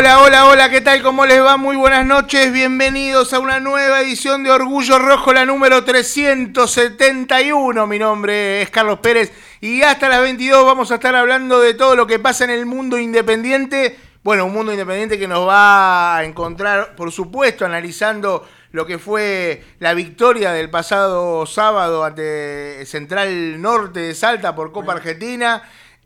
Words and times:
Hola, 0.00 0.22
hola, 0.22 0.46
hola, 0.46 0.70
¿qué 0.70 0.80
tal? 0.80 1.02
¿Cómo 1.02 1.26
les 1.26 1.42
va? 1.42 1.58
Muy 1.58 1.76
buenas 1.76 2.06
noches, 2.06 2.50
bienvenidos 2.54 3.34
a 3.34 3.38
una 3.38 3.60
nueva 3.60 4.00
edición 4.00 4.42
de 4.42 4.50
Orgullo 4.50 4.98
Rojo, 4.98 5.34
la 5.34 5.44
número 5.44 5.84
371. 5.84 7.86
Mi 7.86 7.98
nombre 7.98 8.62
es 8.62 8.70
Carlos 8.70 9.00
Pérez 9.00 9.30
y 9.60 9.82
hasta 9.82 10.08
las 10.08 10.22
22 10.22 10.64
vamos 10.64 10.90
a 10.90 10.94
estar 10.94 11.14
hablando 11.14 11.60
de 11.60 11.74
todo 11.74 11.96
lo 11.96 12.06
que 12.06 12.18
pasa 12.18 12.44
en 12.44 12.50
el 12.50 12.64
mundo 12.64 12.98
independiente. 12.98 13.98
Bueno, 14.22 14.46
un 14.46 14.54
mundo 14.54 14.72
independiente 14.72 15.18
que 15.18 15.28
nos 15.28 15.46
va 15.46 16.16
a 16.16 16.24
encontrar, 16.24 16.96
por 16.96 17.12
supuesto, 17.12 17.66
analizando 17.66 18.48
lo 18.72 18.86
que 18.86 18.98
fue 18.98 19.62
la 19.80 19.92
victoria 19.92 20.52
del 20.52 20.70
pasado 20.70 21.44
sábado 21.44 22.04
ante 22.04 22.86
Central 22.86 23.60
Norte 23.60 24.00
de 24.00 24.14
Salta 24.14 24.54
por 24.54 24.72
Copa 24.72 24.92
Argentina. 24.92 25.62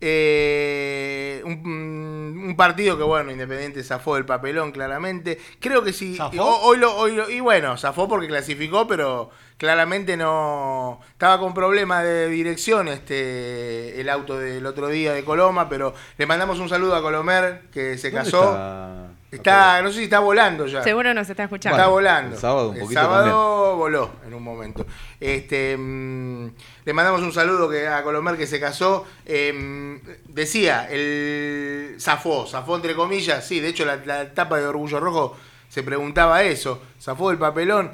Eh, 0.07 1.41
un, 1.45 2.43
un 2.47 2.55
partido 2.55 2.97
que, 2.97 3.03
bueno, 3.03 3.31
Independiente 3.31 3.83
zafó 3.83 4.15
del 4.15 4.25
papelón, 4.25 4.71
claramente. 4.71 5.39
Creo 5.59 5.83
que 5.83 5.93
sí. 5.93 6.15
¿Zafó? 6.15 6.43
Hoy 6.61 6.77
lo, 6.77 6.95
hoy 6.95 7.15
lo- 7.15 7.29
y 7.29 7.39
bueno, 7.39 7.75
zafó 7.77 8.07
porque 8.07 8.27
clasificó, 8.27 8.87
pero 8.87 9.29
claramente 9.57 10.15
no. 10.17 10.99
Estaba 11.11 11.39
con 11.39 11.53
problemas 11.53 12.03
de 12.03 12.27
dirección 12.29 12.87
este 12.87 13.99
el 13.99 14.09
auto 14.09 14.37
del 14.37 14.65
otro 14.65 14.87
día 14.89 15.13
de 15.13 15.23
Coloma, 15.25 15.69
pero 15.69 15.93
le 16.17 16.25
mandamos 16.25 16.59
un 16.59 16.69
saludo 16.69 16.95
a 16.95 17.01
Colomer, 17.01 17.61
que 17.71 17.97
se 17.97 18.11
¿Dónde 18.11 18.25
casó. 18.31 18.43
está? 18.43 19.04
Está, 19.35 19.81
no 19.81 19.89
sé 19.89 19.97
si 19.99 20.03
está 20.05 20.19
volando 20.19 20.67
ya. 20.67 20.83
Seguro 20.83 21.13
nos 21.13 21.29
está 21.29 21.43
escuchando. 21.43 21.77
Está 21.77 21.89
volando. 21.89 22.35
el 22.35 22.41
sábado 22.41 22.69
un 22.69 22.77
El 22.77 22.87
sábado 22.89 23.75
voló 23.77 24.11
en 24.25 24.33
un 24.33 24.43
momento. 24.43 24.85
Este, 25.19 25.75
mm, 25.77 26.47
le 26.85 26.93
mandamos 26.93 27.21
un 27.21 27.31
saludo 27.31 27.69
que, 27.69 27.87
a 27.87 28.03
Colomer 28.03 28.37
que 28.37 28.47
se 28.47 28.59
casó. 28.59 29.05
Em, 29.25 29.99
decía, 30.27 30.87
el 30.89 31.95
zafó, 31.99 32.45
zafó 32.47 32.75
entre 32.75 32.95
comillas. 32.95 33.45
Sí, 33.45 33.59
de 33.59 33.69
hecho 33.69 33.85
la, 33.85 33.97
la 34.05 34.23
etapa 34.23 34.57
de 34.57 34.67
Orgullo 34.67 34.99
Rojo 34.99 35.37
se 35.69 35.83
preguntaba 35.83 36.43
eso. 36.43 36.81
Zafó 37.01 37.29
del 37.29 37.37
papelón. 37.37 37.91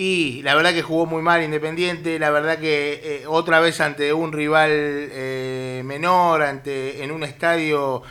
Y 0.00 0.40
la 0.44 0.54
verdad 0.54 0.72
que 0.72 0.80
jugó 0.80 1.04
muy 1.04 1.20
mal 1.20 1.42
Independiente, 1.42 2.18
la 2.18 2.30
verdad 2.30 2.58
que 2.58 3.00
eh, 3.04 3.26
otra 3.26 3.60
vez 3.60 3.82
ante 3.82 4.14
un 4.14 4.32
rival 4.32 4.70
eh, 4.72 5.82
menor, 5.84 6.40
ante 6.40 7.04
en 7.04 7.10
un 7.10 7.22
estadio 7.22 8.02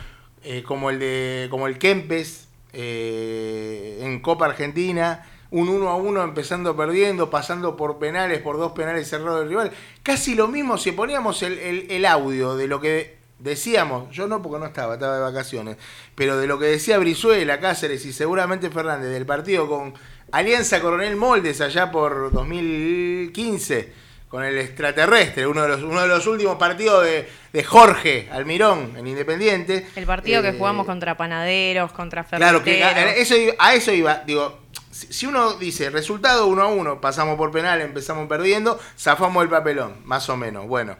eh, 0.44 0.62
como 0.62 0.90
el 0.90 1.00
de 1.00 1.48
como 1.50 1.66
el 1.66 1.78
Kempes 1.78 2.46
eh, 2.72 3.98
en 4.02 4.20
Copa 4.20 4.46
Argentina, 4.46 5.26
un 5.50 5.68
1 5.68 5.88
a 5.88 5.96
1 5.96 6.22
empezando 6.22 6.76
perdiendo, 6.76 7.28
pasando 7.30 7.76
por 7.76 7.98
penales, 7.98 8.40
por 8.40 8.56
dos 8.56 8.72
penales 8.72 9.08
cerrados 9.08 9.40
del 9.40 9.48
rival. 9.48 9.72
Casi 10.02 10.34
lo 10.34 10.48
mismo 10.48 10.78
si 10.78 10.92
poníamos 10.92 11.42
el, 11.42 11.58
el- 11.58 11.86
el 11.90 12.06
audio 12.06 12.56
de 12.56 12.68
lo 12.68 12.80
que 12.80 13.18
decíamos, 13.38 14.10
yo 14.14 14.26
no 14.28 14.42
porque 14.42 14.58
no 14.60 14.66
estaba, 14.66 14.94
estaba 14.94 15.16
de 15.16 15.22
vacaciones, 15.22 15.76
pero 16.14 16.36
de 16.36 16.46
lo 16.46 16.58
que 16.58 16.66
decía 16.66 16.98
Brizuela, 16.98 17.58
Cáceres 17.58 18.04
y 18.04 18.12
seguramente 18.12 18.70
Fernández 18.70 19.10
del 19.10 19.24
partido 19.26 19.66
con 19.68 19.94
Alianza 20.30 20.80
Coronel 20.80 21.16
Moldes 21.16 21.60
allá 21.62 21.90
por 21.90 22.30
2015 22.32 23.92
con 24.30 24.44
el 24.44 24.56
extraterrestre, 24.58 25.44
uno 25.46 25.62
de 25.62 25.68
los, 25.68 25.82
uno 25.82 26.00
de 26.02 26.08
los 26.08 26.24
últimos 26.26 26.56
partidos 26.56 27.04
de, 27.04 27.28
de 27.52 27.64
Jorge 27.64 28.28
Almirón 28.32 28.94
en 28.96 29.06
Independiente. 29.08 29.86
El 29.96 30.06
partido 30.06 30.40
que 30.40 30.50
Eh, 30.50 30.54
jugamos 30.56 30.86
contra 30.86 31.16
panaderos, 31.16 31.90
contra 31.92 32.22
Claro, 32.24 32.62
que 32.62 32.82
a, 32.82 32.90
ferreteros. 32.90 33.20
eso, 33.20 33.36
iba- 33.36 33.54
a 33.58 33.74
eso 33.74 33.92
iba. 33.92 34.22
Digo, 34.24 34.60
si 34.92 35.26
uno 35.26 35.54
dice 35.54 35.90
resultado 35.90 36.46
1 36.46 36.62
a 36.62 36.68
1, 36.68 37.00
pasamos 37.00 37.36
por 37.36 37.50
penal, 37.50 37.80
empezamos 37.80 38.28
perdiendo, 38.28 38.78
zafamos 38.96 39.42
el 39.42 39.48
papelón, 39.50 39.96
más 40.04 40.28
o 40.28 40.36
menos. 40.36 40.66
Bueno, 40.68 40.96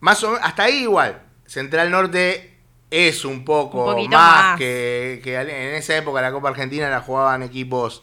más 0.00 0.24
o 0.24 0.34
hasta 0.40 0.64
ahí 0.64 0.82
igual. 0.84 1.20
Central 1.46 1.90
Norte 1.90 2.56
es 2.90 3.26
un 3.26 3.44
poco 3.44 3.94
Un 3.94 4.08
más, 4.08 4.52
más. 4.52 4.58
Que, 4.58 5.20
en 5.22 5.74
esa 5.74 5.96
época 5.98 6.22
la 6.22 6.32
Copa 6.32 6.48
Argentina 6.48 6.88
la 6.88 7.00
jugaban 7.02 7.42
equipos. 7.42 8.02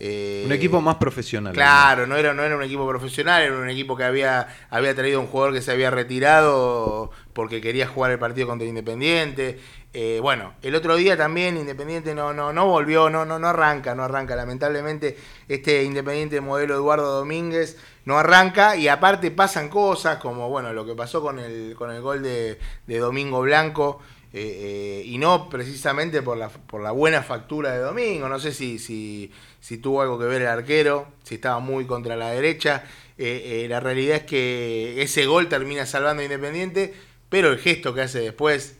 Eh, 0.00 0.44
Un 0.46 0.52
equipo 0.52 0.80
más 0.80 0.96
profesional. 0.96 1.52
Claro, 1.52 2.06
no 2.06 2.16
era, 2.16 2.32
no 2.32 2.42
era 2.42 2.56
un 2.56 2.62
equipo 2.62 2.88
profesional, 2.88 3.42
era 3.42 3.54
un 3.54 3.68
equipo 3.68 3.96
que 3.96 4.04
había, 4.04 4.48
había 4.70 4.94
traído 4.94 5.20
un 5.20 5.26
jugador 5.26 5.52
que 5.52 5.60
se 5.60 5.70
había 5.72 5.90
retirado 5.90 7.10
porque 7.34 7.60
quería 7.60 7.86
jugar 7.86 8.10
el 8.10 8.18
partido 8.18 8.48
contra 8.48 8.66
Independiente. 8.66 9.60
Eh, 9.92 10.20
bueno, 10.22 10.54
el 10.62 10.74
otro 10.74 10.96
día 10.96 11.16
también 11.16 11.56
Independiente 11.56 12.14
no, 12.14 12.32
no, 12.32 12.52
no 12.52 12.66
volvió, 12.66 13.10
no, 13.10 13.24
no, 13.26 13.38
no 13.38 13.48
arranca, 13.48 13.94
no 13.94 14.04
arranca. 14.04 14.34
Lamentablemente, 14.36 15.18
este 15.48 15.84
Independiente 15.84 16.40
modelo 16.40 16.74
Eduardo 16.74 17.18
Domínguez 17.18 17.76
no 18.06 18.18
arranca 18.18 18.76
y 18.76 18.88
aparte 18.88 19.30
pasan 19.30 19.68
cosas 19.68 20.16
como 20.16 20.48
bueno 20.48 20.72
lo 20.72 20.86
que 20.86 20.94
pasó 20.94 21.20
con 21.20 21.38
el, 21.38 21.74
con 21.76 21.90
el 21.90 22.00
gol 22.00 22.22
de, 22.22 22.58
de 22.86 22.98
Domingo 22.98 23.40
Blanco. 23.42 24.00
Eh, 24.32 25.00
eh, 25.02 25.02
y 25.04 25.18
no 25.18 25.48
precisamente 25.48 26.22
por 26.22 26.36
la, 26.36 26.48
por 26.48 26.82
la 26.82 26.92
buena 26.92 27.22
factura 27.22 27.72
de 27.72 27.80
Domingo. 27.80 28.28
No 28.28 28.38
sé 28.38 28.52
si, 28.52 28.78
si, 28.78 29.32
si 29.60 29.78
tuvo 29.78 30.02
algo 30.02 30.18
que 30.18 30.26
ver 30.26 30.42
el 30.42 30.48
arquero, 30.48 31.08
si 31.24 31.36
estaba 31.36 31.58
muy 31.58 31.86
contra 31.86 32.16
la 32.16 32.30
derecha. 32.30 32.84
Eh, 33.18 33.66
la 33.68 33.80
realidad 33.80 34.18
es 34.18 34.22
que 34.24 35.02
ese 35.02 35.26
gol 35.26 35.48
termina 35.48 35.84
salvando 35.84 36.22
a 36.22 36.24
Independiente, 36.24 36.94
pero 37.28 37.50
el 37.50 37.58
gesto 37.58 37.92
que 37.92 38.02
hace 38.02 38.20
después, 38.20 38.76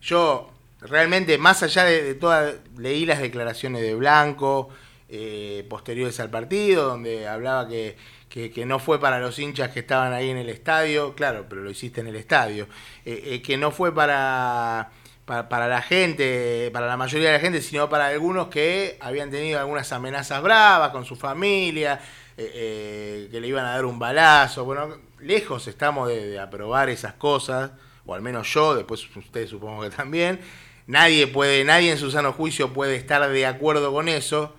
yo 0.00 0.50
realmente, 0.80 1.36
más 1.36 1.62
allá 1.62 1.84
de 1.84 2.14
todas, 2.14 2.54
leí 2.78 3.04
las 3.04 3.20
declaraciones 3.20 3.82
de 3.82 3.94
Blanco, 3.94 4.70
eh, 5.14 5.66
posteriores 5.68 6.18
al 6.20 6.30
partido, 6.30 6.88
donde 6.88 7.28
hablaba 7.28 7.68
que, 7.68 7.96
que, 8.30 8.64
no 8.64 8.78
fue 8.78 8.98
para 8.98 9.20
los 9.20 9.38
hinchas 9.38 9.70
que 9.70 9.80
estaban 9.80 10.14
ahí 10.14 10.30
en 10.30 10.38
el 10.38 10.48
estadio, 10.48 11.14
claro, 11.14 11.44
pero 11.50 11.60
lo 11.60 11.70
hiciste 11.70 12.00
en 12.00 12.06
el 12.06 12.16
estadio, 12.16 12.66
eh, 13.04 13.22
eh, 13.26 13.42
que 13.42 13.58
no 13.58 13.70
fue 13.72 13.94
para, 13.94 14.90
para, 15.26 15.50
para 15.50 15.68
la 15.68 15.82
gente, 15.82 16.70
para 16.72 16.86
la 16.86 16.96
mayoría 16.96 17.28
de 17.28 17.34
la 17.34 17.40
gente, 17.40 17.60
sino 17.60 17.90
para 17.90 18.06
algunos 18.06 18.48
que 18.48 18.96
habían 19.00 19.30
tenido 19.30 19.60
algunas 19.60 19.92
amenazas 19.92 20.42
bravas 20.42 20.92
con 20.92 21.04
su 21.04 21.14
familia, 21.14 22.00
eh, 22.38 23.28
que 23.30 23.38
le 23.38 23.48
iban 23.48 23.66
a 23.66 23.72
dar 23.72 23.84
un 23.84 23.98
balazo, 23.98 24.64
bueno, 24.64 24.96
lejos 25.20 25.68
estamos 25.68 26.08
de, 26.08 26.26
de 26.26 26.40
aprobar 26.40 26.88
esas 26.88 27.12
cosas, 27.12 27.72
o 28.06 28.14
al 28.14 28.22
menos 28.22 28.50
yo, 28.54 28.74
después 28.74 29.14
ustedes 29.14 29.50
supongo 29.50 29.82
que 29.82 29.90
también, 29.90 30.40
nadie 30.86 31.26
puede, 31.26 31.64
nadie 31.64 31.90
en 31.90 31.98
su 31.98 32.10
sano 32.10 32.32
juicio 32.32 32.72
puede 32.72 32.96
estar 32.96 33.28
de 33.28 33.46
acuerdo 33.46 33.92
con 33.92 34.08
eso, 34.08 34.54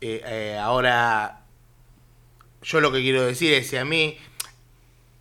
eh, 0.00 0.22
eh, 0.24 0.58
ahora, 0.60 1.40
yo 2.62 2.80
lo 2.80 2.92
que 2.92 3.00
quiero 3.00 3.24
decir 3.24 3.52
es, 3.54 3.68
si 3.68 3.76
a 3.76 3.84
mí 3.84 4.16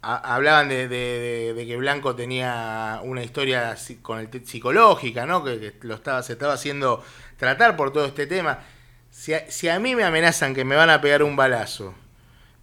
a- 0.01 0.35
hablaban 0.35 0.69
de, 0.69 0.87
de- 0.87 0.97
de- 1.19 1.53
de 1.53 1.65
que 1.65 1.77
Blanco 1.77 2.15
tenía 2.15 2.99
una 3.03 3.23
historia 3.23 3.75
con 4.01 4.19
el 4.19 4.29
psicológica, 4.45 5.25
¿no? 5.25 5.43
Que, 5.43 5.59
que 5.59 5.73
lo 5.81 5.95
estaba, 5.95 6.23
se 6.23 6.33
estaba 6.33 6.53
haciendo 6.53 7.03
tratar 7.37 7.75
por 7.75 7.91
todo 7.91 8.05
este 8.05 8.27
tema. 8.27 8.59
Si 9.11 9.33
a, 9.33 9.49
si 9.49 9.67
a 9.69 9.79
mí 9.79 9.95
me 9.95 10.03
amenazan 10.03 10.53
que 10.53 10.63
me 10.63 10.75
van 10.75 10.89
a 10.89 11.01
pegar 11.01 11.23
un 11.23 11.35
balazo, 11.35 11.93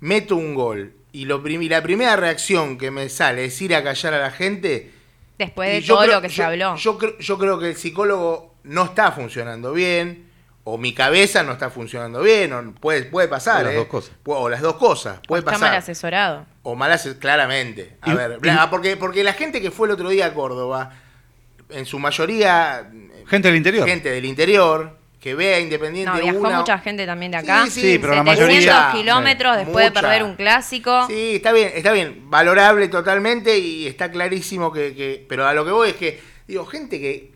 meto 0.00 0.36
un 0.36 0.54
gol 0.54 0.94
y, 1.12 1.24
lo 1.24 1.42
prim- 1.42 1.62
y 1.62 1.68
la 1.68 1.82
primera 1.82 2.16
reacción 2.16 2.78
que 2.78 2.90
me 2.90 3.08
sale 3.08 3.46
es 3.46 3.60
ir 3.62 3.74
a 3.74 3.82
callar 3.82 4.14
a 4.14 4.18
la 4.20 4.30
gente, 4.30 4.92
Después 5.38 5.72
de 5.72 5.82
todo 5.82 6.02
creo- 6.02 6.14
lo 6.14 6.22
que 6.22 6.28
se 6.28 6.42
habló. 6.44 6.76
Yo, 6.76 6.98
yo 7.18 7.38
creo 7.38 7.58
que 7.58 7.70
el 7.70 7.76
psicólogo 7.76 8.54
no 8.62 8.84
está 8.84 9.10
funcionando 9.12 9.72
bien, 9.72 10.30
o 10.66 10.78
mi 10.78 10.94
cabeza 10.94 11.42
no 11.42 11.52
está 11.52 11.68
funcionando 11.70 12.22
bien, 12.22 12.52
o 12.52 12.74
puede, 12.74 13.04
puede 13.04 13.28
pasar. 13.28 13.62
O 13.62 13.64
las 13.66 13.74
¿eh? 13.74 13.76
dos 13.76 13.86
cosas. 13.86 14.12
O 14.24 14.48
las 14.48 14.60
dos 14.62 14.76
cosas, 14.76 15.20
puede 15.28 15.40
Está 15.40 15.52
pasar. 15.52 15.68
mal 15.68 15.78
asesorado. 15.78 16.46
O 16.62 16.74
mal 16.74 16.90
ases- 16.90 17.16
claramente. 17.18 17.96
A 18.00 18.10
Y- 18.12 18.14
ver, 18.14 18.38
y- 18.42 18.66
porque, 18.70 18.96
porque 18.96 19.22
la 19.22 19.34
gente 19.34 19.60
que 19.60 19.70
fue 19.70 19.88
el 19.88 19.92
otro 19.94 20.08
día 20.08 20.26
a 20.26 20.34
Córdoba, 20.34 20.92
en 21.70 21.84
su 21.86 21.98
mayoría, 21.98 22.88
eh, 22.92 23.24
Gente 23.28 23.48
del 23.48 23.56
interior. 23.58 23.86
gente 23.88 24.10
del 24.10 24.24
interior, 24.24 24.98
que 25.20 25.34
ve 25.34 25.54
a 25.54 25.60
Independiente 25.60 26.10
No, 26.12 26.22
viajó 26.22 26.38
una- 26.38 26.58
mucha 26.58 26.78
gente 26.78 27.06
también 27.06 27.32
de 27.32 27.38
acá. 27.38 27.64
Sí, 27.64 27.70
sí, 27.70 27.80
Sí, 27.80 27.98
pero 27.98 28.14
la 28.14 28.24
700 28.24 28.48
mayoría- 28.66 28.92
kilómetros 28.92 29.56
después 29.56 29.86
Mucha. 29.88 30.00
de 30.00 30.06
perder 30.06 30.22
un 30.22 30.36
clásico. 30.36 31.06
Sí, 31.08 31.36
está 31.36 31.52
bien, 31.52 31.72
está 31.74 31.92
bien, 31.92 32.28
valorable 32.30 32.88
totalmente 32.88 33.58
y 33.58 33.86
está 33.86 34.10
clarísimo 34.10 34.70
que, 34.72 34.94
que- 34.94 35.24
pero 35.28 35.46
a 35.46 35.54
lo 35.54 35.64
que 35.64 35.70
voy 35.70 35.90
es 35.90 35.96
que, 35.96 36.20
digo, 36.46 36.66
gente 36.66 37.00
que, 37.00 37.32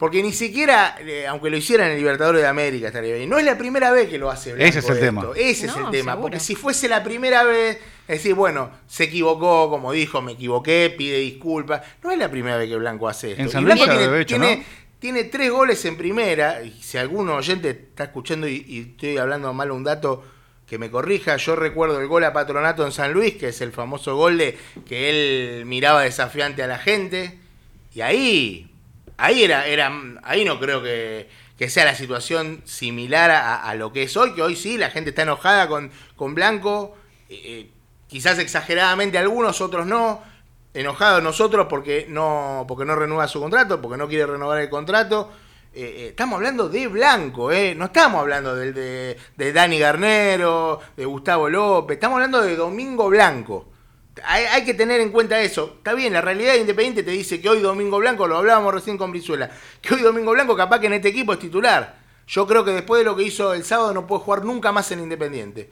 porque 0.00 0.20
ni 0.22 0.32
siquiera, 0.32 0.96
eh, 0.98 1.26
aunque 1.28 1.48
lo 1.50 1.56
hiciera 1.58 1.84
en 1.86 1.92
el 1.92 1.98
Libertadores 1.98 2.40
de 2.42 2.48
América, 2.48 2.88
estaría 2.88 3.14
bien. 3.14 3.28
No 3.30 3.38
es 3.38 3.44
la 3.44 3.56
primera 3.56 3.92
vez 3.92 4.08
que 4.08 4.18
lo 4.18 4.30
hace 4.30 4.54
Blanco 4.54 4.68
Ese 4.68 4.78
es 4.80 4.84
el 4.86 4.90
esto. 4.94 5.04
tema. 5.04 5.24
Ese 5.36 5.66
es 5.66 5.76
el 5.76 5.90
tema, 5.90 6.12
seguro. 6.12 6.20
porque 6.22 6.40
si 6.40 6.54
fuese 6.56 6.88
la 6.88 7.04
primera 7.04 7.44
vez, 7.44 7.76
es 8.08 8.16
decir, 8.16 8.34
bueno, 8.34 8.70
se 8.88 9.04
equivocó, 9.04 9.70
como 9.70 9.92
dijo, 9.92 10.20
me 10.22 10.32
equivoqué, 10.32 10.92
pide 10.98 11.18
disculpas. 11.18 11.82
No 12.02 12.10
es 12.10 12.18
la 12.18 12.28
primera 12.30 12.56
vez 12.56 12.68
que 12.68 12.76
Blanco 12.76 13.08
hace 13.08 13.32
esto. 13.32 13.42
En 13.42 13.48
San 13.50 13.62
Luis 13.64 13.76
Blanco 13.76 13.86
ya 13.86 13.92
lo 13.92 13.98
tiene, 14.00 14.10
había 14.10 14.22
hecho, 14.22 14.36
tiene- 14.38 14.56
¿no? 14.56 14.64
tiene 14.98 15.24
tres 15.24 15.50
goles 15.50 15.84
en 15.84 15.96
primera, 15.96 16.62
y 16.62 16.82
si 16.82 16.98
algún 16.98 17.28
oyente 17.28 17.70
está 17.70 18.04
escuchando 18.04 18.48
y, 18.48 18.64
y 18.66 18.80
estoy 18.92 19.18
hablando 19.18 19.52
mal 19.52 19.70
un 19.70 19.84
dato, 19.84 20.24
que 20.66 20.78
me 20.78 20.88
corrija, 20.90 21.36
yo 21.36 21.56
recuerdo 21.56 22.00
el 22.00 22.06
gol 22.06 22.22
a 22.24 22.32
Patronato 22.32 22.86
en 22.86 22.92
San 22.92 23.12
Luis, 23.12 23.34
que 23.34 23.48
es 23.48 23.60
el 23.60 23.72
famoso 23.72 24.14
gol 24.16 24.38
de 24.38 24.56
que 24.88 25.10
él 25.58 25.66
miraba 25.66 26.02
desafiante 26.02 26.62
a 26.62 26.66
la 26.68 26.78
gente, 26.78 27.38
y 27.94 28.02
ahí, 28.02 28.69
ahí 29.20 29.44
era, 29.44 29.66
era 29.66 29.92
ahí 30.22 30.44
no 30.44 30.58
creo 30.58 30.82
que, 30.82 31.28
sea 31.68 31.84
la 31.84 31.94
situación 31.94 32.62
similar 32.64 33.30
a, 33.30 33.74
lo 33.74 33.92
que 33.92 34.04
es 34.04 34.16
hoy, 34.16 34.34
que 34.34 34.42
hoy 34.42 34.56
sí, 34.56 34.78
la 34.78 34.90
gente 34.90 35.10
está 35.10 35.22
enojada 35.22 35.68
con, 35.68 35.90
con 36.16 36.34
Blanco, 36.34 36.96
eh, 37.28 37.40
eh, 37.44 37.70
quizás 38.08 38.38
exageradamente 38.38 39.18
algunos, 39.18 39.60
otros 39.60 39.86
no, 39.86 40.22
enojados 40.72 41.22
nosotros 41.22 41.66
porque 41.68 42.06
no, 42.08 42.64
porque 42.66 42.84
no 42.84 42.96
renueva 42.96 43.28
su 43.28 43.40
contrato, 43.40 43.80
porque 43.80 43.98
no 43.98 44.08
quiere 44.08 44.26
renovar 44.26 44.60
el 44.60 44.70
contrato. 44.70 45.30
Eh, 45.72 46.08
estamos 46.10 46.36
hablando 46.36 46.68
de 46.68 46.88
Blanco, 46.88 47.52
eh, 47.52 47.74
no 47.76 47.86
estamos 47.86 48.20
hablando 48.20 48.56
del 48.56 48.74
de, 48.74 49.16
de 49.36 49.52
Dani 49.52 49.78
Garnero, 49.78 50.80
de 50.96 51.04
Gustavo 51.04 51.48
López, 51.48 51.94
estamos 51.94 52.16
hablando 52.16 52.42
de 52.42 52.56
Domingo 52.56 53.08
Blanco. 53.08 53.69
Hay, 54.24 54.64
que 54.64 54.74
tener 54.74 55.00
en 55.00 55.10
cuenta 55.10 55.40
eso. 55.40 55.74
Está 55.78 55.94
bien, 55.94 56.12
la 56.12 56.20
realidad 56.20 56.54
independiente 56.54 57.02
te 57.02 57.10
dice 57.10 57.40
que 57.40 57.48
hoy 57.48 57.60
Domingo 57.60 57.98
Blanco, 57.98 58.26
lo 58.26 58.36
hablábamos 58.38 58.74
recién 58.74 58.98
con 58.98 59.10
Brizuela, 59.10 59.50
que 59.80 59.94
hoy 59.94 60.02
Domingo 60.02 60.32
Blanco 60.32 60.56
capaz 60.56 60.80
que 60.80 60.86
en 60.86 60.94
este 60.94 61.08
equipo 61.08 61.32
es 61.32 61.38
titular. 61.38 61.98
Yo 62.26 62.46
creo 62.46 62.64
que 62.64 62.70
después 62.72 63.00
de 63.00 63.04
lo 63.04 63.16
que 63.16 63.24
hizo 63.24 63.54
el 63.54 63.64
sábado 63.64 63.92
no 63.92 64.06
puede 64.06 64.22
jugar 64.22 64.44
nunca 64.44 64.72
más 64.72 64.90
en 64.92 65.00
Independiente 65.00 65.70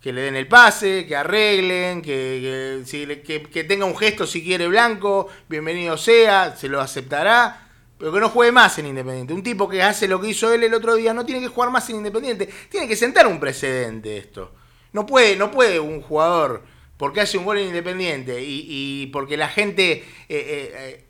que 0.00 0.12
le 0.12 0.20
den 0.20 0.36
el 0.36 0.46
pase, 0.46 1.06
que 1.06 1.16
arreglen, 1.16 2.02
que, 2.02 2.82
que- 3.26 3.42
que 3.42 3.64
tenga 3.64 3.86
un 3.86 3.96
gesto 3.96 4.26
si 4.26 4.44
quiere 4.44 4.68
Blanco, 4.68 5.28
bienvenido 5.48 5.96
sea, 5.96 6.54
se 6.54 6.68
lo 6.68 6.78
aceptará, 6.82 7.68
pero 7.96 8.12
que 8.12 8.20
no 8.20 8.28
juegue 8.28 8.52
más 8.52 8.78
en 8.78 8.86
Independiente. 8.86 9.32
Un 9.32 9.42
tipo 9.42 9.66
que 9.66 9.82
hace 9.82 10.06
lo 10.06 10.20
que 10.20 10.28
hizo 10.28 10.52
él 10.52 10.62
el 10.62 10.74
otro 10.74 10.94
día 10.94 11.14
no 11.14 11.24
tiene 11.24 11.40
que 11.40 11.48
jugar 11.48 11.70
más 11.70 11.88
en 11.88 11.96
Independiente, 11.96 12.50
tiene 12.68 12.86
que 12.86 12.96
sentar 12.96 13.26
un 13.26 13.40
precedente 13.40 14.18
esto. 14.18 14.52
No 14.92 15.06
puede, 15.06 15.36
no 15.36 15.50
puede 15.50 15.80
un 15.80 16.02
jugador, 16.02 16.62
porque 16.96 17.20
hace 17.20 17.38
un 17.38 17.44
gol 17.44 17.58
en 17.58 17.66
Independiente 17.68 18.42
y, 18.42 18.66
y 18.68 19.06
porque 19.08 19.36
la 19.36 19.48
gente... 19.48 19.92
eh, 19.92 20.04
eh, 20.28 20.72
eh, 20.74 21.04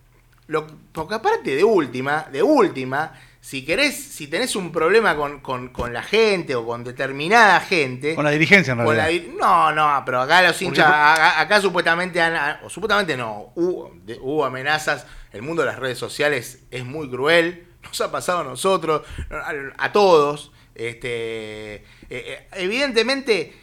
lo- 0.47 0.67
porque 0.93 1.15
aparte 1.15 1.57
de 1.57 1.65
última, 1.65 2.27
de 2.31 2.43
última, 2.43 3.13
si 3.41 3.65
querés, 3.65 3.95
si 3.97 4.27
tenés 4.29 4.55
un 4.57 4.73
problema 4.73 5.17
con, 5.17 5.41
con- 5.41 5.69
con 5.71 5.93
la 5.95 6.03
gente 6.03 6.55
o 6.55 6.67
con 6.67 6.85
determinada 6.85 7.61
gente, 7.61 8.15
Con 8.15 8.25
la 8.27 8.31
dirigencia, 8.31 8.73
en 8.73 8.79
realidad. 8.87 9.11
la 9.41 9.73
no, 9.73 9.73
no, 9.73 10.03
pero 10.05 10.21
acá 10.21 10.43
los 10.43 10.61
hinchas, 10.61 10.87
acá, 10.87 11.41
acá 11.41 11.61
supuestamente, 11.63 12.21
han- 12.21 12.59
o 12.63 12.69
supuestamente 12.69 13.17
no, 13.17 13.53
hubo, 13.55 13.91
de- 14.05 14.19
hubo 14.21 14.45
amenazas, 14.45 15.07
el 15.33 15.41
mundo 15.41 15.63
de 15.63 15.69
las 15.69 15.79
redes 15.79 15.97
sociales 15.99 16.61
es 16.71 16.85
muy 16.85 17.09
cruel, 17.09 17.67
nos 17.83 17.99
ha 18.03 18.13
pasado 18.13 18.41
a 18.41 18.45
nosotros, 18.45 19.01
a, 19.31 19.53
a 19.79 19.93
todos, 19.93 20.53
este, 20.75 21.85
eh, 22.11 22.49
evidentemente, 22.53 23.55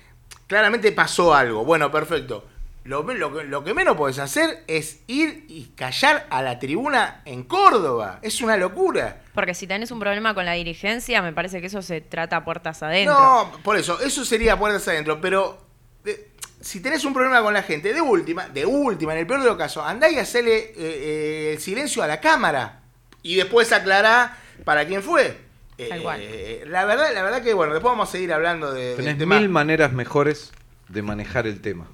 claramente 0.52 0.92
pasó 0.92 1.34
algo, 1.34 1.64
bueno, 1.64 1.90
perfecto. 1.90 2.46
Lo, 2.84 3.04
lo 3.04 3.32
que- 3.34 3.44
lo 3.46 3.64
que 3.64 3.74
menos 3.74 3.96
podés 3.96 4.20
hacer 4.20 4.66
es 4.68 5.00
ir 5.08 5.46
y 5.48 5.72
callar 5.78 6.28
a 6.30 6.42
la 6.42 6.60
tribuna 6.60 7.22
en 7.24 7.44
Córdoba. 7.44 8.20
Es 8.22 8.42
una 8.42 8.58
locura. 8.58 9.22
Porque 9.34 9.54
si 9.54 9.66
tenés 9.66 9.92
un 9.92 10.00
problema 10.02 10.34
con 10.34 10.44
la 10.44 10.52
dirigencia, 10.54 11.22
me 11.22 11.32
parece 11.32 11.62
que 11.62 11.68
eso 11.68 11.82
se 11.82 12.02
trata 12.02 12.44
puertas 12.44 12.84
adentro. 12.84 13.14
No, 13.18 13.52
por 13.64 13.78
eso, 13.78 14.02
eso 14.02 14.26
sería 14.26 14.60
puertas 14.60 14.86
adentro, 14.90 15.22
pero 15.22 15.58
eh, 16.04 16.32
si 16.60 16.82
tenés 16.82 17.06
un 17.06 17.14
problema 17.14 17.42
con 17.42 17.54
la 17.54 17.64
gente, 17.64 17.94
de 17.94 18.02
última, 18.02 18.50
de 18.50 18.66
última, 18.66 19.14
en 19.14 19.20
el 19.20 19.28
peor 19.28 19.40
de 19.40 19.46
los 19.48 19.58
casos, 19.58 19.86
andá 19.86 20.10
y 20.12 20.18
hacele 20.18 20.58
eh, 20.58 20.74
eh, 20.76 21.52
el 21.54 21.62
silencio 21.62 22.04
a 22.04 22.08
la 22.08 22.20
cámara 22.20 22.82
y 23.24 23.36
después 23.36 23.72
aclará 23.72 24.38
para 24.66 24.86
quién 24.86 25.02
fue. 25.02 25.38
Eh, 25.86 25.90
Tal 25.90 26.02
cual. 26.02 26.20
eh, 26.22 26.64
la 26.68 26.86
verdad, 26.86 27.14
la 27.14 27.24
verdad 27.24 27.42
que 27.42 27.54
bueno, 27.54 27.74
después 27.74 27.92
vamos 27.92 28.10
a 28.10 28.12
seguir 28.12 28.32
hablando 28.34 28.72
de, 28.74 28.88
del 28.90 28.98
Tenés 28.98 29.18
tema. 29.18 29.40
mil 29.40 29.50
maneras 29.50 29.94
mejores 29.94 30.52
de 30.90 31.02
manejar 31.02 31.48
el 31.48 31.62
tema. 31.62 31.88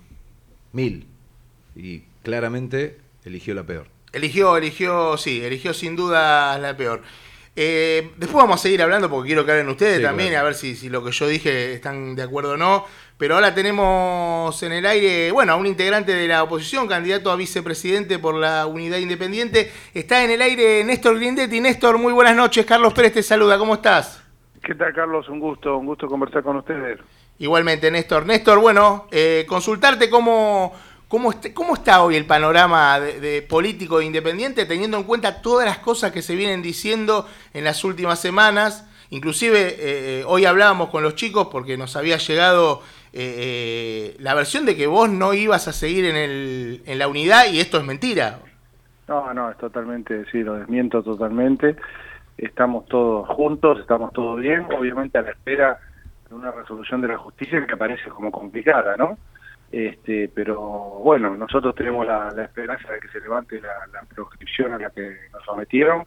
Mil. 0.73 1.07
Y 1.75 2.03
claramente 2.23 2.97
eligió 3.23 3.53
la 3.53 3.63
peor. 3.63 3.87
Eligió, 4.13 4.57
eligió, 4.57 5.17
sí, 5.17 5.43
eligió 5.43 5.73
sin 5.73 5.95
duda 5.95 6.57
la 6.57 6.75
peor. 6.75 7.01
Eh, 7.55 8.11
después 8.17 8.43
vamos 8.43 8.59
a 8.59 8.63
seguir 8.63 8.81
hablando 8.83 9.09
porque 9.09 9.27
quiero 9.27 9.45
que 9.45 9.51
hablen 9.51 9.69
ustedes 9.69 9.97
Sí, 9.97 10.03
también, 10.03 10.29
claro. 10.29 10.41
a 10.45 10.49
ver 10.49 10.55
si, 10.55 10.75
si 10.75 10.89
lo 10.89 11.03
que 11.03 11.11
yo 11.11 11.27
dije 11.27 11.73
están 11.73 12.15
de 12.15 12.23
acuerdo 12.23 12.51
o 12.53 12.57
no. 12.57 12.85
Pero 13.17 13.33
ahora 13.33 13.55
tenemos 13.55 14.61
en 14.61 14.73
el 14.73 14.85
aire, 14.85 15.31
bueno, 15.31 15.53
a 15.53 15.55
un 15.55 15.65
integrante 15.65 16.13
de 16.13 16.27
la 16.27 16.43
oposición, 16.43 16.87
candidato 16.87 17.31
a 17.31 17.35
vicepresidente 17.35 18.19
por 18.19 18.35
la 18.35 18.67
Unidad 18.67 18.99
Independiente. 18.99 19.71
Está 19.95 20.23
en 20.23 20.29
el 20.29 20.41
aire 20.43 20.83
Néstor 20.83 21.17
Grindetti. 21.17 21.59
Néstor, 21.59 21.97
muy 21.97 22.13
buenas 22.13 22.35
noches. 22.35 22.63
Carlos 22.63 22.93
Pérez 22.93 23.13
te 23.13 23.23
saluda. 23.23 23.57
¿Cómo 23.57 23.73
estás? 23.73 24.23
¿Qué 24.63 24.75
tal, 24.75 24.93
Carlos? 24.93 25.27
Un 25.29 25.39
gusto, 25.39 25.77
un 25.77 25.87
gusto 25.87 26.05
conversar 26.05 26.43
con 26.43 26.57
ustedes. 26.57 26.99
Igualmente, 27.39 27.89
Néstor. 27.89 28.23
Néstor, 28.27 28.59
bueno, 28.59 29.07
eh, 29.09 29.45
consultarte 29.49 30.11
cómo, 30.11 30.73
cómo, 31.07 31.33
cómo 31.55 31.73
está 31.73 32.03
hoy 32.03 32.17
el 32.17 32.27
panorama 32.27 32.99
de, 32.99 33.19
de 33.19 33.41
político 33.41 33.97
de 33.97 34.05
independiente, 34.05 34.67
teniendo 34.67 34.95
en 34.95 35.05
cuenta 35.05 35.41
todas 35.41 35.65
las 35.65 35.79
cosas 35.79 36.11
que 36.11 36.21
se 36.21 36.35
vienen 36.35 36.61
diciendo 36.61 37.27
en 37.55 37.63
las 37.63 37.83
últimas 37.83 38.19
semanas. 38.19 38.85
Inclusive 39.09 39.69
eh, 39.69 39.75
eh, 39.79 40.23
hoy 40.27 40.45
hablábamos 40.45 40.89
con 40.89 41.01
los 41.01 41.15
chicos 41.15 41.47
porque 41.51 41.77
nos 41.77 41.95
había 41.95 42.17
llegado 42.17 42.83
eh, 43.19 44.13
eh, 44.13 44.15
la 44.19 44.35
versión 44.35 44.67
de 44.67 44.75
que 44.75 44.85
vos 44.85 45.09
no 45.09 45.33
ibas 45.33 45.67
a 45.67 45.73
seguir 45.73 46.05
en, 46.05 46.15
el, 46.15 46.83
en 46.85 46.99
la 46.99 47.07
unidad 47.07 47.47
y 47.51 47.59
esto 47.59 47.79
es 47.79 47.83
mentira. 47.83 48.37
No, 49.07 49.33
no, 49.33 49.49
es 49.49 49.57
totalmente, 49.57 50.23
sí, 50.31 50.43
lo 50.43 50.53
desmiento 50.53 51.01
totalmente. 51.01 51.77
Estamos 52.37 52.85
todos 52.85 53.27
juntos, 53.29 53.79
estamos 53.79 54.13
todos 54.13 54.39
bien, 54.39 54.67
obviamente 54.71 55.17
a 55.17 55.23
la 55.23 55.31
espera 55.31 55.79
de 56.29 56.35
una 56.35 56.51
resolución 56.51 57.01
de 57.01 57.07
la 57.07 57.17
justicia 57.17 57.65
que 57.65 57.75
parece 57.75 58.07
como 58.11 58.31
complicada, 58.31 58.95
¿no? 58.95 59.17
Este, 59.71 60.29
pero 60.31 60.61
bueno, 60.61 61.35
nosotros 61.35 61.73
tenemos 61.73 62.05
la, 62.05 62.29
esperanza 62.43 62.91
de 62.91 62.99
que 62.99 63.07
se 63.07 63.19
levante 63.19 63.59
la, 63.59 64.03
proscripción 64.13 64.73
a 64.73 64.77
la 64.77 64.91
que 64.91 65.17
nos 65.33 65.43
sometieron 65.43 66.03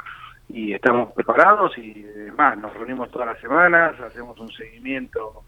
y 0.48 0.74
estamos 0.74 1.12
preparados 1.12 1.76
y 1.76 2.06
más, 2.36 2.56
nos 2.56 2.72
reunimos 2.74 3.10
todas 3.10 3.26
las 3.26 3.40
semanas, 3.40 3.98
hacemos 3.98 4.38
un 4.38 4.52
seguimiento 4.52 5.42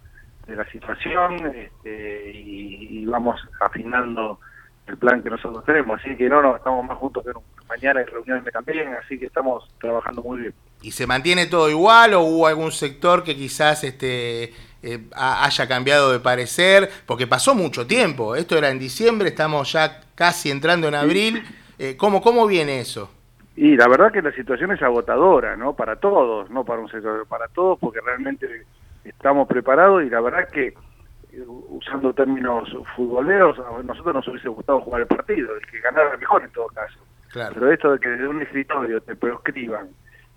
de 0.46 0.56
la 0.56 0.64
situación 0.70 1.46
este, 1.54 2.30
y, 2.34 2.98
y 3.00 3.06
vamos 3.06 3.40
afinando 3.60 4.38
el 4.86 4.96
plan 4.96 5.22
que 5.22 5.30
nosotros 5.30 5.64
tenemos, 5.64 6.00
así 6.00 6.16
que 6.16 6.28
no, 6.28 6.42
no, 6.42 6.56
estamos 6.56 6.84
más 6.84 6.98
juntos 6.98 7.24
que 7.24 7.32
nunca. 7.32 7.46
Mañana 7.68 8.00
hay 8.00 8.06
reuniones 8.06 8.52
también, 8.52 8.92
así 8.94 9.18
que 9.18 9.26
estamos 9.26 9.64
trabajando 9.80 10.22
muy 10.22 10.40
bien. 10.40 10.54
¿Y 10.82 10.90
se 10.90 11.06
mantiene 11.06 11.46
todo 11.46 11.70
igual 11.70 12.14
o 12.14 12.22
hubo 12.22 12.46
algún 12.48 12.72
sector 12.72 13.22
que 13.22 13.36
quizás 13.36 13.84
este 13.84 14.52
eh, 14.82 14.98
ha- 15.14 15.44
haya 15.46 15.68
cambiado 15.68 16.10
de 16.12 16.18
parecer? 16.18 16.90
Porque 17.06 17.28
pasó 17.28 17.54
mucho 17.54 17.86
tiempo, 17.86 18.34
esto 18.34 18.58
era 18.58 18.70
en 18.70 18.80
diciembre, 18.80 19.28
estamos 19.28 19.72
ya 19.72 20.00
casi 20.16 20.50
entrando 20.50 20.88
en 20.88 20.96
abril. 20.96 21.44
Eh, 21.78 21.96
¿cómo, 21.96 22.20
¿Cómo 22.20 22.46
viene 22.48 22.80
eso? 22.80 23.08
Y 23.54 23.76
la 23.76 23.86
verdad 23.86 24.10
que 24.12 24.20
la 24.22 24.32
situación 24.32 24.72
es 24.72 24.82
agotadora, 24.82 25.56
¿no? 25.56 25.74
Para 25.74 25.96
todos, 25.96 26.50
no 26.50 26.64
para 26.64 26.80
un 26.80 26.88
sector, 26.90 27.26
para 27.28 27.46
todos, 27.48 27.78
porque 27.78 28.00
realmente 28.00 28.64
estamos 29.04 29.48
preparados 29.48 30.04
y 30.04 30.10
la 30.10 30.20
verdad 30.20 30.48
que, 30.48 30.68
eh, 30.68 31.44
usando 31.46 32.12
términos 32.12 32.68
futboleros, 32.96 33.58
a 33.58 33.82
nosotros 33.82 34.14
nos 34.14 34.28
hubiese 34.28 34.48
gustado 34.48 34.80
jugar 34.80 35.02
el 35.02 35.06
partido, 35.06 35.54
el 35.54 35.66
que 35.66 35.80
ganara 35.80 36.16
mejor 36.16 36.42
en 36.42 36.50
todo 36.50 36.66
caso. 36.68 36.98
Claro. 37.32 37.54
Pero 37.54 37.72
esto 37.72 37.92
de 37.92 37.98
que 37.98 38.08
desde 38.10 38.28
un 38.28 38.42
escritorio 38.42 39.00
te 39.00 39.16
proscriban, 39.16 39.88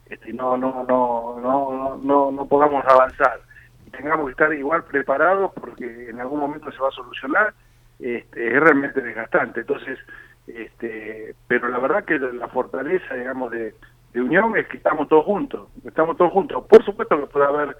este, 0.05 0.33
no, 0.33 0.55
no, 0.57 0.85
no, 0.87 1.39
no, 1.41 1.71
no, 1.71 1.97
no, 1.97 2.31
no 2.31 2.45
podamos 2.47 2.85
avanzar 2.85 3.39
y 3.85 3.89
tengamos 3.91 4.27
que 4.27 4.31
estar 4.31 4.53
igual 4.53 4.83
preparados 4.83 5.51
porque 5.53 6.09
en 6.09 6.19
algún 6.19 6.39
momento 6.39 6.71
se 6.71 6.79
va 6.79 6.89
a 6.89 6.91
solucionar, 6.91 7.53
este, 7.99 8.47
es 8.47 8.59
realmente 8.61 9.01
desgastante. 9.01 9.61
Entonces, 9.61 9.99
este, 10.47 11.35
pero 11.47 11.69
la 11.69 11.79
verdad 11.79 12.05
que 12.05 12.19
la 12.19 12.47
fortaleza, 12.47 13.15
digamos, 13.15 13.51
de, 13.51 13.73
de 14.13 14.21
unión 14.21 14.55
es 14.57 14.67
que 14.67 14.77
estamos 14.77 15.07
todos 15.07 15.25
juntos, 15.25 15.67
estamos 15.83 16.15
todos 16.17 16.31
juntos. 16.31 16.65
Por 16.69 16.83
supuesto 16.83 17.19
que 17.19 17.27
puede 17.27 17.45
haber 17.45 17.75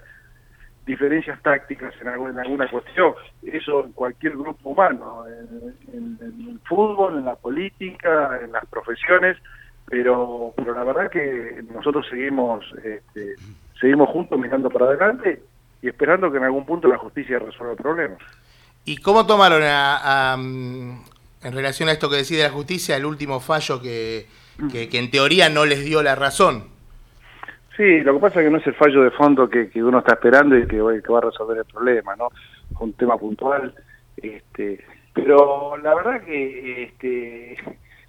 diferencias 0.86 1.42
tácticas 1.42 1.92
en 2.00 2.08
alguna, 2.08 2.30
en 2.30 2.38
alguna 2.38 2.70
cuestión, 2.70 3.12
eso 3.42 3.84
en 3.84 3.92
cualquier 3.92 4.34
grupo 4.34 4.70
humano, 4.70 5.24
en, 5.26 6.16
el 6.20 6.60
fútbol, 6.64 7.18
en 7.18 7.24
la 7.24 7.34
política, 7.34 8.38
en 8.42 8.52
las 8.52 8.64
profesiones, 8.66 9.36
pero, 9.86 10.52
pero 10.56 10.74
la 10.74 10.84
verdad 10.84 11.10
que 11.10 11.62
nosotros 11.74 12.06
seguimos, 12.08 12.64
este, 12.84 13.34
seguimos 13.80 14.08
juntos 14.10 14.38
mirando 14.38 14.70
para 14.70 14.86
adelante 14.86 15.42
y 15.82 15.88
esperando 15.88 16.30
que 16.30 16.38
en 16.38 16.44
algún 16.44 16.64
punto 16.64 16.86
la 16.88 16.98
justicia 16.98 17.38
resuelva 17.40 17.72
el 17.72 17.78
problema. 17.82 18.16
¿Y 18.84 18.98
cómo 18.98 19.26
tomaron 19.26 19.62
a- 19.64 20.36
en 20.38 21.52
relación 21.52 21.88
a 21.88 21.92
esto 21.92 22.08
que 22.08 22.16
decide 22.16 22.44
la 22.44 22.50
justicia 22.50 22.96
el 22.96 23.04
último 23.04 23.40
fallo 23.40 23.80
que, 23.82 24.26
que 24.70 24.88
en 24.98 25.10
teoría 25.10 25.48
no 25.48 25.64
les 25.66 25.84
dio 25.84 26.02
la 26.02 26.14
razón? 26.14 26.75
Sí, 27.76 28.00
lo 28.00 28.14
que 28.14 28.20
pasa 28.20 28.40
es 28.40 28.46
que 28.46 28.50
no 28.50 28.58
es 28.58 28.66
el 28.66 28.74
fallo 28.74 29.02
de 29.02 29.10
fondo 29.10 29.50
que, 29.50 29.68
que 29.68 29.84
uno 29.84 29.98
está 29.98 30.14
esperando 30.14 30.56
y 30.56 30.62
que, 30.66 30.78
que 30.78 31.12
va 31.12 31.18
a 31.18 31.22
resolver 31.22 31.58
el 31.58 31.64
problema, 31.66 32.16
¿no? 32.16 32.28
Es 32.70 32.80
un 32.80 32.94
tema 32.94 33.18
puntual. 33.18 33.74
Este, 34.16 34.82
pero 35.12 35.76
la 35.76 35.94
verdad 35.94 36.22
que 36.22 36.84
este, 36.84 37.56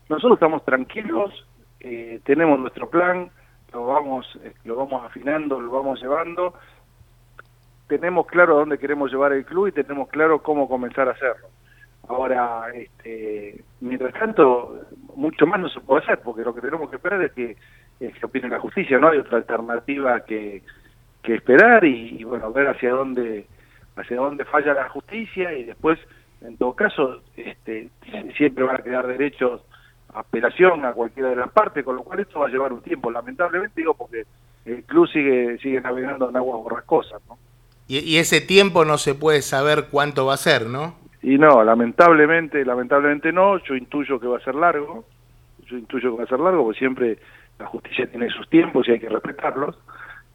nosotros 0.10 0.38
estamos 0.38 0.64
tranquilos, 0.64 1.46
eh, 1.82 2.22
tenemos 2.24 2.60
nuestro 2.60 2.90
plan, 2.90 3.30
lo 3.74 3.88
vamos, 3.88 4.40
lo 4.64 4.76
vamos 4.76 5.06
afinando, 5.06 5.60
lo 5.60 5.72
vamos 5.72 6.02
llevando. 6.02 6.54
Tenemos 7.88 8.26
claro 8.28 8.56
a 8.56 8.60
dónde 8.60 8.78
queremos 8.78 9.12
llevar 9.12 9.34
el 9.34 9.46
club 9.46 9.68
y 9.68 9.72
tenemos 9.74 10.08
claro 10.10 10.42
cómo 10.42 10.70
comenzar 10.70 11.10
a 11.10 11.12
hacerlo. 11.12 11.48
Ahora, 12.08 12.68
este, 12.74 13.64
mientras 13.82 14.14
tanto, 14.14 14.80
mucho 15.16 15.46
más 15.46 15.60
no 15.60 15.70
se 15.70 15.82
puede 15.82 16.04
hacer, 16.04 16.20
porque 16.22 16.44
lo 16.44 16.56
que 16.56 16.62
tenemos 16.62 16.90
que 16.90 16.96
esperar 16.96 17.22
es 17.22 17.34
que, 17.34 17.58
es 18.00 18.14
que 18.18 18.26
opine 18.26 18.50
la 18.50 18.60
justicia, 18.60 18.98
no 18.98 19.10
hay 19.10 19.20
otra 19.20 19.38
alternativa 19.38 20.20
que, 20.22 20.62
que 21.24 21.36
esperar 21.36 21.84
y, 21.84 22.18
y, 22.20 22.24
bueno, 22.24 22.52
ver 22.52 22.68
hacia 22.68 22.92
dónde 22.92 23.46
hacia 23.96 24.18
dónde 24.18 24.46
falla 24.46 24.74
la 24.74 24.90
justicia 24.90 25.54
y 25.54 25.64
después, 25.64 25.98
en 26.42 26.56
todo 26.58 26.74
caso, 26.74 27.22
este, 27.36 27.90
siempre 28.38 28.64
van 28.64 28.76
a 28.76 28.84
quedar 28.84 29.08
derechos 29.08 29.62
a 30.14 30.20
apelación 30.20 30.86
a 30.86 30.94
cualquiera 30.94 31.30
de 31.30 31.36
las 31.36 31.52
partes, 31.52 31.84
con 31.84 31.96
lo 31.96 32.04
cual 32.04 32.20
esto 32.20 32.40
va 32.40 32.48
a 32.48 32.50
llevar 32.50 32.72
un 32.72 32.82
tiempo, 32.82 33.10
lamentablemente 33.10 33.82
digo, 33.82 33.96
porque 33.96 34.26
el 34.66 34.84
club 34.84 35.08
sigue 35.08 35.58
sigue 35.60 35.82
navegando 35.82 36.30
en 36.30 36.38
aguas 36.38 36.62
borrascosas, 36.62 37.22
¿no? 37.28 37.38
Y, 37.88 38.00
y 38.00 38.18
ese 38.18 38.42
tiempo 38.42 38.86
no 38.86 38.98
se 38.98 39.16
puede 39.16 39.42
saber 39.42 39.88
cuánto 39.90 40.26
va 40.26 40.36
a 40.36 40.38
ser, 40.38 40.68
¿no? 40.68 40.96
Y 41.22 41.38
no, 41.38 41.64
lamentablemente, 41.64 42.64
lamentablemente 42.64 43.32
no, 43.32 43.58
yo 43.64 43.76
intuyo 43.76 44.20
que 44.20 44.28
va 44.28 44.38
a 44.38 44.44
ser 44.44 44.56
largo, 44.56 45.06
yo 45.66 45.78
intuyo 45.78 46.12
que 46.12 46.18
va 46.20 46.24
a 46.24 46.28
ser 46.28 46.40
largo, 46.40 46.64
porque 46.64 46.80
siempre 46.80 47.18
la 47.60 47.66
justicia 47.68 48.08
tiene 48.08 48.30
sus 48.30 48.50
tiempos 48.50 48.88
y 48.88 48.92
hay 48.92 49.00
que 49.00 49.10
respetarlos. 49.10 49.78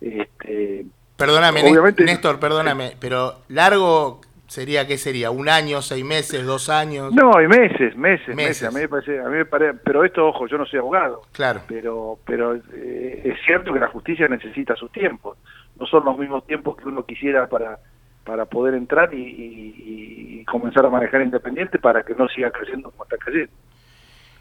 Este, 0.01 0.85
Perdóname, 1.17 1.63
Obviamente- 1.63 2.05
Néstor, 2.05 2.41
perdóname, 2.41 2.97
pero 2.99 3.35
largo 3.49 4.21
sería, 4.49 4.87
¿qué 4.89 4.99
sería? 4.99 5.31
¿Un 5.31 5.49
año, 5.49 5.81
seis 5.81 6.05
meses, 6.05 6.45
dos 6.45 6.69
años? 6.69 7.13
no, 7.15 7.37
hay 7.37 7.47
meses, 7.47 7.97
meses, 7.97 8.29
meses, 8.29 8.35
Meses. 8.35 8.65
a 8.65 8.71
mí 8.73 8.81
me 8.81 8.89
parece, 8.89 9.21
a 9.21 9.25
mí 9.29 9.37
me 9.37 9.45
parece, 9.45 9.79
pero 9.85 10.05
esto, 10.05 10.27
ojo, 10.27 10.47
yo 10.49 10.59
no 10.59 10.67
soy 10.67 10.81
abogado, 10.81 11.23
Claro. 11.33 11.61
pero 11.69 12.19
pero 12.27 12.55
eh, 12.57 13.23
es 13.25 13.39
cierto 13.47 13.73
que 13.73 13.79
la 13.79 13.89
justicia 13.89 14.27
necesita 14.27 14.75
sus 14.75 14.91
tiempos, 14.91 15.39
no 15.79 15.87
son 15.87 16.05
los 16.05 16.19
mismos 16.19 16.45
tiempos 16.47 16.77
que 16.77 16.89
uno 16.89 17.05
quisiera 17.07 17.47
para 17.47 17.79
para 18.25 18.45
poder 18.47 18.75
entrar 18.75 19.13
y, 19.15 19.17
y- 19.21 20.41
y 20.41 20.45
comenzar 20.45 20.87
a 20.87 20.91
manejar 20.91 21.23
independiente 21.23 21.79
para 21.79 22.03
que 22.05 22.15
no 22.15 22.29
siga 22.29 22.51
cayendo 22.53 22.91
como 22.91 23.05
está 23.05 23.17
cayendo. 23.19 23.53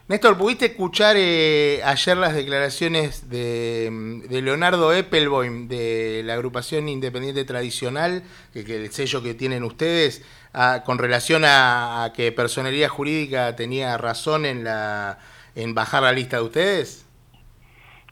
Néstor, 0.08 0.38
¿pudiste 0.38 0.66
escuchar 0.66 1.16
eh, 1.18 1.82
ayer 1.86 2.18
las 2.18 2.36
declaraciones 2.36 3.30
de, 3.30 4.22
de 4.28 4.42
Leonardo 4.42 4.92
Eppelboim 4.94 5.68
de 5.70 6.22
la 6.26 6.34
agrupación 6.34 6.90
independiente 6.90 7.46
tradicional, 7.46 8.24
que, 8.54 8.62
el 8.62 8.92
sello 8.92 9.24
que 9.24 9.34
tienen 9.36 9.64
ustedes, 9.64 10.26
a- 10.54 10.84
con 10.86 10.98
relación 10.98 11.44
a, 11.46 12.12
que 12.14 12.32
personería 12.34 12.90
jurídica 12.90 13.56
tenía 13.56 13.98
razón 13.98 14.46
en 14.46 14.64
la 14.66 15.20
en 15.56 15.74
bajar 15.76 16.04
la 16.04 16.14
lista 16.14 16.38
de 16.38 16.44
ustedes? 16.44 17.06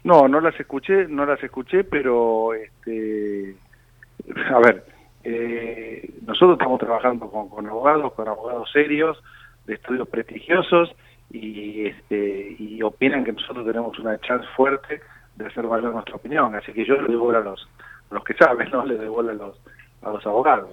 No, 0.04 0.28
no 0.28 0.40
las 0.40 0.58
escuché, 0.60 1.08
no 1.08 1.26
las 1.26 1.44
escuché, 1.44 1.84
pero 1.84 2.54
este, 2.54 3.58
a 4.54 4.60
ver, 4.60 4.86
eh, 5.24 6.10
nosotros 6.26 6.54
estamos 6.54 6.80
trabajando 6.80 7.30
con, 7.30 7.50
con 7.50 7.68
abogados, 7.68 8.14
con 8.14 8.28
abogados 8.28 8.70
serios, 8.72 9.18
de 9.66 9.76
estudios 9.76 10.08
prestigiosos 10.08 10.90
y 11.32 11.86
este 11.86 12.56
y 12.60 12.82
opinan 12.82 13.24
que 13.24 13.32
nosotros 13.34 13.66
tenemos 13.66 13.98
una 14.00 14.20
chance 14.22 14.48
fuerte 14.56 15.02
de 15.36 15.46
hacer 15.46 15.66
valer 15.68 15.92
nuestra 15.92 16.16
opinión, 16.16 16.56
así 16.56 16.74
que 16.74 16.86
yo 16.86 16.96
le 17.02 17.16
bola 17.16 17.38
a 17.40 17.42
los, 17.42 17.68
a 18.12 18.16
los 18.16 18.24
que 18.24 18.34
saben, 18.34 18.70
no 18.72 18.86
le 18.86 18.96
doy 18.96 19.08
bola 19.08 19.32
a 19.32 19.36
los 19.36 19.56
a 20.02 20.10
los 20.12 20.26
abogados. 20.26 20.70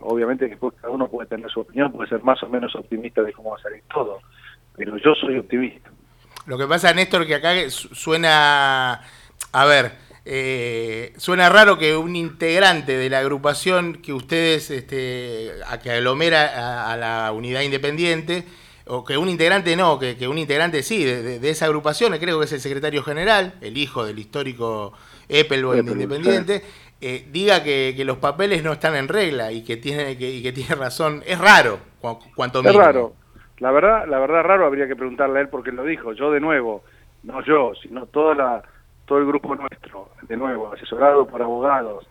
Obviamente 0.00 0.44
que 0.44 0.50
después 0.50 0.74
cada 0.80 0.92
uno 0.92 1.08
puede 1.08 1.28
tener 1.28 1.50
su 1.50 1.60
opinión, 1.60 1.90
puede 1.92 2.08
ser 2.08 2.22
más 2.22 2.40
o 2.42 2.48
menos 2.48 2.74
optimista 2.76 3.20
de 3.22 3.32
cómo 3.32 3.50
va 3.50 3.56
a 3.56 3.62
salir 3.62 3.82
todo, 3.92 4.20
pero 4.76 4.96
yo 4.96 5.14
soy 5.14 5.38
optimista. 5.38 5.90
Lo 6.46 6.56
que 6.56 6.66
pasa, 6.66 6.94
Néstor, 6.94 7.26
que 7.26 7.34
acá 7.34 7.68
su- 7.68 7.94
suena, 7.94 9.00
a 9.52 9.64
ver, 9.66 9.92
eh, 10.24 11.12
suena 11.16 11.48
raro 11.48 11.76
que 11.78 11.96
un 11.96 12.14
integrante 12.14 12.96
de 12.96 13.10
la 13.10 13.18
agrupación 13.18 13.94
que 13.94 14.12
ustedes, 14.12 14.70
este, 14.70 15.50
a 15.66 15.78
que 15.80 15.90
aglomera 15.90 16.90
a 16.92 16.96
la 16.96 17.32
unidad 17.32 17.62
independiente, 17.62 18.44
o 18.88 19.04
que 19.04 19.16
un 19.18 19.28
integrante 19.28 19.76
no, 19.76 19.98
que, 19.98 20.16
que 20.16 20.28
un 20.28 20.38
integrante 20.38 20.82
sí, 20.82 21.04
de, 21.04 21.22
de- 21.22 21.38
de 21.38 21.50
esa 21.50 21.66
agrupación, 21.66 22.16
creo 22.18 22.38
que 22.38 22.46
es 22.46 22.52
el 22.52 22.60
secretario 22.60 23.02
general, 23.02 23.54
el 23.60 23.76
hijo 23.76 24.04
del 24.04 24.18
histórico 24.18 24.92
de 25.28 25.40
Eppelboim, 25.40 25.86
Independiente, 25.88 26.62
eh, 27.00 27.26
diga 27.30 27.62
que, 27.62 27.94
que 27.96 28.04
los 28.04 28.18
papeles 28.18 28.62
no 28.64 28.72
están 28.72 28.96
en 28.96 29.08
regla 29.08 29.52
y 29.52 29.62
que 29.62 29.76
tiene, 29.76 30.16
que, 30.18 30.28
y 30.30 30.42
que 30.42 30.52
tiene 30.52 30.74
razón. 30.74 31.22
Es 31.26 31.38
raro, 31.38 31.78
cu- 32.00 32.18
cuanto 32.34 32.58
Es 32.60 32.64
mínimo. 32.64 32.82
raro. 32.84 33.12
La 33.58 33.70
verdad, 33.72 34.06
la 34.08 34.18
verdad 34.20 34.42
raro 34.42 34.66
habría 34.66 34.86
que 34.88 34.96
preguntarle 34.96 35.38
a 35.38 35.42
él 35.42 35.48
porque 35.48 35.72
lo 35.72 35.84
dijo. 35.84 36.12
Yo 36.12 36.30
de 36.30 36.40
nuevo, 36.40 36.82
no 37.24 37.42
yo, 37.44 37.72
sino 37.82 38.06
toda 38.06 38.34
la, 38.34 38.62
todo 39.06 39.18
el 39.18 39.26
grupo 39.26 39.54
nuestro, 39.54 40.10
de 40.22 40.36
nuevo, 40.36 40.72
asesorado 40.72 41.26
por 41.26 41.42
abogados 41.42 42.06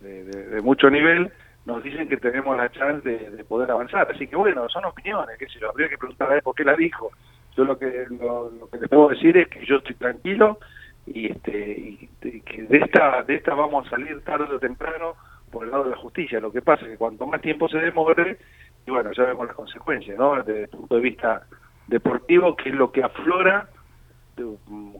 de, 0.00 0.24
de- 0.24 0.46
de 0.48 0.60
mucho 0.62 0.90
nivel, 0.90 1.32
nos 1.66 1.82
dicen 1.82 2.08
que 2.08 2.16
tenemos 2.16 2.56
la 2.56 2.70
chance 2.70 3.08
de, 3.08 3.30
de 3.30 3.44
poder 3.44 3.70
avanzar. 3.70 4.10
Así 4.10 4.26
que 4.26 4.36
bueno, 4.36 4.68
son 4.68 4.84
opiniones, 4.84 5.38
qué 5.38 5.46
sé 5.46 5.58
yo, 5.60 5.70
habría 5.70 5.88
que 5.88 5.98
preguntarle 5.98 6.34
a 6.34 6.36
él 6.38 6.42
por 6.42 6.54
qué 6.54 6.64
la 6.64 6.74
dijo. 6.74 7.10
Yo 7.56 7.64
lo 7.64 7.78
que 7.78 8.06
lo, 8.10 8.50
lo 8.50 8.70
que 8.70 8.78
les 8.78 8.88
puedo 8.88 9.08
decir 9.08 9.36
es 9.36 9.48
que 9.48 9.64
yo 9.66 9.76
estoy 9.76 9.96
tranquilo 9.96 10.58
y 11.06 11.30
este 11.30 11.78
y, 12.22 12.40
que 12.40 12.62
de 12.62 12.78
esta 12.78 13.22
de 13.22 13.34
esta 13.34 13.54
vamos 13.54 13.86
a 13.86 13.90
salir 13.90 14.22
tarde 14.22 14.54
o 14.54 14.58
temprano 14.58 15.14
por 15.50 15.64
el 15.64 15.70
lado 15.70 15.84
de 15.84 15.90
la 15.90 15.96
justicia. 15.96 16.40
Lo 16.40 16.52
que 16.52 16.62
pasa 16.62 16.84
es 16.84 16.92
que 16.92 16.96
cuanto 16.96 17.26
más 17.26 17.40
tiempo 17.40 17.68
se 17.68 17.78
demore, 17.78 18.38
y 18.86 18.90
bueno, 18.90 19.10
ya 19.12 19.24
vemos 19.24 19.46
las 19.46 19.56
consecuencias, 19.56 20.16
¿no? 20.16 20.36
Desde 20.36 20.62
el 20.62 20.68
punto 20.68 20.94
de 20.94 21.00
vista 21.00 21.42
deportivo, 21.88 22.54
que 22.56 22.68
es 22.68 22.74
lo 22.74 22.92
que 22.92 23.02
aflora 23.02 23.68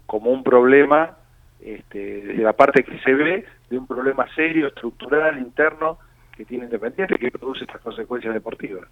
como 0.06 0.30
un 0.30 0.42
problema, 0.42 1.16
este, 1.60 2.20
desde 2.22 2.42
la 2.42 2.52
parte 2.52 2.84
que 2.84 2.98
se 2.98 3.14
ve, 3.14 3.46
de 3.70 3.78
un 3.78 3.86
problema 3.86 4.26
serio, 4.34 4.66
estructural, 4.66 5.38
interno, 5.38 5.98
que 6.40 6.46
tiene 6.46 6.64
Independiente, 6.64 7.16
que 7.18 7.30
produce 7.30 7.64
estas 7.64 7.82
consecuencias 7.82 8.32
deportivas. 8.32 8.88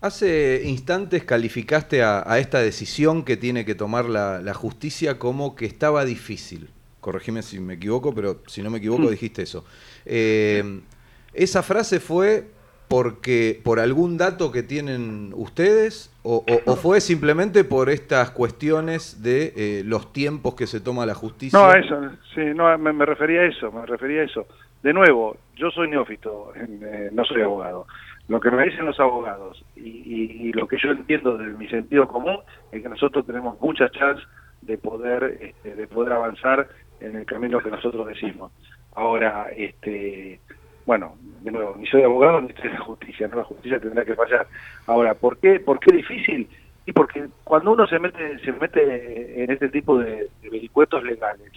Hace 0.00 0.62
instantes 0.64 1.24
calificaste 1.24 2.04
a, 2.04 2.22
a 2.24 2.38
esta 2.38 2.60
decisión 2.60 3.24
que 3.24 3.36
tiene 3.36 3.64
que 3.64 3.74
tomar 3.74 4.04
la, 4.04 4.40
la 4.40 4.54
justicia 4.54 5.18
como 5.18 5.56
que 5.56 5.66
estaba 5.66 6.04
difícil. 6.04 6.68
Corregime 7.00 7.42
si 7.42 7.58
me 7.58 7.74
equivoco, 7.74 8.14
pero 8.14 8.42
si 8.46 8.62
no 8.62 8.70
me 8.70 8.78
equivoco 8.78 9.02
Mm. 9.02 9.10
dijiste 9.10 9.42
eso. 9.42 9.64
Eh, 10.06 10.82
¿Esa 11.34 11.64
frase 11.64 11.98
fue 11.98 12.46
porque 12.86 13.60
por 13.64 13.80
algún 13.80 14.16
dato 14.16 14.50
que 14.52 14.62
tienen 14.62 15.32
ustedes 15.34 16.10
o, 16.22 16.44
o- 16.48 16.72
o 16.72 16.76
fue 16.76 17.00
simplemente 17.00 17.64
por 17.64 17.90
estas 17.90 18.30
cuestiones 18.30 19.20
de 19.22 19.52
eh, 19.56 19.82
los 19.84 20.12
tiempos 20.12 20.54
que 20.54 20.66
se 20.68 20.78
toma 20.80 21.04
la 21.06 21.14
justicia? 21.14 21.58
No, 21.58 21.72
eso, 21.74 22.00
sí, 22.36 22.42
no, 22.54 22.78
me, 22.78 22.92
me 22.92 23.04
refería 23.04 23.40
a 23.40 23.46
eso, 23.46 23.72
me 23.72 23.84
refería 23.84 24.20
a 24.22 24.24
eso. 24.24 24.46
De 24.82 24.92
nuevo, 24.92 25.36
yo 25.56 25.70
soy 25.70 25.88
neófito, 25.88 26.52
eh, 26.54 27.10
no 27.12 27.24
soy 27.24 27.42
abogado. 27.42 27.86
Lo 28.28 28.40
que 28.40 28.50
me 28.50 28.64
dicen 28.64 28.84
los 28.86 29.00
abogados 29.00 29.64
y, 29.74 30.48
y- 30.48 30.52
lo 30.52 30.68
que 30.68 30.76
yo 30.78 30.90
entiendo 30.90 31.36
de 31.38 31.46
mi 31.54 31.66
sentido 31.68 32.06
común 32.06 32.38
es 32.70 32.82
que 32.82 32.88
nosotros 32.88 33.26
tenemos 33.26 33.60
muchas 33.60 33.90
chances 33.92 34.24
de 34.62 34.76
poder 34.78 35.38
este, 35.40 35.74
de 35.74 35.86
poder 35.86 36.12
avanzar 36.12 36.68
en 37.00 37.16
el 37.16 37.24
camino 37.26 37.58
que 37.60 37.70
nosotros 37.70 38.06
decimos. 38.06 38.52
Ahora, 38.94 39.48
este, 39.56 40.40
bueno, 40.84 41.14
de 41.42 41.50
nuevo, 41.52 41.74
ni 41.78 41.86
soy 41.86 42.02
abogado 42.02 42.40
ni 42.40 42.48
estoy 42.48 42.70
la 42.70 42.80
justicia, 42.80 43.28
no 43.28 43.36
la 43.36 43.44
justicia 43.44 43.80
tendrá 43.80 44.04
que 44.04 44.14
fallar. 44.14 44.46
Ahora, 44.86 45.14
¿por 45.14 45.38
qué, 45.38 45.58
por 45.60 45.80
qué 45.80 45.94
difícil? 45.96 46.48
Y 46.86 46.92
porque 46.92 47.28
cuando 47.44 47.72
uno 47.72 47.86
se 47.86 47.98
mete 47.98 48.38
se 48.40 48.52
mete 48.52 49.42
en 49.44 49.50
este 49.50 49.68
tipo 49.70 49.98
de, 49.98 50.28
de 50.42 50.50
vericuetos 50.50 51.02
legales, 51.04 51.50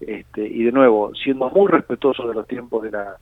este, 0.00 0.46
y 0.46 0.64
de 0.64 0.72
nuevo, 0.72 1.14
siendo 1.14 1.50
muy 1.50 1.70
respetuoso 1.70 2.26
de 2.26 2.34
los 2.34 2.46
tiempos 2.46 2.82
de 2.82 2.90
la, 2.90 3.16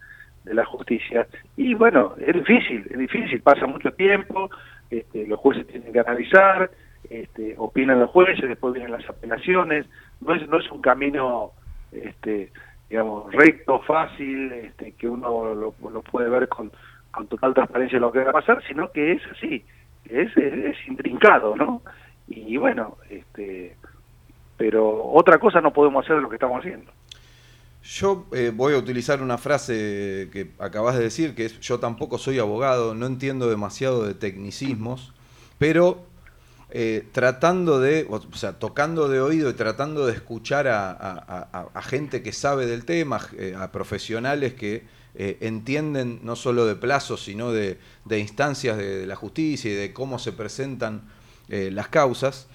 de 0.44 0.54
la 0.54 0.64
justicia, 0.64 1.26
y 1.56 1.74
bueno, 1.74 2.14
es 2.18 2.34
difícil, 2.34 2.86
es 2.90 2.98
difícil, 2.98 3.40
pasa 3.42 3.66
mucho 3.66 3.92
tiempo, 3.92 4.50
este, 4.90 5.26
los 5.26 5.38
jueces 5.40 5.66
tienen 5.66 5.92
que 5.92 6.00
analizar, 6.00 6.70
este, 7.10 7.54
opinan 7.58 8.00
los 8.00 8.10
jueces, 8.10 8.48
después 8.48 8.74
vienen 8.74 8.92
las 8.92 9.08
apelaciones, 9.08 9.86
no 10.20 10.34
es, 10.34 10.48
no 10.48 10.58
es 10.58 10.70
un 10.70 10.80
camino, 10.80 11.52
este, 11.92 12.50
digamos, 12.88 13.32
recto, 13.32 13.80
fácil, 13.80 14.52
este, 14.52 14.92
que 14.92 15.08
uno 15.08 15.54
lo, 15.54 15.74
lo 15.90 16.02
puede 16.02 16.28
ver 16.28 16.48
con, 16.48 16.70
con 17.10 17.26
total 17.26 17.54
transparencia 17.54 17.98
lo 17.98 18.12
que 18.12 18.22
va 18.22 18.30
a 18.30 18.34
pasar, 18.34 18.62
sino 18.66 18.90
que 18.92 19.12
es 19.12 19.22
así, 19.32 19.64
es, 20.08 20.36
es, 20.36 20.52
es 20.52 20.88
intrincado, 20.88 21.56
¿no? 21.56 21.82
Y 22.28 22.56
bueno, 22.56 22.96
este, 23.10 23.74
pero 24.58 25.06
otra 25.12 25.38
cosa 25.38 25.62
no 25.62 25.72
podemos 25.72 26.04
hacer 26.04 26.16
de 26.16 26.22
lo 26.22 26.28
que 26.28 26.34
estamos 26.36 26.58
haciendo. 26.58 26.92
Yo 27.82 28.26
eh, 28.32 28.52
voy 28.54 28.74
a 28.74 28.76
utilizar 28.76 29.22
una 29.22 29.38
frase 29.38 30.28
que 30.30 30.50
acabas 30.58 30.96
de 30.98 31.04
decir, 31.04 31.34
que 31.34 31.46
es 31.46 31.58
yo 31.60 31.78
tampoco 31.78 32.18
soy 32.18 32.38
abogado, 32.38 32.94
no 32.94 33.06
entiendo 33.06 33.48
demasiado 33.48 34.04
de 34.04 34.14
tecnicismos, 34.14 35.14
pero 35.58 36.04
eh, 36.70 37.06
tratando 37.12 37.80
de, 37.80 38.06
o 38.10 38.20
sea, 38.34 38.58
tocando 38.58 39.08
de 39.08 39.20
oído 39.20 39.48
y 39.48 39.54
tratando 39.54 40.06
de 40.06 40.12
escuchar 40.12 40.66
a, 40.68 41.82
gente 41.82 42.22
que 42.22 42.32
sabe 42.32 42.66
del 42.66 42.84
tema, 42.84 43.20
eh, 43.38 43.54
a 43.58 43.72
profesionales 43.72 44.54
que 44.54 44.98
entienden 45.14 46.20
no 46.22 46.36
solo 46.36 46.64
de 46.64 46.76
plazos, 46.76 47.24
sino 47.24 47.50
de, 47.52 47.78
instancias 48.10 48.76
de, 48.76 49.04
la 49.06 49.16
justicia 49.16 49.70
y 49.70 49.74
de 49.74 49.92
cómo 49.92 50.18
se 50.18 50.32
presentan 50.32 51.08
las 51.48 51.88
causas, 51.88 52.48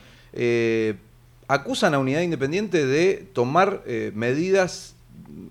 acusan 1.48 1.94
a 1.94 2.00
Unidad 2.00 2.22
Independiente 2.22 2.86
de 2.86 3.28
tomar 3.34 3.84
eh, 3.86 4.12
medidas 4.16 4.96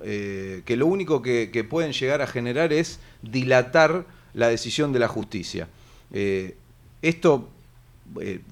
eh, 0.05 0.63
que 0.65 0.77
lo 0.77 0.87
único 0.87 1.23
que, 1.23 1.51
que 1.53 1.65
pueden 1.65 1.93
llegar 1.93 2.23
a 2.23 2.27
generar 2.27 2.73
es 2.73 2.99
dilatar 3.23 4.05
la 4.35 4.49
decisión 4.49 4.93
de 4.93 4.99
la 4.99 5.09
justicia. 5.09 5.69
Eh, 6.13 6.57
esto 7.03 7.49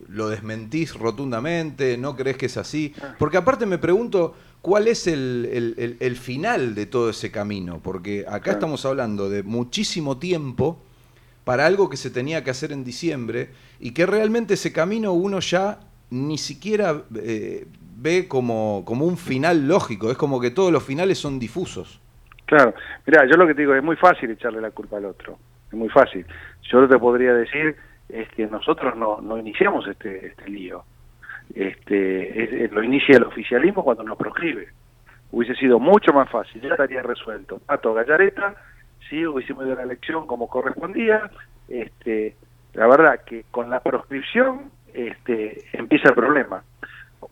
lo 0.09 0.29
desmentís 0.29 0.95
rotundamente, 0.95 1.99
no 1.99 2.17
crees 2.17 2.37
que 2.39 2.47
es 2.47 2.57
así, 2.57 2.95
porque 3.19 3.37
aparte 3.37 3.67
me 3.67 3.77
pregunto 3.79 4.35
cuál 4.63 4.89
es 4.89 5.07
el, 5.07 5.49
el- 5.53 5.75
el- 5.77 5.97
el 6.01 6.17
final 6.17 6.75
de 6.75 6.87
todo 6.87 7.11
ese 7.11 7.31
camino, 7.31 7.81
porque 7.83 8.21
acá 8.27 8.41
Claro. 8.41 8.59
estamos 8.59 8.85
hablando 8.87 9.29
de 9.29 9.43
muchísimo 9.43 10.17
tiempo 10.19 10.79
para 11.45 11.67
algo 11.67 11.91
que 11.91 11.97
se 11.99 12.11
tenía 12.11 12.43
que 12.43 12.51
hacer 12.51 12.73
en 12.73 12.85
diciembre 12.85 13.51
y 13.81 13.91
que 13.91 14.07
realmente 14.07 14.55
ese 14.55 14.73
camino 14.73 15.13
uno 15.13 15.41
ya 15.41 15.81
ni 16.11 16.39
siquiera 16.39 17.03
eh, 17.17 17.67
ve 17.97 18.27
como, 18.29 18.83
como 18.87 19.05
un 19.05 19.17
final 19.17 19.69
lógico, 19.69 20.11
es 20.11 20.17
como 20.17 20.41
que 20.41 20.51
todos 20.51 20.73
los 20.73 20.83
finales 20.85 21.19
son 21.19 21.39
difusos. 21.39 22.01
Claro, 22.47 22.75
mira, 23.07 23.25
yo 23.27 23.37
lo 23.37 23.47
que 23.47 23.55
te 23.55 23.61
digo 23.63 23.75
es 23.75 23.83
muy 23.83 23.97
fácil 23.97 24.31
echarle 24.31 24.61
la 24.61 24.71
culpa 24.73 24.97
al 24.97 25.05
otro, 25.05 25.39
es 25.69 25.75
muy 25.75 25.89
fácil. 25.89 26.27
Yo 26.71 26.89
te 26.89 26.99
podría 26.99 27.33
decir 27.35 27.77
es 28.09 28.29
que 28.31 28.47
nosotros 28.47 28.97
no, 28.97 29.21
no 29.21 29.39
iniciamos 29.39 29.87
este, 29.87 30.27
este 30.27 30.49
lío. 30.51 30.83
Este, 31.55 32.43
es- 32.45 32.53
es- 32.53 32.73
lo 32.73 32.83
inicia 32.83 33.17
el 33.17 33.25
oficialismo 33.25 33.85
cuando 33.85 34.03
nos 34.03 34.17
proscribe. 34.19 34.69
Hubiese 35.33 35.55
sido 35.57 35.79
mucho 35.79 36.13
más 36.13 36.29
fácil, 36.31 36.61
ya 36.61 36.71
estaría 36.71 37.03
resuelto. 37.03 37.59
Pato 37.67 37.95
Gallareta, 37.95 38.55
sí, 39.09 39.25
hubiésemos 39.27 39.65
ido 39.65 39.75
a 39.75 39.77
la 39.77 39.83
elección 39.85 40.27
como 40.27 40.49
correspondía. 40.49 41.31
Este, 41.69 42.35
la 42.75 42.87
verdad 42.89 43.21
que 43.25 43.45
con 43.51 43.71
la 43.71 43.81
proscripción 43.81 44.71
este, 44.95 45.65
empieza 45.73 46.09
el 46.09 46.15
problema. 46.15 46.63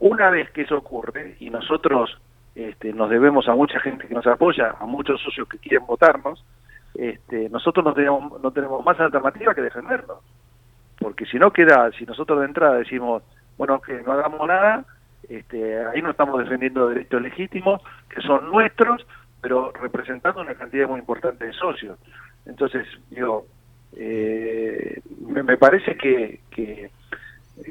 Una 0.01 0.31
vez 0.31 0.51
que 0.51 0.63
eso 0.63 0.77
ocurre 0.77 1.37
y 1.41 1.51
nosotros 1.51 2.19
este, 2.55 2.93
nos 2.93 3.11
debemos 3.11 3.49
a 3.49 3.55
mucha 3.55 3.81
gente 3.81 4.07
que 4.07 4.15
nos 4.15 4.27
apoya, 4.27 4.75
a 4.79 4.87
muchos 4.87 5.21
socios 5.23 5.49
que 5.49 5.59
quieren 5.59 5.87
votarnos, 5.87 6.45
este, 6.95 7.49
nosotros 7.49 7.85
no 7.85 7.95
tenemos, 7.95 8.41
no 8.43 8.51
tenemos 8.51 8.85
más 8.85 8.99
alternativa 8.99 9.55
que 9.55 9.63
defendernos. 9.63 10.19
Porque 10.99 11.27
si 11.27 11.39
no 11.39 11.53
queda, 11.53 11.91
si 11.93 12.05
nosotros 12.05 12.41
de 12.41 12.47
entrada 12.47 12.79
decimos, 12.79 13.23
bueno, 13.57 13.81
que 13.81 14.03
no 14.03 14.13
hagamos 14.13 14.47
nada, 14.47 14.85
este, 15.29 15.87
ahí 15.87 16.03
no 16.03 16.11
estamos 16.11 16.41
defendiendo 16.41 16.89
derechos 16.89 17.23
legítimos 17.23 17.83
que 18.09 18.21
son 18.23 18.51
nuestros, 18.51 19.07
pero 19.41 19.73
representando 19.73 20.41
una 20.41 20.55
cantidad 20.55 20.89
muy 20.89 21.01
importante 21.01 21.47
de 21.47 21.53
socios. 21.53 21.99
Entonces, 22.47 22.87
digo, 23.11 23.47
eh, 23.97 25.01
me, 25.27 25.57
parece 25.57 25.97
que, 25.97 26.41
que, 26.51 26.91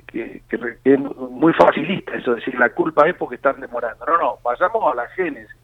que, 0.07 0.41
que- 0.49 0.77
es 0.83 0.99
muy 0.99 1.53
facilista 1.53 2.15
eso, 2.15 2.35
decir 2.35 2.57
la 2.59 2.69
culpa 2.69 3.07
es 3.07 3.15
porque 3.15 3.35
están 3.35 3.59
demorando. 3.59 4.05
No, 4.05 4.17
no, 4.17 4.37
vayamos 4.43 4.91
a 4.91 4.95
la 4.95 5.07
génesis. 5.09 5.55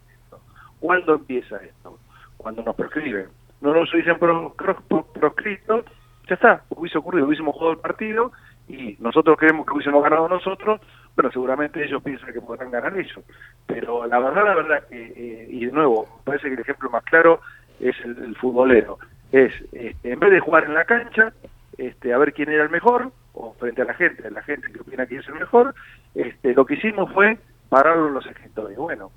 ¿Cuándo 0.80 1.14
empieza 1.14 1.56
esto? 1.56 1.98
Cuando 2.36 2.62
nos 2.62 2.74
proscriben. 2.76 3.26
No 3.60 3.72
nos 3.74 3.90
dicen 3.92 4.18
pro- 4.18 4.52
pro- 4.54 4.76
pro- 4.88 5.06
proscrito, 5.12 5.84
ya 6.28 6.34
está, 6.34 6.62
hubiese 6.70 6.98
ocurrido, 6.98 7.26
hubiésemos 7.26 7.54
jugado 7.54 7.72
el 7.72 7.78
partido 7.78 8.32
y 8.68 8.96
nosotros 9.00 9.36
creemos 9.38 9.66
que 9.66 9.72
hubiésemos 9.74 10.02
ganado 10.02 10.28
nosotros, 10.28 10.80
bueno, 11.16 11.30
seguramente 11.30 11.82
ellos 11.84 12.02
piensan 12.02 12.32
que 12.32 12.40
podrán 12.40 12.70
ganar 12.70 12.98
ellos. 12.98 13.20
Pero 13.66 14.06
la 14.06 14.18
verdad, 14.18 14.44
la 14.44 14.54
verdad 14.54 14.88
que, 14.88 15.02
eh, 15.16 15.46
y 15.50 15.66
de 15.66 15.72
nuevo, 15.72 16.06
parece 16.24 16.48
que 16.48 16.54
el 16.54 16.60
ejemplo 16.60 16.90
más 16.90 17.04
claro 17.04 17.40
es 17.80 17.94
el, 18.04 18.18
el 18.22 18.36
futbolero. 18.36 18.98
Es, 19.32 19.52
este, 19.72 20.12
en 20.12 20.20
vez 20.20 20.30
de 20.30 20.40
jugar 20.40 20.64
en 20.64 20.74
la 20.74 20.84
cancha, 20.84 21.32
este, 21.78 22.12
a 22.12 22.18
ver 22.18 22.32
quién 22.34 22.50
era 22.50 22.64
el 22.64 22.70
mejor, 22.70 23.10
o 23.34 23.52
frente 23.54 23.82
a 23.82 23.84
la 23.84 23.94
gente, 23.94 24.30
la 24.30 24.42
gente 24.42 24.72
que 24.72 24.80
opina 24.80 25.06
que 25.06 25.18
es 25.18 25.28
el 25.28 25.34
mejor, 25.34 25.74
este, 26.14 26.54
lo 26.54 26.64
que 26.64 26.74
hicimos 26.74 27.12
fue 27.12 27.38
pararlo 27.68 28.08
en 28.08 28.14
los 28.14 28.26
escritorios. 28.26 28.78
Bueno, 28.78 29.10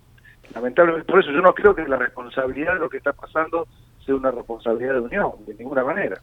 lamentablemente, 0.53 1.09
por 1.09 1.19
eso 1.19 1.31
yo 1.31 1.41
no 1.41 1.53
creo 1.53 1.75
que 1.75 1.87
la 1.87 1.97
responsabilidad 1.97 2.73
de 2.73 2.79
lo 2.79 2.89
que 2.89 2.97
está 2.97 3.13
pasando 3.13 3.67
sea 4.05 4.15
una 4.15 4.31
responsabilidad 4.31 4.95
de 4.95 4.99
Unión, 5.01 5.31
de 5.45 5.53
ninguna 5.53 5.83
manera. 5.83 6.19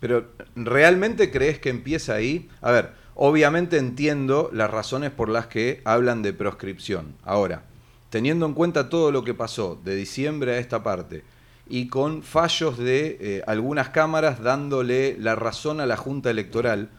Pero 0.00 0.26
¿realmente 0.54 1.30
crees 1.30 1.58
que 1.58 1.70
empieza 1.70 2.14
ahí? 2.14 2.48
A 2.60 2.70
ver, 2.70 2.90
obviamente 3.14 3.78
entiendo 3.78 4.50
las 4.52 4.70
razones 4.70 5.10
por 5.10 5.28
las 5.28 5.46
que 5.46 5.80
hablan 5.84 6.22
de 6.22 6.32
proscripción. 6.32 7.16
Ahora, 7.24 7.62
teniendo 8.10 8.46
en 8.46 8.54
cuenta 8.54 8.88
todo 8.88 9.10
lo 9.10 9.24
que 9.24 9.34
pasó 9.34 9.80
de 9.82 9.96
diciembre 9.96 10.52
a 10.52 10.58
esta 10.58 10.82
parte 10.82 11.24
y 11.68 11.88
con 11.88 12.22
fallos 12.22 12.78
de 12.78 13.18
eh, 13.20 13.42
algunas 13.46 13.90
cámaras 13.90 14.42
dándole 14.42 15.16
la 15.18 15.34
razón 15.34 15.80
a 15.80 15.86
la 15.86 15.96
Junta 15.96 16.30
Electoral, 16.30 16.90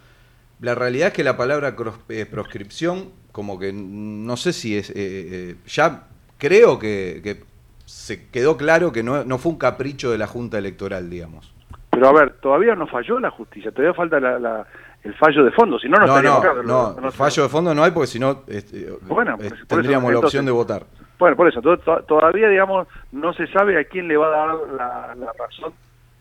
la 0.61 0.75
realidad 0.75 1.07
es 1.09 1.13
que 1.13 1.23
la 1.23 1.37
palabra 1.37 1.75
eh, 2.09 2.25
proscripción, 2.25 3.09
como 3.31 3.57
que 3.59 3.71
no 3.73 4.35
sé 4.37 4.53
si 4.53 4.77
es, 4.77 4.89
eh, 4.91 4.93
eh, 4.97 5.55
ya 5.67 6.03
creo 6.37 6.77
que, 6.79 7.21
que 7.23 7.43
se 7.85 8.27
quedó 8.29 8.57
claro 8.57 8.91
que 8.91 9.03
no, 9.03 9.23
no 9.23 9.37
fue 9.37 9.51
un 9.53 9.57
capricho 9.57 10.11
de 10.11 10.17
la 10.17 10.27
Junta 10.27 10.57
Electoral, 10.57 11.09
digamos. 11.09 11.53
Pero 11.89 12.07
a 12.07 12.13
ver, 12.13 12.33
todavía 12.41 12.75
no 12.75 12.87
falló 12.87 13.19
la 13.19 13.31
justicia, 13.31 13.71
todavía 13.71 13.93
falta 13.93 14.19
la- 14.19 14.37
la- 14.39 14.67
el 15.03 15.13
fallo 15.15 15.43
de 15.45 15.51
fondo, 15.51 15.79
si 15.79 15.87
no, 15.87 15.97
no, 15.97 16.05
estaríamos 16.05 16.43
no, 16.43 16.49
acá, 16.51 16.61
no, 16.61 16.93
no- 16.93 17.01
no- 17.01 17.11
fallo 17.11 17.43
de 17.43 17.49
fondo 17.49 17.73
no 17.73 17.83
hay 17.83 17.91
porque 17.91 18.07
si 18.07 18.19
no 18.19 18.43
este, 18.47 18.89
Bueno, 19.03 19.37
eh, 19.39 19.47
eso, 19.47 19.55
tendríamos 19.67 20.11
la 20.11 20.19
opción 20.19 20.45
de 20.45 20.51
votar. 20.51 20.85
Bueno, 21.17 21.35
por 21.37 21.47
eso, 21.47 21.61
to- 21.61 21.77
to- 21.77 22.03
todavía, 22.03 22.47
digamos, 22.49 22.87
no 23.13 23.33
se 23.33 23.47
sabe 23.47 23.79
a 23.79 23.85
quién 23.85 24.07
le 24.07 24.17
va 24.17 24.27
a 24.27 24.29
dar 24.29 24.55
la, 24.77 25.15
la 25.15 25.31
razón, 25.33 25.73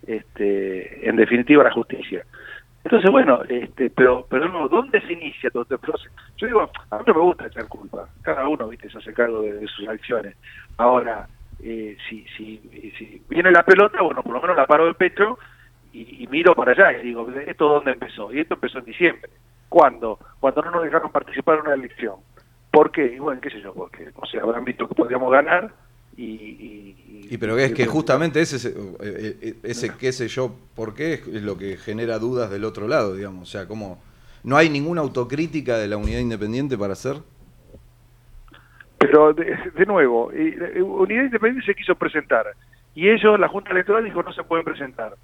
este, 0.07 1.09
en 1.09 1.16
definitiva, 1.16 1.62
la 1.64 1.72
justicia. 1.72 2.24
Entonces, 2.88 3.11
bueno, 3.11 3.42
este, 3.46 3.90
pero 3.90 4.24
pero 4.31 4.48
no, 4.48 4.66
¿dónde 4.66 4.98
se 5.03 5.12
inicia 5.12 5.51
todo 5.51 5.64
este 5.64 5.77
proceso? 5.77 6.11
Yo 6.38 6.46
digo, 6.46 6.70
a 6.90 6.96
mí 6.96 7.05
no 7.07 7.12
me 7.12 7.20
gusta 7.20 7.46
echar 7.46 7.68
culpa. 7.68 8.09
Cada 8.22 8.48
uno, 8.48 8.66
viste, 8.66 8.88
se 8.88 8.96
hace 8.96 9.12
cargo 9.12 9.42
de, 9.42 9.66
sus 9.66 9.87
acciones. 9.87 10.35
Ahora, 10.79 11.29
eh, 11.62 11.98
si, 12.09 12.24
si, 12.35 12.57
si 12.96 13.22
viene 13.29 13.51
la 13.51 13.62
pelota, 13.62 14.01
bueno, 14.01 14.22
por 14.22 14.33
lo 14.33 14.40
menos 14.40 14.57
la 14.57 14.66
paro 14.66 14.87
de 14.87 14.94
pecho 14.94 15.38
y, 15.92 16.24
y 16.24 16.27
miro 16.29 16.55
para 16.55 16.72
allá 16.72 16.98
y 16.98 17.09
digo, 17.09 17.29
¿esto 17.46 17.68
dónde 17.68 17.92
empezó? 17.92 18.33
Y 18.33 18.40
esto 18.40 18.55
empezó 18.55 18.79
en 18.79 18.87
diciembre. 18.87 19.31
¿Cuándo? 19.68 20.18
Cuando 20.40 20.62
no 20.62 20.70
nos 20.70 20.85
dejaron 20.85 21.12
participar 21.12 21.57
en 21.57 21.66
una 21.66 21.74
elección. 21.74 22.14
¿Por 22.70 22.90
qué? 22.90 23.05
Y 23.05 23.18
bueno, 23.18 23.38
qué 23.42 23.51
sé 23.51 23.61
yo, 23.61 23.74
porque, 23.74 24.09
o 24.14 24.24
sea, 24.24 24.40
habrán 24.40 24.64
visto 24.64 24.88
que 24.88 24.94
podíamos 24.94 25.31
ganar 25.31 25.72
y... 26.18 26.24
y, 26.24 27.28
Y 27.31 27.38
pero 27.38 27.59
es 27.59 27.72
que 27.72 27.87
justamente 27.87 28.40
ese, 28.40 28.57
ese, 28.57 28.74
eh, 29.00 29.54
ese 29.62 29.94
qué 29.96 30.12
sé 30.12 30.28
yo, 30.28 30.54
por 30.74 30.94
qué 30.94 31.14
es 31.14 31.42
lo 31.42 31.57
que 31.57 31.76
genera 31.76 32.18
dudas 32.18 32.50
del 32.50 32.64
otro 32.64 32.88
lado, 32.88 33.14
digamos. 33.14 33.42
O 33.42 33.50
sea, 33.50 33.66
como 33.66 34.00
no 34.42 34.57
hay 34.57 34.68
ninguna 34.68 35.00
autocrítica 35.02 35.78
de 35.78 35.88
la 35.88 35.96
unidad 35.96 36.20
independiente 36.20 36.76
para 36.76 36.94
hacer. 36.94 37.16
Pero, 38.98 39.33
de, 39.33 39.57
de 39.76 39.87
nuevo, 39.87 40.33
eh, 40.33 40.83
Unidad 40.83 41.24
Independiente 41.24 41.66
se 41.66 41.74
quiso 41.74 41.94
presentar 41.94 42.46
y 42.94 43.09
ellos, 43.09 43.38
la 43.38 43.46
Junta 43.46 43.70
Electoral 43.70 44.04
dijo 44.04 44.22
no 44.24 44.33
se 44.33 44.42
pueden 44.42 44.64
presentar. 44.64 45.14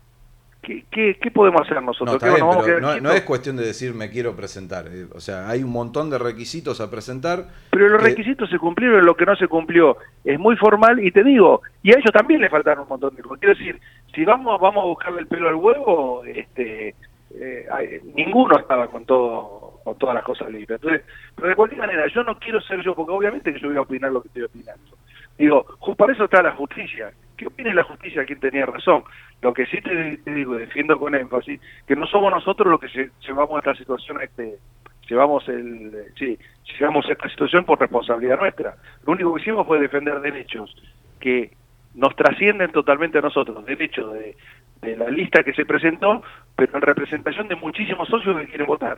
¿Qué, 0.64 0.84
qué, 0.90 1.18
qué 1.20 1.30
podemos 1.30 1.60
hacer 1.60 1.74
No, 1.76 1.82
nosotros? 1.82 2.14
está 2.16 2.26
¿Qué, 2.26 2.32
bien, 2.34 2.40
nos 2.40 2.48
vamos 2.48 2.62
a 2.64 2.66
pero 2.66 2.78
quedar 2.80 3.02
no, 3.02 3.08
no 3.08 3.14
es 3.14 3.22
cuestión 3.22 3.56
de 3.56 3.66
decir 3.66 3.94
me 3.94 4.10
quiero 4.10 4.34
presentar. 4.34 4.86
eh, 4.88 5.06
O 5.14 5.20
sea, 5.20 5.48
hay 5.48 5.62
un 5.62 5.70
montón 5.70 6.08
de 6.10 6.18
requisitos 6.18 6.80
a 6.80 6.90
presentar. 6.90 7.44
Pero 7.70 7.88
los 7.88 8.00
que- 8.02 8.08
requisitos 8.08 8.48
se 8.50 8.58
cumplieron, 8.58 9.04
lo 9.04 9.14
que 9.14 9.26
no 9.26 9.36
se 9.36 9.46
cumplió 9.46 9.96
es 10.24 10.38
muy 10.38 10.56
formal 10.56 11.04
y 11.04 11.10
te 11.12 11.22
digo, 11.22 11.60
y 11.82 11.90
a 11.92 11.98
ellos 11.98 12.12
también 12.12 12.40
le 12.40 12.48
faltaron 12.48 12.84
un 12.84 12.88
montón 12.88 13.14
de 13.14 13.22
cosas. 13.22 13.38
Quiero 13.40 13.54
decir, 13.58 13.80
si 14.14 14.24
vamos 14.24 14.60
vamos 14.60 14.82
a 14.82 14.86
buscarle 14.86 15.20
el 15.20 15.26
pelo 15.26 15.48
al 15.48 15.54
huevo, 15.56 16.22
este, 16.24 16.94
eh, 17.38 18.00
ninguno 18.14 18.58
estaba 18.58 18.88
con 18.88 19.04
todo 19.04 19.80
con 19.84 19.98
todas 19.98 20.14
las 20.14 20.24
cosas 20.24 20.48
libres. 20.50 20.80
Entonces, 20.80 21.02
pero 21.36 21.48
de 21.48 21.54
cualquier 21.56 21.80
manera, 21.80 22.06
yo 22.06 22.24
no 22.24 22.38
quiero 22.38 22.58
ser 22.62 22.80
yo, 22.82 22.94
porque 22.94 23.12
obviamente 23.12 23.52
que 23.52 23.60
yo 23.60 23.68
voy 23.68 23.76
a 23.76 23.82
opinar 23.82 24.10
lo 24.10 24.22
que 24.22 24.28
estoy 24.28 24.44
opinando. 24.44 24.96
Digo, 25.36 25.66
para 25.98 26.12
eso 26.14 26.24
está 26.24 26.42
la 26.42 26.52
justicia. 26.52 27.12
Que 27.36 27.46
opine 27.46 27.74
la 27.74 27.82
justicia 27.84 28.24
quien 28.24 28.40
tenía 28.40 28.64
razón. 28.66 29.02
Lo 29.42 29.52
que 29.52 29.66
sí 29.66 29.80
te, 29.80 30.16
te 30.18 30.34
digo, 30.34 30.54
defiendo 30.54 30.98
con 30.98 31.14
énfasis, 31.14 31.60
que 31.86 31.96
no 31.96 32.06
somos 32.06 32.30
nosotros 32.30 32.68
los 32.70 32.80
que 32.80 32.86
lle- 32.88 33.10
llevamos 33.26 33.58
esta 33.58 33.74
situación 33.74 34.18
a 34.20 34.24
este 34.24 34.58
llevamos 35.06 35.46
el 35.50 35.92
sí 36.18 36.38
llegamos 36.72 37.04
a 37.06 37.12
esta 37.12 37.28
situación 37.28 37.62
por 37.66 37.78
responsabilidad 37.78 38.38
nuestra 38.38 38.74
lo 39.06 39.12
único 39.12 39.34
que 39.34 39.42
hicimos 39.42 39.66
fue 39.66 39.78
defender 39.78 40.18
derechos 40.22 40.74
que 41.20 41.52
nos 41.92 42.16
trascienden 42.16 42.72
totalmente 42.72 43.18
a 43.18 43.20
nosotros 43.20 43.66
derechos 43.66 44.14
de, 44.14 44.34
de 44.80 44.96
la 44.96 45.10
lista 45.10 45.42
que 45.44 45.52
se 45.52 45.66
presentó 45.66 46.22
pero 46.56 46.76
en 46.76 46.80
representación 46.80 47.48
de 47.48 47.56
muchísimos 47.56 48.08
socios 48.08 48.34
que 48.40 48.46
quieren 48.46 48.66
votar 48.66 48.96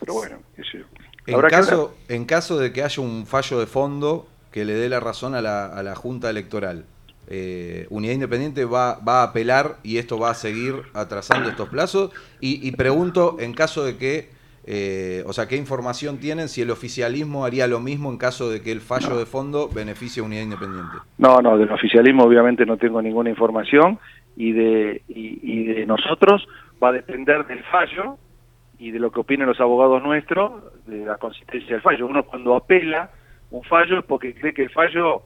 pero 0.00 0.14
bueno 0.14 0.38
yo. 0.56 0.80
En 1.28 1.40
caso, 1.42 1.94
en 2.08 2.24
caso 2.24 2.58
de 2.58 2.72
que 2.72 2.82
haya 2.82 3.00
un 3.00 3.24
fallo 3.24 3.60
de 3.60 3.66
fondo 3.66 4.26
que 4.50 4.64
le 4.64 4.72
dé 4.74 4.88
la 4.88 4.98
razón 4.98 5.36
a 5.36 5.40
la, 5.42 5.66
a 5.66 5.82
la 5.84 5.94
Junta 5.94 6.28
Electoral, 6.28 6.86
eh, 7.30 7.86
Unidad 7.90 8.14
Independiente 8.14 8.64
va, 8.64 8.98
va 9.00 9.20
a 9.20 9.24
apelar 9.24 9.76
y 9.82 9.98
esto 9.98 10.18
va 10.18 10.30
a 10.30 10.34
seguir 10.34 10.74
atrasando 10.94 11.50
estos 11.50 11.68
plazos. 11.68 12.10
Y, 12.40 12.66
y 12.66 12.72
pregunto, 12.72 13.36
en 13.38 13.52
caso 13.52 13.84
de 13.84 13.98
que, 13.98 14.30
eh, 14.64 15.22
o 15.26 15.32
sea, 15.32 15.46
¿qué 15.46 15.56
información 15.56 16.18
tienen 16.18 16.48
si 16.48 16.62
el 16.62 16.70
oficialismo 16.70 17.44
haría 17.44 17.66
lo 17.66 17.80
mismo 17.80 18.10
en 18.10 18.18
caso 18.18 18.50
de 18.50 18.62
que 18.62 18.72
el 18.72 18.80
fallo 18.80 19.18
de 19.18 19.26
fondo 19.26 19.68
beneficie 19.68 20.22
a 20.22 20.26
Unidad 20.26 20.42
Independiente? 20.42 20.96
No, 21.18 21.40
no, 21.42 21.58
del 21.58 21.70
oficialismo 21.70 22.24
obviamente 22.24 22.64
no 22.64 22.76
tengo 22.76 23.02
ninguna 23.02 23.30
información 23.30 23.98
y 24.36 24.52
de, 24.52 25.02
y, 25.08 25.40
y 25.42 25.64
de 25.64 25.86
nosotros 25.86 26.46
va 26.82 26.88
a 26.88 26.92
depender 26.92 27.46
del 27.46 27.62
fallo 27.64 28.16
y 28.78 28.90
de 28.90 29.00
lo 29.00 29.10
que 29.10 29.20
opinen 29.20 29.48
los 29.48 29.60
abogados 29.60 30.02
nuestros, 30.02 30.52
de 30.86 31.04
la 31.04 31.16
consistencia 31.16 31.74
del 31.74 31.82
fallo. 31.82 32.06
Uno 32.06 32.22
cuando 32.22 32.54
apela 32.54 33.10
un 33.50 33.62
fallo 33.64 33.98
es 33.98 34.04
porque 34.04 34.34
cree 34.34 34.54
que 34.54 34.62
el 34.62 34.70
fallo 34.70 35.24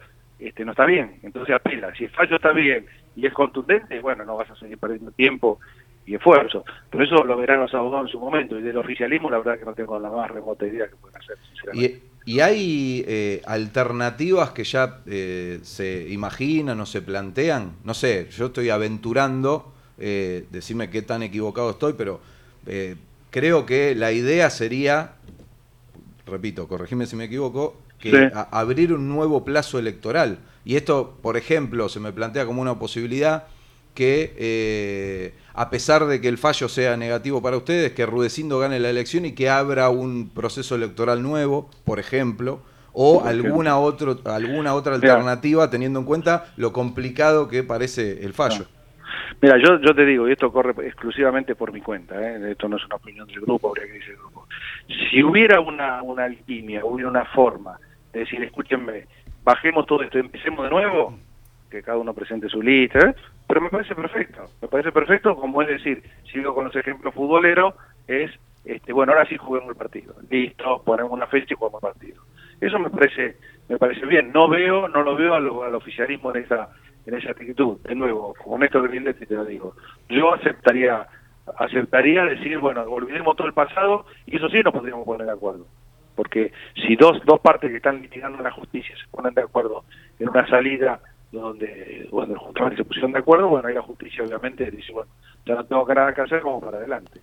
este, 0.49 0.65
no 0.65 0.73
está 0.73 0.87
bien, 0.87 1.19
entonces 1.23 1.55
apela. 1.55 1.95
Si 1.95 2.05
el 2.05 2.11
fallo 2.11 2.37
está 2.37 2.53
bien 2.53 2.87
y 3.17 3.27
es 3.27 3.33
contundente, 3.33 4.01
bueno, 4.01 4.25
no 4.25 4.37
vas 4.37 4.51
a 4.51 4.57
seguir 4.57 4.79
perdiendo 4.79 5.11
tiempo 5.13 5.59
y 6.07 6.15
esfuerzo. 6.15 6.65
Pero 6.91 7.05
eso 7.05 7.25
lo 7.25 7.37
verán 7.37 7.61
los 7.61 7.75
abogados 7.75 8.09
en 8.09 8.13
su 8.13 8.21
momento 8.21 8.59
y 8.59 8.63
del 8.63 8.77
oficialismo 8.77 9.31
la 9.31 9.39
verdad 9.39 9.59
que 9.59 9.65
no 9.65 9.75
tengo 9.75 9.99
la 9.99 10.11
más 10.11 10.31
remota 10.31 10.67
idea 10.67 10.89
que 10.89 10.97
pueden 10.97 11.17
hacer, 11.17 11.37
sinceramente. 11.49 12.03
¿Y, 12.25 12.39
hay 12.39 13.05
eh, 13.09 13.43
alternativas 13.47 14.53
que 14.53 14.63
ya 14.63 15.01
eh, 15.07 15.59
se 15.63 16.09
imaginan 16.09 16.79
o 16.81 16.87
se 16.87 17.03
plantean? 17.03 17.73
No 17.83 17.95
sé, 17.95 18.29
yo 18.31 18.47
estoy 18.47 18.71
aventurando, 18.71 19.73
eh, 19.99 20.47
decirme 20.51 20.89
qué 20.89 21.03
tan 21.03 21.23
equivocado 21.23 21.71
estoy, 21.71 21.95
pero 21.95 22.21
eh, 22.67 22.97
creo 23.31 23.67
que 23.67 23.95
la 23.95 24.13
idea 24.13 24.51
sería, 24.51 25.13
repito, 26.27 26.69
corregime 26.69 27.07
si 27.07 27.17
me 27.17 27.25
equivoco, 27.25 27.77
que 28.03 28.11
Sí. 28.11 28.17
abrir 28.51 28.93
un 28.93 29.09
nuevo 29.09 29.45
plazo 29.45 29.79
electoral. 29.79 30.39
Y 30.65 30.77
esto, 30.77 31.17
por 31.23 31.37
ejemplo, 31.37 31.89
se 31.89 32.01
me 32.01 32.13
plantea 32.13 32.45
como 32.45 32.61
una 32.61 32.79
posibilidad 32.79 33.45
que, 33.95 34.35
eh, 34.39 35.35
a 35.55 35.71
pesar 35.71 36.07
de 36.07 36.21
que 36.21 36.29
el 36.29 36.39
fallo 36.39 36.69
sea 36.69 36.97
negativo 36.97 37.41
para 37.43 37.57
ustedes, 37.57 37.93
que 37.93 38.05
Rudecindo 38.07 38.59
gane 38.59 38.81
la 38.81 38.91
elección 38.91 39.25
y 39.25 39.33
que 39.33 39.49
abra 39.49 39.89
un 39.91 40.31
proceso 40.31 40.75
electoral 40.75 41.23
nuevo, 41.23 41.71
por 41.85 41.99
ejemplo, 42.01 42.61
o 42.93 43.25
alguna, 43.25 43.79
otro, 43.79 44.19
alguna 44.25 44.75
otra 44.75 44.99
Mira. 44.99 45.13
alternativa, 45.15 45.71
teniendo 45.71 46.01
en 46.01 46.05
cuenta 46.07 46.53
lo 46.57 46.73
complicado 46.73 47.49
que 47.49 47.63
parece 47.63 48.25
el 48.25 48.33
fallo. 48.33 48.67
Mira, 49.41 49.57
yo, 49.59 49.81
yo 49.81 49.95
te 49.95 50.05
digo, 50.05 50.29
y 50.29 50.33
esto 50.33 50.53
corre 50.53 50.75
exclusivamente 50.87 51.55
por 51.55 51.73
mi 51.73 51.81
cuenta, 51.81 52.15
¿eh? 52.21 52.51
esto 52.53 52.69
no 52.69 52.77
es 52.77 52.85
una 52.87 52.97
opinión 52.97 53.27
del 53.29 53.41
grupo, 53.41 53.69
habría 53.71 53.87
que 53.87 53.93
decir 53.95 54.11
el 54.11 54.17
grupo. 54.19 54.47
Si 55.11 55.23
hubiera 55.23 55.61
una, 55.61 56.03
una 56.03 56.25
alquimia, 56.25 56.85
hubiera 56.85 57.11
una 57.11 57.25
forma 57.27 57.79
de 58.13 58.21
decir, 58.21 58.43
escúchenme, 58.43 59.07
bajemos 59.45 59.87
todo 59.87 60.03
esto, 60.03 60.19
empecemos 60.19 60.65
de 60.65 60.71
nuevo, 60.71 61.19
que 61.71 61.83
cada 61.83 61.99
uno 61.99 62.13
presente 62.15 62.49
su 62.49 62.63
lista, 62.63 62.99
¿eh? 62.99 63.15
pero 63.49 63.61
me 63.61 63.71
parece 63.71 63.95
perfecto, 63.95 64.45
me 64.61 64.69
parece 64.69 64.93
perfecto, 64.93 65.37
como 65.37 65.63
es 65.63 65.69
decir, 65.69 66.03
sigo 66.31 66.55
con 66.55 66.65
los 66.67 66.77
ejemplos 66.77 67.15
futboleros, 67.15 67.75
es, 68.07 68.31
este 68.65 68.93
bueno, 68.93 69.13
ahora 69.13 69.27
sí 69.27 69.37
juguemos 69.37 69.71
el 69.71 69.77
partido, 69.77 70.15
listo, 70.31 70.83
ponemos 70.85 71.13
una 71.13 71.27
fecha 71.27 71.55
y 71.55 71.57
jugamos 71.57 71.83
el 71.83 71.89
partido. 71.89 72.23
Eso 72.61 72.79
me 72.79 72.91
parece 72.91 73.37
me 73.69 73.79
parece 73.79 74.05
bien, 74.07 74.33
no 74.33 74.49
veo, 74.49 74.89
no 74.89 75.03
lo 75.03 75.17
veo 75.17 75.35
al, 75.35 75.47
al 75.47 75.75
oficialismo 75.75 76.35
en 76.35 76.45
esa 76.45 76.69
en 77.07 77.15
esa 77.15 77.31
actitud. 77.31 77.79
De 77.81 77.95
nuevo, 77.95 78.35
como 78.35 78.59
Néstor 78.59 78.89
Grindetti 78.89 79.27
te 79.27 79.35
lo 79.35 79.45
digo, 79.45 79.75
yo 80.09 80.35
aceptaría 80.35 81.07
aceptaría 81.59 82.25
decir, 82.25 82.59
bueno, 82.59 82.83
olvidemos 82.83 83.37
todo 83.37 83.49
el 83.49 83.53
pasado 83.53 84.07
y 84.27 84.37
eso 84.37 84.49
sí 84.49 84.61
nos 84.63 84.73
podríamos 84.73 85.05
poner 85.05 85.27
de 85.27 85.33
acuerdo. 85.33 85.67
Porque 86.15 86.53
si 86.75 86.97
dos, 86.97 87.21
dos 87.25 87.41
partes 87.41 87.71
que 87.71 87.77
están 87.79 88.03
litigando 88.03 88.43
la 88.43 88.51
justicia 88.51 88.95
se 88.97 89.09
ponen 89.11 89.35
de 89.35 89.43
acuerdo 89.43 89.85
en 90.19 90.29
una 90.29 90.47
salida 90.47 91.01
donde, 91.31 92.07
bueno, 92.11 92.39
justamente 92.39 92.77
se 92.77 92.85
pusieron 92.85 93.13
de 93.13 93.21
acuerdo, 93.21 93.49
bueno, 93.49 93.67
ahí 93.67 93.75
la 93.75 93.83
justicia 93.83 94.23
obviamente 94.23 94.71
dice, 94.71 94.93
bueno, 94.93 95.11
ya 95.47 95.55
no 95.55 95.65
tengo 95.65 95.87
nada 95.95 96.15
que 96.15 96.21
hacer, 96.21 96.43
como 96.43 96.61
para 96.61 96.77
adelante. 96.77 97.21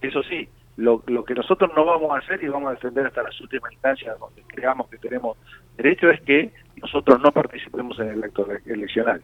Eso 0.00 0.22
sí, 0.22 0.48
lo, 0.78 1.02
lo 1.06 1.24
que 1.24 1.34
nosotros 1.34 1.70
no 1.76 1.84
vamos 1.84 2.10
a 2.10 2.18
hacer 2.18 2.42
y 2.42 2.48
vamos 2.48 2.70
a 2.70 2.74
defender 2.74 3.06
hasta 3.06 3.22
las 3.22 3.38
últimas 3.40 3.70
instancias 3.72 4.18
donde 4.18 4.42
creamos 4.48 4.88
que 4.88 4.96
tenemos 4.96 5.36
derecho 5.76 6.08
es 6.08 6.22
que 6.22 6.50
nosotros 6.76 7.20
no 7.20 7.32
participemos 7.32 7.98
en 8.00 8.08
el 8.08 8.24
acto 8.24 8.50
ele- 8.50 8.62
eleccional. 8.64 9.20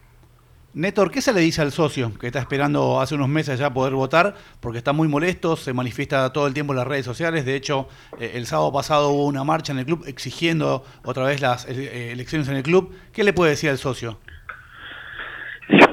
Néstor, 0.77 1.11
¿qué 1.11 1.23
se 1.23 1.33
le 1.33 1.41
dice 1.41 1.63
al 1.63 1.73
socio 1.73 2.13
que 2.21 2.27
está 2.27 2.39
esperando 2.39 3.01
hace 3.01 3.15
unos 3.15 3.31
meses 3.31 3.59
ya 3.59 3.73
poder 3.73 3.95
votar? 3.95 4.35
Porque 4.61 4.77
está 4.77 4.93
muy 4.93 5.09
molesto, 5.09 5.57
se 5.57 5.73
manifiesta 5.73 6.31
todo 6.35 6.47
el 6.47 6.53
tiempo 6.53 6.75
en 6.75 6.77
las 6.77 6.87
redes 6.87 7.07
sociales. 7.07 7.47
De 7.47 7.55
hecho, 7.57 7.89
eh, 8.21 8.33
el 8.35 8.45
sábado 8.45 8.71
pasado 8.75 9.09
hubo 9.09 9.25
una 9.25 9.43
marcha 9.43 9.73
en 9.73 9.79
el 9.79 9.87
club 9.87 10.05
exigiendo 10.07 10.85
otra 11.03 11.25
vez 11.25 11.41
las 11.41 11.67
eh, 11.67 12.13
elecciones 12.13 12.47
en 12.51 12.57
el 12.57 12.63
club. 12.63 12.95
¿Qué 13.15 13.25
le 13.25 13.33
puede 13.33 13.53
decir 13.53 13.71
al 13.71 13.79
socio? 13.79 14.19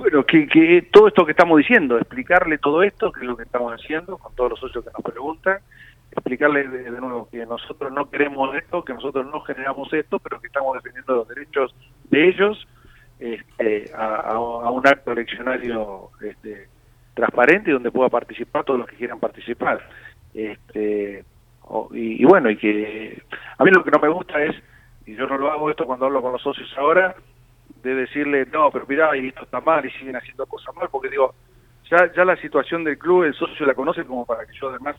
Bueno, 0.01 0.25
que, 0.25 0.49
que 0.49 0.89
todo 0.91 1.07
esto 1.07 1.25
que 1.25 1.31
estamos 1.31 1.59
diciendo, 1.59 1.97
explicarle 1.97 2.57
todo 2.57 2.83
esto, 2.83 3.09
que 3.13 3.21
es 3.21 3.25
lo 3.25 3.37
que 3.37 3.43
estamos 3.43 3.71
haciendo 3.71 4.17
con 4.17 4.35
todos 4.35 4.49
los 4.49 4.59
socios 4.59 4.83
que 4.83 4.91
nos 4.91 5.01
preguntan, 5.01 5.59
explicarle 6.11 6.67
de 6.67 6.91
nuevo 6.91 7.29
que 7.31 7.45
nosotros 7.45 7.89
no 7.93 8.09
queremos 8.09 8.53
esto, 8.53 8.83
que 8.83 8.93
nosotros 8.93 9.25
no 9.31 9.39
generamos 9.43 9.93
esto, 9.93 10.19
pero 10.19 10.41
que 10.41 10.47
estamos 10.47 10.75
defendiendo 10.75 11.15
los 11.15 11.27
derechos 11.29 11.73
de 12.09 12.27
ellos 12.27 12.67
este, 13.19 13.91
a, 13.95 14.15
a- 14.33 14.71
un 14.71 14.87
acto 14.87 15.11
eleccionario 15.11 16.09
este, 16.21 16.67
transparente 17.13 17.71
donde 17.71 17.91
pueda 17.91 18.09
participar 18.09 18.63
todos 18.63 18.79
los 18.79 18.87
que 18.89 18.95
quieran 18.97 19.19
participar. 19.19 19.81
Este, 20.33 21.23
y, 21.93 22.21
y 22.21 22.25
bueno, 22.25 22.49
y 22.49 22.57
que 22.57 23.21
a 23.57 23.63
mí 23.63 23.71
lo 23.71 23.83
que 23.83 23.91
no 23.91 23.99
me 23.99 24.09
gusta 24.09 24.43
es, 24.43 24.55
y 25.05 25.15
yo 25.15 25.27
no 25.27 25.37
lo 25.37 25.51
hago 25.51 25.69
esto 25.69 25.85
cuando 25.85 26.05
hablo 26.05 26.21
con 26.21 26.31
los 26.33 26.41
socios 26.41 26.73
ahora, 26.77 27.15
de 27.83 27.95
decirle, 27.95 28.45
no, 28.51 28.71
pero 28.71 28.85
mirá, 28.87 29.15
y 29.17 29.27
esto 29.27 29.43
está 29.43 29.59
mal 29.61 29.85
y 29.85 29.91
siguen 29.91 30.15
haciendo 30.15 30.45
cosas 30.45 30.75
mal, 30.75 30.87
porque 30.89 31.09
digo, 31.09 31.33
ya, 31.89 32.11
ya 32.13 32.25
la 32.25 32.35
situación 32.37 32.83
del 32.83 32.97
club, 32.97 33.23
el 33.23 33.33
socio 33.33 33.65
la 33.65 33.73
conoce 33.75 34.05
como 34.05 34.25
para 34.25 34.45
que 34.45 34.53
yo 34.59 34.69
además 34.69 34.95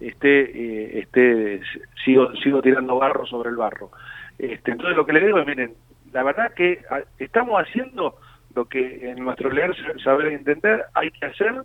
esté, 0.00 0.40
eh, 0.42 1.00
esté 1.00 1.60
sigo, 2.04 2.32
sigo 2.36 2.62
tirando 2.62 2.96
barro 2.98 3.26
sobre 3.26 3.50
el 3.50 3.56
barro. 3.56 3.90
Este, 4.38 4.72
entonces 4.72 4.96
lo 4.96 5.04
que 5.06 5.12
le 5.12 5.26
digo 5.26 5.38
es, 5.38 5.46
miren, 5.46 5.74
la 6.12 6.22
verdad 6.22 6.52
que 6.54 6.80
a- 6.90 7.02
estamos 7.18 7.60
haciendo 7.60 8.16
lo 8.54 8.66
que 8.66 9.10
en 9.10 9.24
nuestro 9.24 9.50
leer, 9.50 9.74
saber 10.02 10.32
y 10.32 10.34
entender 10.36 10.84
hay 10.94 11.10
que 11.10 11.26
hacer, 11.26 11.62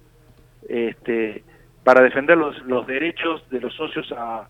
este, 0.69 1.43
para 1.83 2.01
defender 2.01 2.37
los, 2.37 2.57
los 2.65 2.85
derechos 2.87 3.47
de 3.49 3.59
los 3.61 3.73
socios 3.75 4.11
a, 4.17 4.47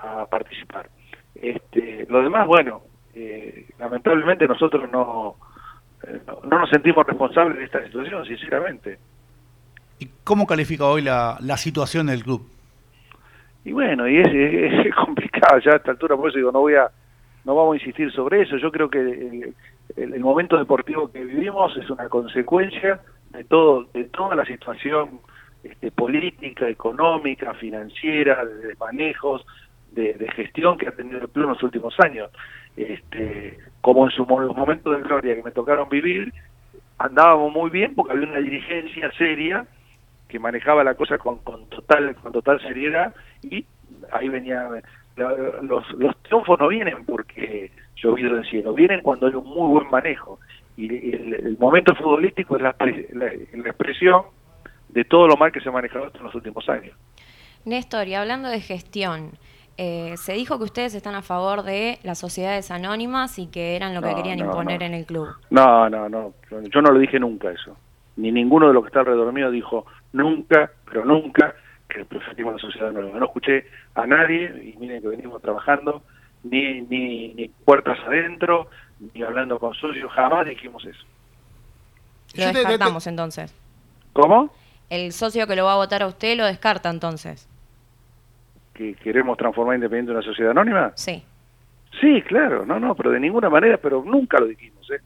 a 0.00 0.26
participar. 0.26 0.88
Este, 1.34 2.06
lo 2.08 2.22
demás, 2.22 2.46
bueno, 2.46 2.82
eh, 3.14 3.66
lamentablemente 3.78 4.46
nosotros 4.46 4.90
no, 4.90 5.36
eh, 6.06 6.20
no, 6.26 6.40
no 6.44 6.58
nos 6.60 6.70
sentimos 6.70 7.06
responsables 7.06 7.58
de 7.58 7.64
esta 7.64 7.84
situación, 7.84 8.24
sinceramente. 8.26 8.98
¿Y 9.98 10.08
cómo 10.24 10.46
califica 10.46 10.84
hoy 10.86 11.02
la, 11.02 11.36
la 11.40 11.56
situación 11.56 12.06
del 12.06 12.22
club? 12.24 12.48
Y 13.64 13.72
bueno, 13.72 14.08
y 14.08 14.18
es, 14.18 14.26
es- 14.28 14.86
es 14.86 14.94
complicado 14.94 15.58
ya 15.60 15.72
a 15.72 15.76
esta 15.76 15.92
altura, 15.92 16.16
por 16.16 16.28
eso 16.28 16.38
digo, 16.38 16.50
no 16.52 16.60
voy 16.60 16.74
a, 16.74 16.90
no 17.44 17.54
vamos 17.54 17.74
a 17.74 17.76
insistir 17.78 18.12
sobre 18.12 18.42
eso. 18.42 18.56
Yo 18.56 18.70
creo 18.70 18.88
que 18.88 19.52
el, 19.96 20.20
momento 20.20 20.56
deportivo 20.56 21.10
que 21.10 21.24
vivimos 21.24 21.76
es 21.76 21.88
una 21.90 22.08
consecuencia 22.08 23.00
de 23.30 23.44
todo, 23.44 23.84
de 23.92 24.04
toda 24.04 24.34
la 24.36 24.44
situación 24.44 25.20
este, 25.64 25.90
política, 25.90 26.68
económica, 26.68 27.54
financiera, 27.54 28.44
de 28.44 28.74
manejos, 28.76 29.44
de, 29.90 30.14
de 30.14 30.30
gestión 30.32 30.78
que 30.78 30.88
ha 30.88 30.92
tenido 30.92 31.18
el 31.18 31.28
club 31.28 31.44
en 31.44 31.50
los 31.50 31.62
últimos 31.62 31.94
años. 32.00 32.30
Este, 32.76 33.58
como 33.80 34.06
en 34.06 34.12
su 34.12 34.24
los 34.24 34.56
momentos 34.56 34.96
de 34.96 35.02
gloria 35.02 35.36
que 35.36 35.42
me 35.42 35.50
tocaron 35.50 35.88
vivir, 35.88 36.32
andábamos 36.98 37.52
muy 37.52 37.70
bien 37.70 37.94
porque 37.94 38.12
había 38.12 38.28
una 38.28 38.38
dirigencia 38.38 39.10
seria 39.18 39.66
que 40.28 40.38
manejaba 40.38 40.82
la 40.82 40.94
cosa 40.94 41.18
con, 41.18 41.38
con 41.38 41.66
total 41.68 42.14
con 42.14 42.32
total 42.32 42.60
seriedad 42.62 43.14
y 43.42 43.66
ahí 44.12 44.28
venía 44.28 44.66
los, 45.16 45.90
los 45.98 46.16
triunfos 46.22 46.58
no 46.58 46.68
vienen 46.68 47.04
porque 47.04 47.70
llovido 47.96 48.34
del 48.34 48.44
cielo 48.48 48.72
vienen 48.74 49.00
cuando 49.02 49.26
hay 49.26 49.34
un 49.34 49.44
muy 49.44 49.68
buen 49.68 49.90
manejo 49.90 50.38
y 50.76 50.86
el, 51.14 51.34
el 51.34 51.58
momento 51.58 51.94
futbolístico 51.94 52.56
es 52.56 52.62
la, 52.62 52.74
la- 52.80 53.32
la 53.52 53.68
expresión 53.68 54.22
de 54.88 55.04
todo 55.04 55.26
lo 55.28 55.36
mal 55.36 55.52
que 55.52 55.60
se 55.60 55.68
ha 55.68 55.72
manejado 55.72 56.06
esto 56.06 56.18
en 56.18 56.24
los 56.24 56.34
últimos 56.34 56.68
años 56.68 56.96
Néstor, 57.64 58.08
y 58.08 58.14
hablando 58.14 58.48
de 58.48 58.60
gestión, 58.60 59.30
eh, 59.78 60.14
se 60.16 60.32
dijo 60.32 60.58
que 60.58 60.64
ustedes 60.64 60.94
están 60.96 61.14
a 61.14 61.22
favor 61.22 61.62
de 61.62 61.98
las 62.02 62.18
sociedades 62.18 62.70
anónimas 62.72 63.38
y 63.38 63.46
que 63.46 63.76
eran 63.76 63.94
lo 63.94 64.02
que 64.02 64.14
querían 64.16 64.38
no, 64.38 64.46
imponer 64.46 64.80
no. 64.80 64.86
en 64.86 64.94
el 64.94 65.06
club. 65.06 65.28
no 65.50 65.88
no 65.88 66.08
no 66.08 66.32
yo 66.70 66.82
no 66.82 66.90
lo 66.90 66.98
dije 66.98 67.20
nunca 67.20 67.50
eso 67.50 67.76
ni 68.16 68.30
ninguno 68.32 68.68
de 68.68 68.74
los 68.74 68.82
que 68.82 68.88
está 68.88 69.00
alrededor 69.00 69.32
mío 69.32 69.50
dijo 69.50 69.86
nunca 70.12 70.70
pero 70.86 71.04
nunca 71.04 71.54
que 71.92 72.04
preferimos 72.04 72.54
la 72.54 72.58
sociedad 72.58 72.88
anónima 72.88 73.18
no 73.18 73.26
escuché 73.26 73.66
a 73.94 74.06
nadie 74.06 74.72
y 74.74 74.78
miren 74.78 75.02
que 75.02 75.08
venimos 75.08 75.42
trabajando 75.42 76.02
ni 76.44 76.80
ni 76.82 77.34
ni 77.34 77.48
puertas 77.48 77.98
adentro 78.06 78.68
ni 79.14 79.22
hablando 79.22 79.58
con 79.58 79.74
socios 79.74 80.10
jamás 80.12 80.46
dijimos 80.46 80.84
eso 80.84 81.04
Lo 82.36 82.46
descartamos 82.52 83.06
entonces. 83.06 83.54
¿Cómo? 84.12 84.52
El 84.90 85.12
socio 85.12 85.46
que 85.46 85.56
lo 85.56 85.64
va 85.64 85.72
a 85.72 85.76
votar 85.76 86.02
a 86.02 86.06
usted 86.06 86.36
lo 86.36 86.44
descarta 86.44 86.90
entonces. 86.90 87.48
¿Que 88.74 88.94
queremos 88.94 89.36
transformar 89.36 89.74
Independiente 89.76 90.12
en 90.12 90.16
una 90.16 90.26
sociedad 90.26 90.50
anónima? 90.52 90.92
Sí. 90.96 91.22
Sí, 92.00 92.22
claro, 92.22 92.64
no, 92.64 92.80
no, 92.80 92.94
pero 92.94 93.10
de 93.10 93.20
ninguna 93.20 93.50
manera, 93.50 93.76
pero 93.76 94.02
nunca 94.04 94.38
lo 94.40 94.46
dijimos, 94.46 94.90
¿eh? 94.90 95.00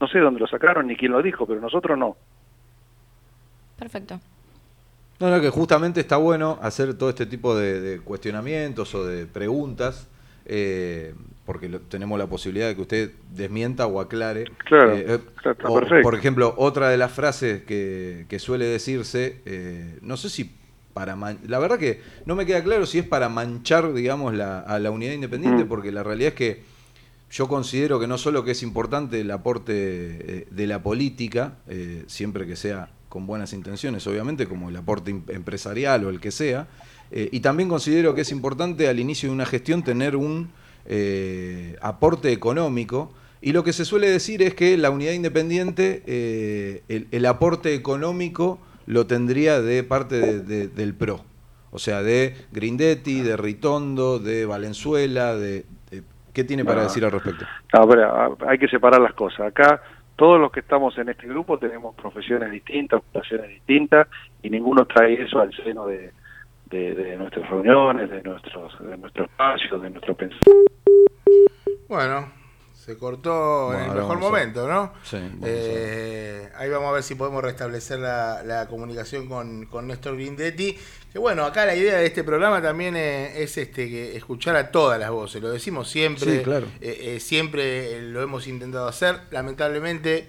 No 0.00 0.08
sé 0.08 0.18
dónde 0.18 0.40
lo 0.40 0.46
sacaron 0.48 0.86
ni 0.86 0.96
quién 0.96 1.12
lo 1.12 1.22
dijo, 1.22 1.46
pero 1.46 1.60
nosotros 1.60 1.96
no. 1.96 2.16
Perfecto. 3.78 4.20
No, 5.24 5.30
no, 5.30 5.40
que 5.40 5.48
justamente 5.48 6.00
está 6.00 6.18
bueno 6.18 6.58
hacer 6.60 6.92
todo 6.94 7.08
este 7.08 7.24
tipo 7.24 7.56
de, 7.56 7.80
de 7.80 8.00
cuestionamientos 8.00 8.94
o 8.94 9.06
de 9.06 9.24
preguntas, 9.24 10.06
eh, 10.44 11.14
porque 11.46 11.70
lo- 11.70 11.80
tenemos 11.80 12.18
la 12.18 12.26
posibilidad 12.26 12.68
de 12.68 12.74
que 12.76 12.82
usted 12.82 13.10
desmienta 13.32 13.86
o 13.86 14.00
aclare. 14.00 14.44
Claro, 14.66 14.92
Eh, 14.92 15.04
eh, 15.08 15.20
está- 15.38 15.52
está 15.52 15.68
o, 15.70 15.74
perfecto. 15.80 16.02
Por 16.02 16.14
ejemplo, 16.14 16.54
otra 16.58 16.90
de 16.90 16.98
las 16.98 17.10
frases 17.10 17.62
que, 17.62 18.26
que 18.28 18.38
suele 18.38 18.66
decirse, 18.66 19.40
eh, 19.46 19.98
no 20.02 20.18
sé 20.18 20.28
si 20.28 20.54
para... 20.92 21.16
man- 21.16 21.38
la 21.48 21.58
verdad 21.58 21.78
que 21.78 22.02
no 22.26 22.34
me 22.36 22.44
queda 22.44 22.62
claro 22.62 22.84
si 22.84 22.98
es 22.98 23.06
para 23.06 23.30
manchar, 23.30 23.94
digamos, 23.94 24.34
la, 24.34 24.60
a 24.60 24.78
la 24.78 24.90
unidad 24.90 25.14
independiente, 25.14 25.64
Mm. 25.64 25.68
porque 25.68 25.90
la 25.90 26.02
realidad 26.02 26.28
es 26.28 26.34
que 26.34 26.62
yo 27.30 27.48
considero 27.48 27.98
que 27.98 28.06
no 28.06 28.18
solo 28.18 28.44
que 28.44 28.50
es 28.50 28.62
importante 28.62 29.20
el 29.22 29.30
aporte 29.30 30.46
de 30.50 30.66
la 30.66 30.82
política, 30.82 31.54
siempre 32.08 32.46
que 32.46 32.56
sea 32.56 32.90
con 33.14 33.28
buenas 33.28 33.52
intenciones, 33.52 34.04
obviamente, 34.08 34.48
como 34.48 34.70
el 34.70 34.76
aporte 34.76 35.12
em- 35.12 35.22
empresarial 35.28 36.04
o 36.04 36.10
el 36.10 36.18
que 36.18 36.32
sea, 36.32 36.66
eh, 37.12 37.28
y 37.30 37.38
también 37.38 37.68
considero 37.68 38.12
que 38.12 38.22
es 38.22 38.32
importante 38.32 38.88
al 38.88 38.98
inicio 38.98 39.28
de 39.28 39.34
una 39.36 39.46
gestión 39.46 39.84
tener 39.84 40.16
un 40.16 40.50
eh, 40.86 41.76
aporte 41.80 42.32
económico, 42.32 43.12
y 43.40 43.52
lo 43.52 43.62
que 43.62 43.72
se 43.72 43.84
suele 43.84 44.10
decir 44.10 44.42
es 44.42 44.54
que 44.56 44.76
la 44.76 44.90
unidad 44.90 45.12
independiente, 45.12 46.02
eh, 46.08 46.82
el, 46.88 47.06
el 47.12 47.24
aporte 47.26 47.72
económico 47.74 48.58
lo 48.86 49.06
tendría 49.06 49.60
de 49.62 49.84
parte 49.84 50.16
de- 50.18 50.40
de- 50.40 50.66
del 50.66 50.92
PRO. 50.94 51.24
O 51.70 51.78
sea, 51.78 52.02
de 52.02 52.34
Grindetti, 52.50 53.20
de 53.20 53.36
Ritondo, 53.36 54.18
de 54.18 54.44
Valenzuela, 54.44 55.36
de, 55.36 55.64
de- 55.90 56.02
¿Qué 56.32 56.42
tiene 56.42 56.64
para 56.64 56.78
No. 56.82 56.88
decir 56.88 57.04
al 57.04 57.12
respecto? 57.12 57.44
No, 57.72 57.88
pero, 57.88 58.02
ah, 58.12 58.36
hay 58.48 58.58
que 58.58 58.66
separar 58.66 59.00
las 59.00 59.14
cosas. 59.14 59.46
Acá 59.46 59.80
todos 60.16 60.40
los 60.40 60.52
que 60.52 60.60
estamos 60.60 60.96
en 60.98 61.08
este 61.08 61.26
grupo 61.26 61.58
tenemos 61.58 61.94
profesiones 61.94 62.50
distintas, 62.50 63.00
ocupaciones 63.00 63.48
distintas, 63.48 64.08
y 64.42 64.50
ninguno 64.50 64.86
trae 64.86 65.14
eso 65.14 65.40
al 65.40 65.54
seno 65.54 65.86
de, 65.86 66.12
nuestras 67.18 67.48
reuniones, 67.48 68.10
de 68.10 68.22
nuestros, 68.22 68.78
de 68.80 68.96
nuestro 68.96 69.24
espacio, 69.24 69.78
de 69.78 69.90
nuestro 69.90 70.14
pensamiento. 70.14 70.72
Bueno, 71.88 72.28
se 72.84 72.98
cortó 72.98 73.66
Bueno, 73.68 73.82
en 73.84 73.90
el 73.90 73.96
mejor 73.96 74.18
momento, 74.18 74.68
¿no? 74.68 74.92
Sí, 75.04 75.16
Eh, 75.42 76.50
ahí 76.56 76.68
vamos 76.68 76.88
a 76.90 76.92
ver 76.92 77.02
si 77.02 77.14
podemos 77.14 77.42
restablecer 77.42 77.98
la, 77.98 78.42
la 78.44 78.66
comunicación 78.66 79.26
con, 79.28 79.66
con 79.66 79.86
Néstor 79.86 80.16
Grindetti. 80.16 80.76
Que 81.12 81.18
bueno, 81.18 81.44
acá 81.44 81.64
la 81.64 81.74
idea 81.74 81.96
de 81.98 82.06
este 82.06 82.24
programa 82.24 82.60
también 82.60 82.96
eh, 82.96 83.42
es 83.42 83.56
este 83.56 83.88
que 83.88 84.16
escuchar 84.16 84.56
a 84.56 84.70
todas 84.70 84.98
las 85.00 85.10
voces. 85.10 85.40
Lo 85.40 85.50
decimos 85.50 85.88
siempre, 85.88 86.38
Sí, 86.38 86.42
claro. 86.44 86.66
eh, 86.80 87.14
eh, 87.16 87.20
siempre 87.20 88.02
lo 88.02 88.20
hemos 88.20 88.46
intentado 88.46 88.86
hacer. 88.86 89.20
Lamentablemente 89.30 90.28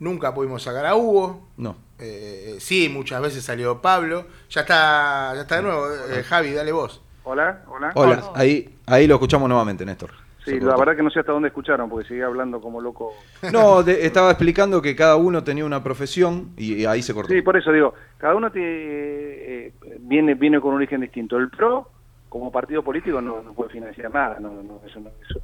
nunca 0.00 0.34
pudimos 0.34 0.62
sacar 0.62 0.84
a 0.86 0.96
Hugo. 0.96 1.48
No. 1.56 1.76
Eh, 2.00 2.56
sí, 2.58 2.88
muchas 2.90 3.22
veces 3.22 3.44
salió 3.44 3.80
Pablo. 3.80 4.26
Ya 4.50 4.62
está, 4.62 5.32
ya 5.36 5.42
está 5.42 5.56
de 5.56 5.62
nuevo. 5.62 5.86
Eh, 6.10 6.22
Javi, 6.24 6.52
dale 6.52 6.72
vos. 6.72 7.00
Hola, 7.22 7.62
hola. 7.68 7.92
Hola, 7.94 8.30
ahí, 8.34 8.76
ahí 8.84 9.06
lo 9.06 9.14
escuchamos 9.14 9.48
nuevamente, 9.48 9.86
Néstor. 9.86 10.10
Sí, 10.44 10.52
la 10.60 10.66
cortó. 10.66 10.78
verdad 10.80 10.96
que 10.96 11.02
no 11.02 11.10
sé 11.10 11.20
hasta 11.20 11.32
dónde 11.32 11.48
escucharon, 11.48 11.88
porque 11.88 12.06
seguía 12.08 12.26
hablando 12.26 12.60
como 12.60 12.80
loco. 12.80 13.12
No, 13.52 13.82
de- 13.82 14.04
estaba 14.06 14.30
explicando 14.30 14.82
que 14.82 14.94
cada 14.94 15.16
uno 15.16 15.42
tenía 15.42 15.64
una 15.64 15.82
profesión 15.82 16.50
y, 16.56 16.74
y 16.82 16.86
ahí 16.86 17.02
se 17.02 17.14
cortó. 17.14 17.32
Sí, 17.32 17.42
por 17.42 17.56
eso 17.56 17.72
digo, 17.72 17.94
cada 18.18 18.34
uno 18.34 18.50
tiene, 18.52 18.68
eh, 18.68 19.72
viene 20.00 20.34
viene 20.34 20.60
con 20.60 20.70
un 20.70 20.76
origen 20.76 21.00
distinto. 21.00 21.36
El 21.36 21.48
PRO, 21.50 21.88
como 22.28 22.50
partido 22.52 22.82
político, 22.82 23.20
no, 23.20 23.42
no 23.42 23.52
puede 23.54 23.70
financiar 23.70 24.12
nada, 24.12 24.38
no, 24.40 24.50
no, 24.62 24.80
eso 24.86 25.00
no, 25.00 25.10
eso, 25.28 25.38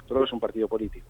el 0.00 0.06
PRO 0.08 0.24
es 0.24 0.32
un 0.32 0.40
partido 0.40 0.68
político. 0.68 1.06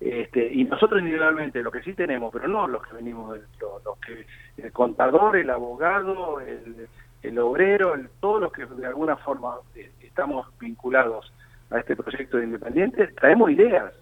Este, 0.00 0.52
y 0.52 0.64
nosotros 0.64 1.00
individualmente, 1.00 1.62
lo 1.62 1.70
que 1.70 1.82
sí 1.82 1.94
tenemos, 1.94 2.32
pero 2.32 2.48
no 2.48 2.66
los 2.66 2.82
que 2.86 2.96
venimos, 2.96 3.32
del 3.32 3.42
PRO, 3.58 3.80
los 3.84 3.98
que, 3.98 4.26
el 4.62 4.72
contador, 4.72 5.36
el 5.36 5.48
abogado, 5.50 6.40
el, 6.40 6.88
el 7.22 7.38
obrero, 7.38 7.94
el- 7.94 8.08
todos 8.20 8.40
los 8.40 8.52
que 8.52 8.66
de 8.66 8.86
alguna 8.86 9.16
forma 9.16 9.54
eh, 9.76 9.90
estamos 10.02 10.46
vinculados 10.58 11.32
a 11.70 11.78
este 11.78 11.96
proyecto 11.96 12.38
de 12.38 12.44
independiente, 12.44 13.08
traemos 13.08 13.50
ideas, 13.50 13.92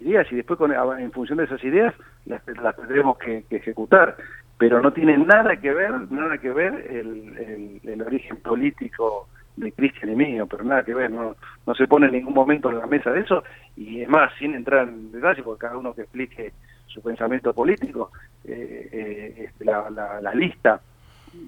ideas 0.00 0.26
y 0.30 0.36
después 0.36 0.58
con, 0.58 0.72
en 0.72 1.12
función 1.12 1.38
de 1.38 1.44
esas 1.44 1.62
ideas 1.64 1.94
las, 2.26 2.42
las 2.46 2.76
tendremos 2.76 3.18
que, 3.18 3.44
ejecutar. 3.50 4.16
Pero 4.58 4.80
no 4.80 4.92
tiene 4.92 5.18
nada 5.18 5.56
que 5.56 5.72
ver 5.72 5.92
nada 6.10 6.38
que 6.38 6.50
ver 6.50 6.72
el, 6.88 7.80
el, 7.84 7.90
el 7.90 8.02
origen 8.02 8.38
político 8.38 9.28
de 9.56 9.72
Cristian 9.72 10.12
y 10.12 10.16
mío 10.16 10.46
pero 10.46 10.64
nada 10.64 10.82
que 10.82 10.94
ver 10.94 11.10
no 11.10 11.34
no 11.66 11.74
se 11.74 11.86
pone 11.86 12.06
en 12.06 12.12
ningún 12.12 12.34
momento 12.34 12.70
en 12.70 12.78
la 12.78 12.86
mesa 12.86 13.10
de 13.10 13.20
eso. 13.20 13.44
Y 13.76 14.00
es 14.00 14.08
más 14.08 14.32
sin 14.38 14.54
entrar 14.54 14.88
en 14.88 15.12
detalle 15.12 15.42
porque 15.42 15.60
cada 15.66 15.76
uno 15.76 15.94
que 15.94 16.02
explique 16.02 16.52
su 16.86 17.02
pensamiento 17.02 17.52
político 17.52 18.10
eh, 18.44 18.88
eh, 18.92 19.34
este, 19.46 19.64
la, 19.64 19.90
la, 19.90 20.20
la 20.20 20.34
lista 20.34 20.80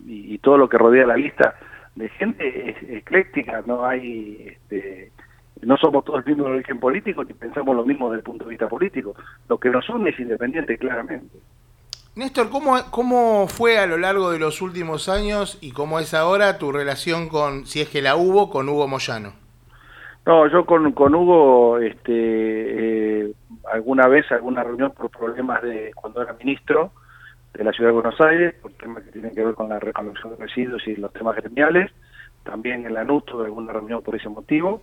y, 0.06 0.34
y 0.34 0.38
todo 0.38 0.58
lo 0.58 0.68
que 0.68 0.76
rodea 0.76 1.06
la 1.06 1.16
lista 1.16 1.54
de 1.94 2.08
gente 2.10 2.70
es 2.70 2.76
ecléctica 2.90 3.62
no 3.66 3.86
hay 3.86 4.48
este, 4.48 5.10
no 5.62 5.76
somos 5.76 6.04
todos 6.04 6.24
el 6.26 6.36
mismo 6.36 6.50
origen 6.50 6.78
político 6.78 7.24
ni 7.24 7.34
pensamos 7.34 7.74
lo 7.74 7.84
mismo 7.84 8.10
desde 8.10 8.18
el 8.18 8.24
punto 8.24 8.44
de 8.44 8.50
vista 8.50 8.68
político. 8.68 9.14
Lo 9.48 9.58
que 9.58 9.70
nos 9.70 9.88
une 9.88 10.10
es 10.10 10.20
independiente, 10.20 10.78
claramente. 10.78 11.38
Néstor, 12.16 12.50
¿cómo, 12.50 12.76
¿cómo 12.90 13.46
fue 13.46 13.78
a 13.78 13.86
lo 13.86 13.96
largo 13.96 14.30
de 14.30 14.40
los 14.40 14.60
últimos 14.60 15.08
años 15.08 15.58
y 15.60 15.70
cómo 15.70 16.00
es 16.00 16.14
ahora 16.14 16.58
tu 16.58 16.72
relación 16.72 17.28
con, 17.28 17.64
si 17.66 17.80
es 17.80 17.88
que 17.88 18.02
la 18.02 18.16
hubo, 18.16 18.50
con 18.50 18.68
Hugo 18.68 18.88
Moyano? 18.88 19.34
No, 20.26 20.46
yo 20.48 20.66
con, 20.66 20.92
con 20.92 21.14
Hugo, 21.14 21.78
este, 21.78 23.22
eh, 23.22 23.32
alguna 23.72 24.08
vez, 24.08 24.30
alguna 24.32 24.64
reunión 24.64 24.92
por 24.92 25.10
problemas 25.10 25.62
de 25.62 25.92
cuando 25.94 26.20
era 26.20 26.34
ministro 26.34 26.92
de 27.54 27.64
la 27.64 27.72
Ciudad 27.72 27.90
de 27.90 27.94
Buenos 27.94 28.20
Aires, 28.20 28.54
por 28.60 28.72
temas 28.72 29.04
que 29.04 29.12
tienen 29.12 29.34
que 29.34 29.44
ver 29.44 29.54
con 29.54 29.68
la 29.68 29.78
recolección 29.78 30.36
de 30.36 30.44
residuos 30.44 30.86
y 30.86 30.96
los 30.96 31.12
temas 31.12 31.36
gremiales, 31.36 31.90
también 32.44 32.84
en 32.84 32.94
la 32.94 33.04
NUT 33.04 33.26
tuve 33.26 33.44
alguna 33.44 33.72
reunión 33.72 34.02
por 34.02 34.16
ese 34.16 34.28
motivo, 34.28 34.82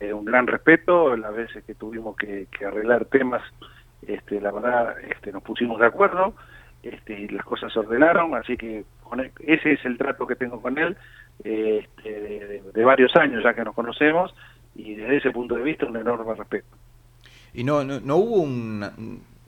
eh, 0.00 0.12
un 0.12 0.24
gran 0.24 0.46
respeto, 0.46 1.16
las 1.16 1.34
veces 1.34 1.64
que 1.64 1.74
tuvimos 1.74 2.16
que, 2.16 2.46
que 2.56 2.64
arreglar 2.64 3.04
temas, 3.06 3.42
este, 4.06 4.40
la 4.40 4.50
verdad, 4.50 4.96
este, 5.08 5.32
nos 5.32 5.42
pusimos 5.42 5.78
de 5.78 5.86
acuerdo, 5.86 6.34
este, 6.82 7.20
y 7.20 7.28
las 7.28 7.44
cosas 7.44 7.72
se 7.72 7.78
ordenaron, 7.78 8.34
así 8.34 8.56
que 8.56 8.84
con 9.02 9.20
él. 9.20 9.30
Ese 9.40 9.72
es 9.72 9.84
el 9.84 9.98
trato 9.98 10.26
que 10.26 10.36
tengo 10.36 10.60
con 10.60 10.78
él 10.78 10.96
eh, 11.44 11.86
este, 11.86 12.20
de, 12.20 12.62
de 12.72 12.84
varios 12.84 13.14
años 13.16 13.42
ya 13.44 13.54
que 13.54 13.64
nos 13.64 13.74
conocemos 13.74 14.34
y 14.74 14.94
desde 14.94 15.18
ese 15.18 15.30
punto 15.30 15.54
de 15.54 15.62
vista 15.62 15.86
un 15.86 15.96
enorme 15.96 16.34
respeto. 16.34 16.76
Y 17.54 17.64
no, 17.64 17.84
no, 17.84 18.00
no 18.00 18.16
hubo 18.16 18.36
un, 18.36 18.80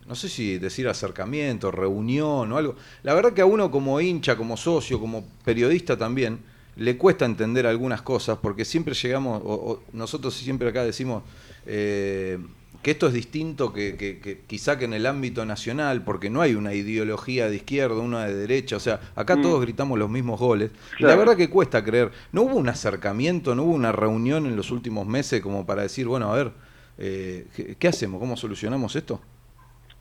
no 0.06 0.14
sé 0.14 0.28
si 0.28 0.58
decir 0.58 0.86
acercamiento, 0.88 1.70
reunión 1.70 2.52
o 2.52 2.56
algo. 2.56 2.76
La 3.02 3.14
verdad 3.14 3.32
que 3.32 3.40
a 3.40 3.46
uno 3.46 3.70
como 3.70 4.00
hincha, 4.00 4.36
como 4.36 4.56
socio, 4.56 5.00
como 5.00 5.24
periodista 5.44 5.96
también, 5.96 6.40
le 6.76 6.96
cuesta 6.96 7.24
entender 7.24 7.66
algunas 7.66 8.02
cosas 8.02 8.38
porque 8.40 8.64
siempre 8.64 8.94
llegamos, 8.94 9.40
o, 9.44 9.52
o 9.54 9.82
nosotros 9.92 10.34
siempre 10.34 10.68
acá 10.68 10.84
decimos 10.84 11.22
eh, 11.66 12.38
que 12.82 12.90
esto 12.90 13.06
es 13.06 13.14
distinto 13.14 13.72
que, 13.72 13.96
que- 13.96 14.18
que 14.18 14.40
quizá 14.46 14.78
que 14.78 14.84
en 14.84 14.92
el 14.92 15.06
ámbito 15.06 15.44
nacional, 15.46 16.02
porque 16.02 16.28
no 16.28 16.42
hay 16.42 16.54
una 16.54 16.74
ideología 16.74 17.48
de 17.48 17.56
izquierda, 17.56 17.98
una 17.98 18.26
de 18.26 18.34
derecha, 18.34 18.76
o 18.76 18.80
sea, 18.80 19.00
acá 19.16 19.36
Mm. 19.36 19.42
todos 19.42 19.60
gritamos 19.62 19.98
los 19.98 20.10
mismos 20.10 20.38
goles. 20.38 20.70
La 20.98 21.16
verdad 21.16 21.36
que 21.36 21.48
cuesta 21.48 21.82
creer. 21.82 22.10
¿No 22.32 22.42
hubo 22.42 22.56
un 22.56 22.68
acercamiento, 22.68 23.54
no 23.54 23.62
hubo 23.62 23.72
una 23.74 23.90
reunión 23.92 24.44
en 24.44 24.54
los 24.56 24.70
últimos 24.70 25.06
meses 25.06 25.40
como 25.40 25.64
para 25.64 25.82
decir, 25.82 26.06
bueno, 26.06 26.30
a 26.30 26.36
ver, 26.36 26.52
eh, 26.98 27.46
¿qué, 27.56 27.76
qué 27.76 27.88
hacemos? 27.88 28.20
¿Cómo 28.20 28.36
solucionamos 28.36 28.94
esto? 28.96 29.18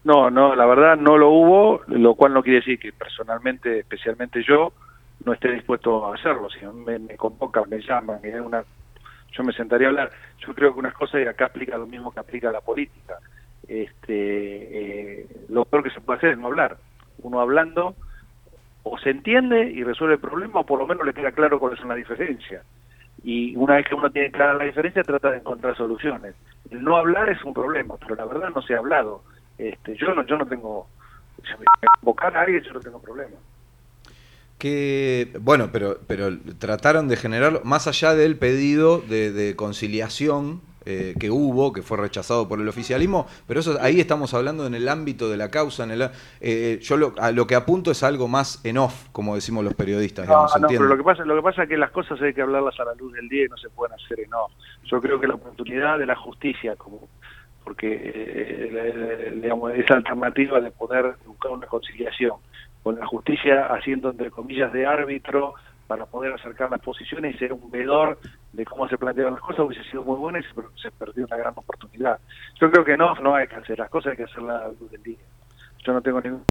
No, 0.03 0.29
no, 0.29 0.53
la 0.53 0.65
verdad 0.65 0.97
no 0.97 1.17
lo 1.17 1.29
hubo, 1.29 1.81
lo 1.88 2.15
cual 2.15 2.33
no 2.33 2.43
quiere 2.43 2.59
decir 2.59 2.77
que 2.77 2.91
personalmente, 2.91 3.79
especialmente 3.79 4.43
yo, 4.45 4.73
no 5.25 5.33
esté 5.33 5.51
dispuesto 5.51 6.05
a 6.05 6.15
hacerlo. 6.15 6.49
Si 6.49 6.65
me, 6.65 6.99
me 6.99 7.15
convocan, 7.17 7.69
me 7.69 7.79
llaman, 7.79 8.19
hay 8.23 8.33
una, 8.33 8.63
yo 9.31 9.43
me 9.43 9.53
sentaría 9.53 9.88
a 9.88 9.89
hablar. 9.89 10.12
Yo 10.39 10.53
creo 10.53 10.73
que 10.73 10.79
unas 10.79 10.93
cosas 10.93 11.21
y 11.21 11.27
acá 11.27 11.45
aplica 11.45 11.77
lo 11.77 11.88
mismo 11.88 12.12
que 12.12 12.19
aplica 12.19 12.51
la 12.51 12.62
política. 12.62 13.17
Este, 13.67 15.21
eh, 15.21 15.27
lo 15.49 15.65
peor 15.65 15.83
que 15.83 15.89
se 15.91 16.01
puede 16.01 16.17
hacer 16.17 16.31
es 16.31 16.38
no 16.38 16.47
hablar. 16.47 16.77
Uno 17.21 17.39
hablando 17.39 17.95
o 18.83 18.97
se 18.97 19.12
entiende 19.12 19.71
y 19.71 19.83
resuelve 19.83 20.15
el 20.15 20.19
problema 20.19 20.59
o 20.59 20.65
por 20.65 20.79
lo 20.79 20.88
menos 20.88 21.05
le 21.05 21.13
queda 21.13 21.31
claro 21.31 21.59
cuál 21.59 21.73
es 21.73 21.83
la 21.83 21.95
diferencia. 21.95 22.62
Y 23.23 23.55
una 23.55 23.75
vez 23.75 23.88
que 23.88 23.95
uno 23.95 24.12
tiene 24.12 24.31
clara 24.31 24.53
la 24.55 24.65
diferencia 24.65 25.03
trata 25.03 25.31
de 25.31 25.38
encontrar 25.38 25.77
soluciones. 25.77 26.36
El 26.69 26.83
no 26.83 26.97
hablar 26.97 27.29
es 27.29 27.41
un 27.43 27.53
problema, 27.53 27.95
pero 27.97 28.15
la 28.15 28.25
verdad 28.25 28.49
no 28.53 28.62
se 28.62 28.73
ha 28.73 28.79
hablado. 28.79 29.23
Este, 29.57 29.95
yo 29.95 30.13
no 30.13 30.25
yo 30.25 30.38
no 30.38 30.45
tengo 30.45 30.88
si 31.43 31.51
me 31.51 31.65
convocar 31.99 32.36
a 32.36 32.41
alguien 32.41 32.63
yo 32.63 32.73
no 32.73 32.79
tengo 32.81 33.01
problema. 33.01 33.38
Que, 34.58 35.30
bueno, 35.42 35.70
pero, 35.74 35.98
pero 36.08 36.30
trataron 36.58 37.08
de 37.10 37.18
generarlo, 37.18 37.62
más 37.66 37.88
allá 37.88 38.13
del 38.16 38.38
pedido 38.38 39.00
de, 39.00 39.32
de 39.34 39.56
conciliación 39.58 40.62
eh, 40.86 41.16
que 41.20 41.32
hubo, 41.32 41.74
que 41.74 41.82
fue 41.82 41.98
rechazado 41.98 42.48
por 42.48 42.60
el 42.62 42.68
oficialismo, 42.68 43.26
pero 43.48 43.60
eso 43.62 43.78
ahí 43.82 44.00
estamos 44.00 44.34
hablando 44.34 44.66
en 44.66 44.74
el 44.76 44.88
ámbito 44.89 45.30
de 45.30 45.38
la 45.38 45.50
causa. 45.50 45.84
En 45.84 45.92
el, 45.92 46.10
eh, 46.42 46.80
yo 46.82 46.98
lo, 46.98 47.13
a 47.18 47.32
lo 47.32 47.46
que 47.48 47.56
apunto 47.56 47.92
es 47.92 48.04
algo 48.04 48.28
más 48.30 48.63
en 48.66 48.78
off, 48.78 49.08
como 49.12 49.36
decimos 49.36 49.63
los 49.66 49.74
periodistas. 49.74 50.26
Digamos, 50.28 50.52
pero 50.78 50.86
lo 50.86 50.98
que 50.98 51.04
pasa 51.04 51.26
lo 51.26 51.36
que 51.36 51.42
pasa 51.42 51.63
es 51.63 51.70
que 51.70 51.78
las 51.78 51.92
cosas 51.92 52.22
hay 52.22 52.34
que 52.34 52.42
hablarlas 52.42 52.80
a 52.80 52.86
la 52.86 52.94
luz 52.96 53.13
del 53.13 53.28
día 53.30 53.46
y 53.46 53.50
no 53.50 53.58
se 53.58 53.70
pueden 53.70 53.94
hacer 53.96 54.20
en 54.22 54.34
off. 54.34 54.52
Yo 54.89 55.02
creo 55.02 55.20
que 55.20 55.28
la 55.28 55.36
oportunidad 55.36 56.00
de 56.00 56.06
la 56.06 56.16
justicia 56.16 56.76
como 56.78 57.08
porque 57.63 57.88
eh, 57.94 58.70
le- 58.74 58.94
le- 58.94 59.32
digamos, 59.42 59.74
esa 59.74 59.94
alternativa 59.96 60.60
de 60.60 60.72
poder 60.72 61.16
buscar 61.26 61.52
una 61.52 61.68
conciliación 61.68 62.34
con 62.84 63.00
la 63.00 63.06
justicia 63.08 63.67
haciendo 63.67 64.10
entre 64.12 64.30
comillas 64.30 64.72
de 64.74 64.86
árbitro 64.86 65.54
para 65.88 66.06
poder 66.06 66.34
acercar 66.34 66.69
las 66.72 66.80
posiciones 66.82 67.36
y 67.36 67.38
ser 67.39 67.54
un 67.54 67.69
vedor 67.72 68.17
de 68.52 68.65
cómo 68.65 68.88
se 68.88 68.98
plantean 68.98 69.32
las 69.34 69.41
cosas 69.41 69.60
hubiese 69.65 69.84
sido 69.89 70.04
muy 70.04 70.17
buena 70.17 70.39
y 70.39 70.43
se, 70.43 70.50
se 70.82 70.91
perdió 70.91 71.26
una 71.26 71.38
gran 71.38 71.54
oportunidad. 71.56 72.19
Yo 72.60 72.69
creo 72.72 72.86
que 72.86 72.96
no, 72.98 73.15
no 73.15 73.36
hay 73.36 73.48
que 73.48 73.56
hacer 73.56 73.80
las 73.80 73.89
cosas, 73.89 74.12
hay 74.12 74.17
que 74.17 74.24
hacerlas 74.24 74.62
a 74.62 74.67
la 74.67 74.74
luz 74.80 74.91
del 74.91 75.04
día. 75.04 75.17
Yo 75.86 75.93
no 75.93 76.02
tengo 76.02 76.22
ningún 76.22 76.43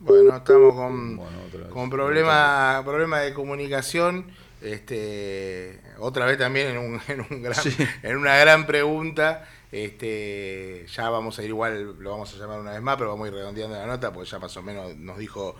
Bueno, 0.00 0.36
estamos 0.36 0.74
con, 0.74 1.16
Bueno, 1.16 1.38
con 1.70 1.90
problema, 1.90 2.82
problema 2.84 3.20
de 3.20 3.32
comunicación. 3.34 4.26
Este, 4.62 5.80
otra 5.98 6.26
vez 6.26 6.36
también 6.38 6.68
en, 6.68 6.78
un, 6.78 7.00
en, 7.08 7.20
un 7.30 7.42
gran- 7.42 7.54
Sí. 7.54 7.74
en 8.02 8.16
una 8.16 8.36
gran 8.36 8.66
pregunta. 8.66 9.46
Este, 9.72 10.86
ya 10.88 11.10
vamos 11.10 11.38
a 11.38 11.42
ir 11.42 11.48
igual, 11.48 11.96
lo 11.98 12.10
vamos 12.10 12.34
a 12.34 12.38
llamar 12.38 12.60
una 12.60 12.72
vez 12.72 12.82
más, 12.82 12.96
pero 12.96 13.10
vamos 13.10 13.24
a 13.26 13.28
ir 13.28 13.34
redondeando 13.34 13.76
la 13.76 13.86
nota, 13.86 14.12
porque 14.12 14.28
ya 14.28 14.38
más 14.38 14.56
o 14.56 14.62
menos 14.62 14.96
nos 14.96 15.18
dijo, 15.18 15.54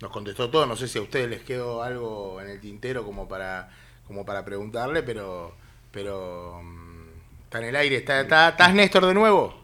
nos 0.00 0.10
contestó 0.10 0.50
todo. 0.50 0.66
No 0.66 0.76
sé 0.76 0.88
si 0.88 0.98
a 0.98 1.02
ustedes 1.02 1.28
les 1.28 1.42
quedó 1.42 1.82
algo 1.82 2.40
en 2.40 2.48
el 2.48 2.60
tintero 2.60 3.04
como 3.04 3.28
para, 3.28 3.70
como 4.06 4.24
para 4.24 4.44
preguntarle, 4.44 5.02
pero, 5.02 5.52
pero 5.92 6.60
mm, 6.62 7.08
está 7.44 7.58
en 7.58 7.64
el 7.66 7.76
aire. 7.76 7.96
¿Está, 7.96 8.20
está, 8.22 8.48
¿Estás 8.50 8.74
Néstor 8.74 9.06
de 9.06 9.14
nuevo? 9.14 9.54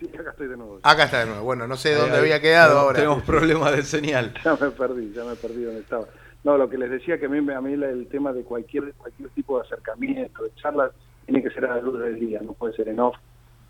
Sí, 0.00 0.10
acá 0.18 0.30
estoy 0.30 0.48
de 0.48 0.56
nuevo. 0.56 0.80
Acá 0.82 1.04
está 1.04 1.20
de 1.20 1.26
nuevo. 1.26 1.44
Bueno, 1.44 1.66
no 1.68 1.76
sé 1.76 1.90
Ahí, 1.94 2.00
dónde 2.00 2.14
ahí. 2.16 2.20
había 2.22 2.40
quedado 2.40 2.78
ahora. 2.78 2.96
Tenemos 2.96 3.22
problemas 3.24 3.76
de 3.76 3.82
señal. 3.82 4.34
Ya 4.44 4.56
me 4.60 4.70
perdí, 4.70 5.12
ya 5.14 5.24
me 5.24 5.36
perdí 5.36 5.64
donde 5.64 5.80
estaba. 5.80 6.06
No, 6.42 6.58
lo 6.58 6.68
que 6.68 6.76
les 6.76 6.90
decía 6.90 7.18
que 7.18 7.26
a 7.26 7.28
mí, 7.28 7.40
me- 7.40 7.54
a 7.54 7.60
mí 7.60 7.72
el 7.74 8.06
tema 8.08 8.32
de 8.32 8.42
cualquier 8.42 8.92
cualquier 8.94 9.28
tipo 9.30 9.58
de 9.58 9.66
acercamiento, 9.66 10.42
de 10.42 10.54
charlas, 10.56 10.90
tiene 11.24 11.42
que 11.42 11.50
ser 11.50 11.64
a 11.66 11.76
la 11.76 11.80
luz 11.80 11.98
del 12.00 12.18
día, 12.20 12.40
no 12.42 12.52
puede 12.52 12.74
ser 12.76 12.88
en 12.88 13.00
off, 13.00 13.16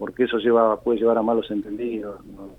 porque 0.04 0.24
eso 0.24 0.36
lleva 0.36 0.78
puede 0.82 0.98
llevar 0.98 1.16
a 1.16 1.22
malos 1.22 1.50
entendidos. 1.50 2.20
No, 2.26 2.50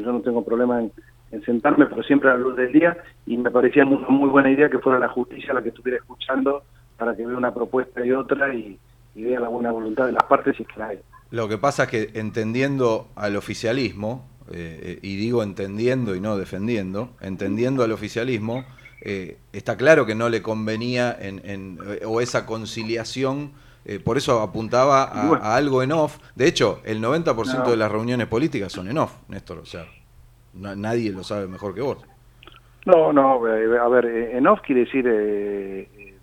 yo 0.00 0.10
no 0.10 0.22
tengo 0.22 0.42
problema 0.42 0.80
en, 0.80 0.90
en 1.32 1.42
sentarme, 1.44 1.84
pero 1.84 2.02
siempre 2.02 2.30
a 2.30 2.32
la 2.32 2.38
luz 2.38 2.56
del 2.56 2.72
día, 2.72 2.96
y 3.26 3.36
me 3.36 3.50
parecía 3.50 3.84
una 3.84 4.08
muy 4.08 4.30
buena 4.30 4.50
idea 4.50 4.70
que 4.70 4.78
fuera 4.78 4.98
la 4.98 5.08
justicia 5.10 5.52
la 5.52 5.60
que 5.62 5.68
estuviera 5.68 5.98
escuchando 5.98 6.62
para 6.96 7.14
que 7.14 7.26
vea 7.26 7.36
una 7.36 7.52
propuesta 7.52 8.04
y 8.06 8.10
otra 8.12 8.54
y, 8.54 8.78
y 9.14 9.22
vea 9.22 9.38
la 9.38 9.48
buena 9.48 9.70
voluntad 9.70 10.06
de 10.06 10.12
las 10.12 10.22
partes 10.24 10.58
es 10.58 10.66
que 10.66 10.80
la 10.80 10.86
hay. 10.88 10.98
Lo 11.30 11.46
que 11.46 11.58
pasa 11.58 11.82
es 11.82 11.90
que 11.90 12.10
entendiendo 12.14 13.08
al 13.14 13.36
oficialismo, 13.36 14.26
eh, 14.50 14.80
eh, 14.82 14.98
y 15.02 15.16
digo 15.16 15.42
entendiendo 15.42 16.14
y 16.16 16.20
no 16.20 16.38
defendiendo, 16.38 17.10
entendiendo 17.20 17.82
al 17.84 17.92
oficialismo, 17.92 18.64
eh, 19.02 19.36
está 19.52 19.76
claro 19.76 20.06
que 20.06 20.14
no 20.14 20.30
le 20.30 20.40
convenía 20.40 21.14
en, 21.20 21.42
en- 21.44 21.78
eh, 21.86 22.06
o 22.06 22.22
esa 22.22 22.46
conciliación, 22.46 23.52
eh, 23.88 23.98
por 24.00 24.16
eso 24.18 24.40
apuntaba 24.42 25.04
a, 25.04 25.26
Bueno. 25.26 25.42
a 25.44 25.56
algo 25.56 25.82
en 25.82 25.92
off. 25.92 26.18
De 26.34 26.46
hecho, 26.46 26.80
el 26.84 27.00
90% 27.00 27.64
No. 27.64 27.70
de 27.70 27.76
las 27.76 27.90
reuniones 27.90 28.26
políticas 28.26 28.70
son 28.70 28.88
en 28.90 28.98
off, 28.98 29.12
Néstor, 29.28 29.58
o 29.58 29.64
sea, 29.66 29.86
na- 30.54 30.76
nadie 30.76 31.10
lo 31.10 31.24
sabe 31.24 31.46
mejor 31.48 31.74
que 31.74 31.80
vos. 31.80 31.98
No, 32.84 33.12
no, 33.12 33.46
eh, 33.48 33.78
a 33.78 33.88
ver, 33.88 34.04
eh, 34.06 34.36
en 34.38 34.46
off 34.46 34.60
quiere 34.60 34.82
decir 34.84 35.06
eh, 35.08 35.88
eh, 35.96 36.14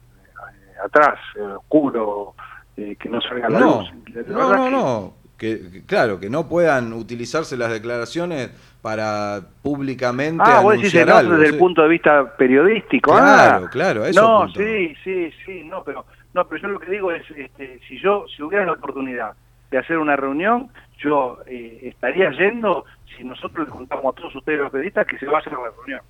atrás, 0.84 1.19
oscuro, 1.58 2.34
eh, 2.78 2.95
que 2.99 3.10
no 3.10 3.19
salga 3.21 3.49
la 3.49 3.60
No, 3.60 3.65
luz. 3.82 3.91
La 4.28 4.34
no, 4.34 4.54
no, 4.56 4.63
que- 4.65 4.71
no. 4.71 5.13
Que, 5.38 5.69
que, 5.69 5.86
claro, 5.86 6.17
que 6.17 6.30
no 6.30 6.47
puedan 6.47 6.93
utilizarse 6.93 7.58
las 7.58 7.69
declaraciones 7.69 8.51
para 8.82 9.41
públicamente 9.62 10.41
Ah, 10.45 10.62
vos 10.62 10.75
decís 10.82 10.95
algo. 10.95 11.34
desde 11.36 11.54
el 11.54 11.58
punto 11.60 11.82
de 11.82 11.89
vista 11.89 12.38
periodístico. 12.38 13.12
Claro, 13.12 13.65
ah. 13.65 13.69
claro, 13.69 14.04
a 14.04 14.10
eso 14.10 14.21
No, 14.21 14.47
sí, 14.54 14.95
sí, 15.04 15.30
sí, 15.45 15.63
no, 15.65 15.84
pero 15.84 16.06
no, 16.36 16.45
pero 16.45 16.62
yo 16.62 16.67
lo 16.67 16.80
que 16.82 16.91
digo 16.91 17.13
es, 17.13 17.24
este, 17.32 17.80
si 17.88 17.98
yo, 17.98 18.26
si 18.28 18.43
hubiera 18.43 18.65
la 18.65 18.74
oportunidad 18.74 19.36
de 19.71 19.78
hacer 19.78 19.98
una 19.98 20.17
reunión, 20.17 20.69
yo 20.98 21.39
eh, 21.48 21.80
estaría 21.84 22.30
yendo 22.32 22.84
si 23.15 23.24
nosotros 23.24 23.65
le 23.65 23.74
contamos 23.74 24.06
a 24.06 24.15
todos 24.17 24.36
ustedes 24.36 24.60
los 24.60 24.69
periodistas 24.69 25.08
que 25.08 25.17
se 25.17 25.28
va 25.28 25.38
a 25.38 25.39
hacer 25.39 25.54
la 25.54 25.71
reunión. 25.74 26.02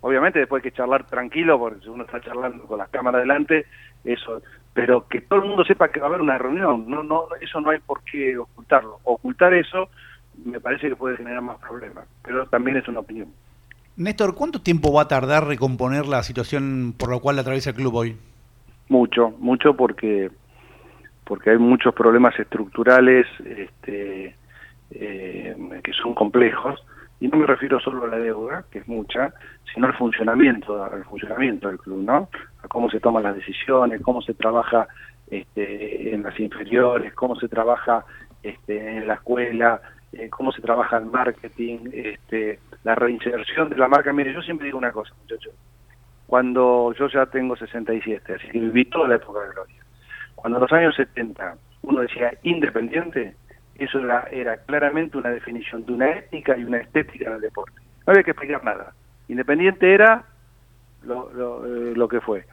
Obviamente 0.00 0.40
después 0.40 0.64
hay 0.64 0.70
que 0.70 0.76
charlar 0.76 1.06
tranquilo, 1.06 1.56
porque 1.56 1.82
si 1.82 1.88
uno 1.88 2.02
está 2.02 2.20
charlando 2.20 2.64
con 2.64 2.78
las 2.78 2.88
cámaras 2.88 3.20
delante, 3.20 3.66
eso, 4.02 4.42
pero 4.74 5.06
que 5.06 5.20
todo 5.20 5.38
el 5.38 5.48
mundo 5.48 5.64
sepa 5.64 5.88
que 5.88 6.00
va 6.00 6.06
a 6.06 6.08
haber 6.08 6.22
una 6.22 6.36
reunión, 6.36 6.90
no, 6.90 7.04
no, 7.04 7.28
eso 7.40 7.60
no 7.60 7.70
hay 7.70 7.78
por 7.78 8.02
qué 8.02 8.36
ocultarlo. 8.38 8.98
Ocultar 9.04 9.54
eso 9.54 9.88
me 10.44 10.58
parece 10.58 10.88
que 10.88 10.96
puede 10.96 11.16
generar 11.16 11.42
más 11.42 11.58
problemas, 11.58 12.08
pero 12.24 12.44
también 12.46 12.78
es 12.78 12.88
una 12.88 13.00
opinión. 13.00 13.28
Néstor, 13.94 14.34
¿cuánto 14.34 14.62
tiempo 14.62 14.92
va 14.92 15.02
a 15.02 15.08
tardar 15.08 15.46
recomponer 15.46 16.06
la 16.06 16.24
situación 16.24 16.92
por 16.98 17.12
la 17.12 17.20
cual 17.20 17.38
atraviesa 17.38 17.70
el 17.70 17.76
club 17.76 17.94
hoy? 17.94 18.16
Mucho, 18.90 19.30
mucho 19.38 19.74
porque 19.74 20.30
porque 21.24 21.50
hay 21.50 21.58
muchos 21.58 21.94
problemas 21.94 22.36
estructurales 22.40 23.24
este, 23.46 24.34
eh, 24.90 25.56
que 25.84 25.92
son 25.92 26.12
complejos 26.12 26.84
y 27.20 27.28
no 27.28 27.38
me 27.38 27.46
refiero 27.46 27.78
solo 27.78 28.02
a 28.02 28.08
la 28.08 28.18
deuda, 28.18 28.64
que 28.68 28.80
es 28.80 28.88
mucha, 28.88 29.32
sino 29.72 29.86
al 29.86 29.94
funcionamiento, 29.94 30.82
al 30.82 31.04
funcionamiento 31.04 31.68
del 31.68 31.78
club, 31.78 32.02
¿no? 32.02 32.28
A 32.64 32.66
cómo 32.66 32.90
se 32.90 32.98
toman 32.98 33.22
las 33.22 33.36
decisiones, 33.36 34.02
cómo 34.02 34.22
se 34.22 34.34
trabaja 34.34 34.88
este, 35.30 36.12
en 36.12 36.24
las 36.24 36.40
inferiores, 36.40 37.14
cómo 37.14 37.36
se 37.36 37.46
trabaja 37.46 38.04
este, 38.42 38.96
en 38.96 39.06
la 39.06 39.14
escuela, 39.14 39.80
eh, 40.12 40.28
cómo 40.30 40.50
se 40.50 40.62
trabaja 40.62 40.96
el 40.96 41.06
marketing, 41.06 41.90
este, 41.92 42.58
la 42.82 42.96
reinserción 42.96 43.68
de 43.70 43.76
la 43.76 43.86
marca. 43.86 44.12
Mire, 44.12 44.34
yo 44.34 44.42
siempre 44.42 44.64
digo 44.64 44.78
una 44.78 44.90
cosa, 44.90 45.14
muchachos 45.20 45.54
cuando 46.30 46.94
yo 46.96 47.08
ya 47.08 47.26
tengo 47.26 47.56
67, 47.56 48.34
así 48.34 48.46
que 48.52 48.60
viví 48.60 48.84
toda 48.84 49.08
la 49.08 49.16
época 49.16 49.40
de 49.40 49.50
Gloria. 49.50 49.82
Cuando 50.36 50.58
en 50.58 50.62
los 50.62 50.72
años 50.72 50.94
70 50.94 51.56
uno 51.82 52.02
decía 52.02 52.32
independiente, 52.44 53.34
eso 53.74 53.98
era, 53.98 54.28
era 54.30 54.56
claramente 54.58 55.18
una 55.18 55.30
definición 55.30 55.84
de 55.86 55.92
una 55.92 56.08
ética 56.08 56.56
y 56.56 56.62
una 56.62 56.78
estética 56.78 57.32
del 57.32 57.40
deporte. 57.40 57.74
No 58.06 58.12
había 58.12 58.22
que 58.22 58.30
explicar 58.30 58.62
nada. 58.62 58.92
Independiente 59.26 59.92
era 59.92 60.24
lo, 61.02 61.32
lo, 61.32 61.66
eh, 61.66 61.96
lo 61.96 62.06
que 62.06 62.20
fue. 62.20 62.44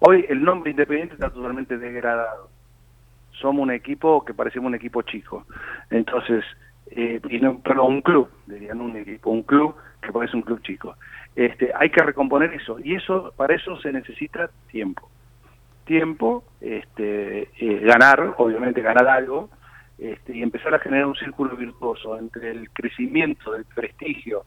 Hoy 0.00 0.26
el 0.28 0.44
nombre 0.44 0.72
independiente 0.72 1.14
está 1.14 1.30
totalmente 1.30 1.78
degradado. 1.78 2.50
Somos 3.30 3.62
un 3.62 3.70
equipo 3.70 4.26
que 4.26 4.34
parecemos 4.34 4.68
un 4.68 4.74
equipo 4.74 5.00
chico. 5.00 5.46
Entonces, 5.88 6.44
eh, 6.96 7.20
perdón, 7.62 7.94
un 7.94 8.02
club, 8.02 8.28
dirían 8.46 8.80
un 8.80 8.96
equipo, 8.96 9.30
un 9.30 9.42
club 9.42 9.74
que 10.00 10.12
ser 10.26 10.36
un 10.36 10.42
club 10.42 10.60
chico. 10.62 10.96
Este, 11.34 11.72
hay 11.74 11.90
que 11.90 12.02
recomponer 12.02 12.52
eso 12.52 12.78
y 12.82 12.94
eso 12.94 13.32
para 13.36 13.54
eso 13.54 13.76
se 13.80 13.92
necesita 13.92 14.50
tiempo. 14.70 15.08
Tiempo, 15.84 16.44
este, 16.60 17.48
eh, 17.58 17.80
ganar, 17.84 18.34
obviamente 18.38 18.82
ganar 18.82 19.08
algo, 19.08 19.48
este, 19.98 20.36
y 20.36 20.42
empezar 20.42 20.74
a 20.74 20.78
generar 20.80 21.06
un 21.06 21.14
círculo 21.16 21.56
virtuoso 21.56 22.18
entre 22.18 22.50
el 22.50 22.70
crecimiento 22.70 23.52
del 23.52 23.64
prestigio 23.64 24.44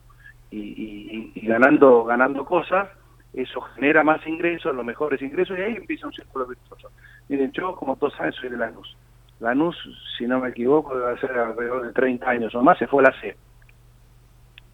y, 0.51 0.59
y- 0.59 1.31
y 1.35 1.47
ganando 1.47 2.03
ganando 2.03 2.45
cosas, 2.45 2.89
eso 3.33 3.61
genera 3.61 4.03
más 4.03 4.25
ingresos, 4.27 4.73
los 4.75 4.85
mejores 4.85 5.21
ingresos, 5.21 5.57
y 5.57 5.61
ahí 5.61 5.75
empieza 5.75 6.07
un 6.07 6.13
círculo 6.13 6.45
virtuoso. 6.45 6.89
Miren, 7.27 7.51
yo, 7.51 7.75
como 7.75 7.95
todos 7.97 8.13
saben, 8.15 8.31
soy 8.33 8.49
de 8.49 8.57
Lanús. 8.57 8.95
Lanús, 9.39 9.75
si 10.17 10.27
no 10.27 10.39
me 10.39 10.49
equivoco, 10.49 10.97
debe 10.97 11.19
ser 11.19 11.31
alrededor 11.31 11.87
de 11.87 11.93
30 11.93 12.29
años 12.29 12.55
o 12.55 12.63
más, 12.63 12.77
se 12.77 12.87
fue 12.87 13.03
a 13.03 13.09
la 13.09 13.19
C. 13.19 13.35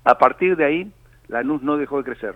A 0.04 0.18
partir 0.18 0.56
de 0.56 0.66
ahí, 0.66 0.92
Lanús 1.28 1.62
no 1.62 1.78
dejó 1.78 1.98
de 1.98 2.04
crecer. 2.04 2.36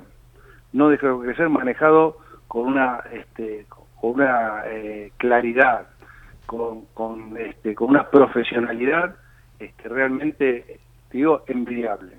No 0.74 0.90
dejó 0.90 1.20
de 1.20 1.28
crecer, 1.28 1.50
manejado 1.50 2.18
con 2.48 2.68
una, 2.68 3.02
este, 3.12 3.66
con 3.70 4.12
una 4.12 4.64
eh, 4.66 5.12
claridad, 5.18 5.88
con, 6.46 6.86
con, 6.94 7.38
este, 7.38 7.76
con 7.76 7.90
una 7.90 8.10
profesionalidad 8.10 9.16
este, 9.60 9.90
realmente, 9.90 10.80
digo, 11.12 11.44
envidiable. 11.48 12.18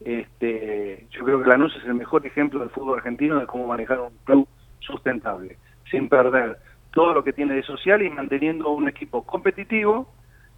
Este, 0.00 1.06
yo 1.10 1.24
creo 1.24 1.42
que 1.42 1.48
Lanús 1.48 1.76
es 1.76 1.84
el 1.84 1.94
mejor 1.94 2.26
ejemplo 2.26 2.60
del 2.60 2.70
fútbol 2.70 2.98
argentino 2.98 3.38
de 3.38 3.46
cómo 3.46 3.66
manejar 3.66 4.00
un 4.00 4.16
club 4.24 4.48
sustentable, 4.80 5.56
sin 5.90 6.08
perder 6.08 6.58
todo 6.92 7.14
lo 7.14 7.24
que 7.24 7.32
tiene 7.32 7.54
de 7.54 7.62
social 7.62 8.02
y 8.02 8.10
manteniendo 8.10 8.70
un 8.70 8.88
equipo 8.88 9.22
competitivo, 9.24 10.08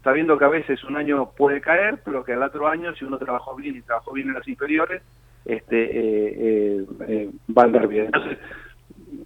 sabiendo 0.03 0.37
que 0.39 0.45
a 0.45 0.49
veces 0.49 0.83
un 0.85 0.97
año 0.97 1.31
puede 1.37 1.61
caer, 1.61 2.01
pero 2.05 2.25
que 2.25 2.33
al 2.35 2.43
otro 2.43 2.69
año, 2.69 2.95
si 2.95 3.05
uno 3.05 3.19
trabajó 3.19 3.55
bien 3.55 3.77
y 3.77 3.83
trabajó 3.83 4.13
bien 4.13 4.29
en 4.29 4.35
las 4.35 4.47
inferiores, 4.49 5.03
este, 5.45 5.83
eh, 5.85 6.35
eh, 6.39 6.87
eh, 7.09 7.31
va 7.57 7.63
a 7.63 7.65
andar 7.67 7.87
bien. 7.89 8.07
Entonces, 8.07 8.39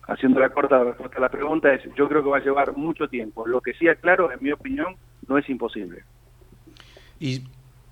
haciendo 0.07 0.41
la 0.41 0.51
corta 0.51 0.83
respuesta 0.85 1.19
a 1.19 1.21
la 1.23 1.29
pregunta, 1.29 1.73
es 1.73 1.83
yo 1.97 2.09
creo 2.09 2.23
que 2.23 2.29
va 2.29 2.39
a 2.39 2.43
llevar 2.45 2.77
mucho 2.77 3.09
tiempo. 3.09 3.47
Lo 3.47 3.61
que 3.61 3.73
sí, 3.75 3.87
claro, 4.01 4.31
en 4.33 4.39
mi 4.41 4.53
opinión, 4.53 4.97
no 5.29 5.39
es 5.39 5.49
imposible. 5.49 6.05
Y 7.21 7.43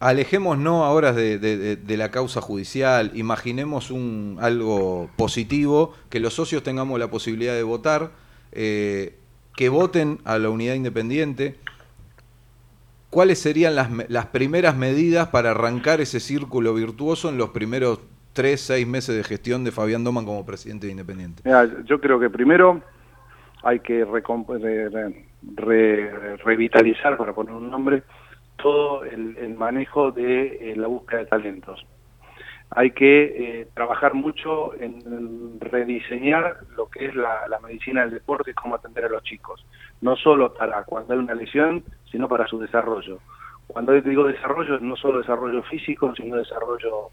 alejémonos 0.00 0.84
ahora 0.84 1.12
de, 1.12 1.38
de- 1.38 1.56
de- 1.56 1.76
de 1.76 1.96
la 1.96 2.10
causa 2.10 2.40
judicial, 2.40 3.10
imaginemos 3.14 3.90
un, 3.90 4.38
algo 4.40 5.08
positivo, 5.16 5.94
que 6.10 6.20
los 6.20 6.34
socios 6.34 6.62
tengamos 6.62 6.98
la 7.00 7.08
posibilidad 7.10 7.54
de 7.54 7.62
votar, 7.62 8.10
eh, 8.52 9.14
que 9.56 9.68
voten 9.68 10.18
a 10.24 10.38
la 10.38 10.50
unidad 10.50 10.74
independiente. 10.74 11.56
¿Cuáles 13.10 13.38
serían 13.38 13.74
las, 13.76 13.88
las 14.10 14.26
primeras 14.26 14.76
medidas 14.76 15.28
para 15.28 15.52
arrancar 15.52 16.00
ese 16.00 16.20
círculo 16.20 16.74
virtuoso 16.74 17.28
en 17.30 17.38
los 17.38 17.50
primeros 17.50 18.00
tres, 18.32 18.60
seis 18.60 18.86
meses 18.86 19.16
de 19.16 19.24
gestión 19.24 19.64
de 19.64 19.70
Fabián 19.72 20.04
Doman 20.04 20.26
como 20.26 20.44
presidente 20.44 20.86
de 20.86 20.92
Independiente? 20.92 21.42
Yo 21.86 22.00
creo 22.00 22.20
que 22.20 22.28
primero 22.28 22.82
hay 23.62 23.80
que 23.80 24.04
re- 24.04 24.20
re- 24.58 25.24
re- 25.54 26.36
revitalizar, 26.36 27.16
para 27.16 27.32
poner 27.32 27.54
un 27.54 27.70
nombre, 27.70 28.02
todo 28.58 29.04
el, 29.04 29.36
el 29.38 29.54
manejo 29.54 30.10
de 30.10 30.72
eh, 30.72 30.76
la 30.76 30.88
búsqueda 30.88 31.20
de 31.20 31.26
talentos. 31.26 31.86
Hay 32.70 32.90
que 32.90 33.24
eh, 33.60 33.68
trabajar 33.74 34.14
mucho 34.14 34.74
en, 34.80 35.60
rediseñar 35.60 36.58
lo 36.76 36.88
que 36.88 37.06
es 37.06 37.14
la, 37.14 37.46
medicina 37.62 38.02
del 38.02 38.10
deporte 38.10 38.50
y 38.50 38.54
cómo 38.54 38.74
atender 38.74 39.04
a 39.04 39.08
los 39.08 39.22
chicos. 39.22 39.64
No 40.00 40.16
solo 40.16 40.52
para 40.52 40.82
cuando 40.84 41.14
hay 41.14 41.20
una 41.20 41.34
lesión, 41.34 41.84
sino 42.10 42.28
para 42.28 42.46
su 42.46 42.58
desarrollo. 42.58 43.20
Cuando 43.66 43.92
digo 43.92 44.24
desarrollo, 44.24 44.78
no 44.80 44.96
solo 44.96 45.18
desarrollo 45.18 45.62
físico, 45.64 46.14
sino 46.14 46.36
desarrollo 46.36 47.10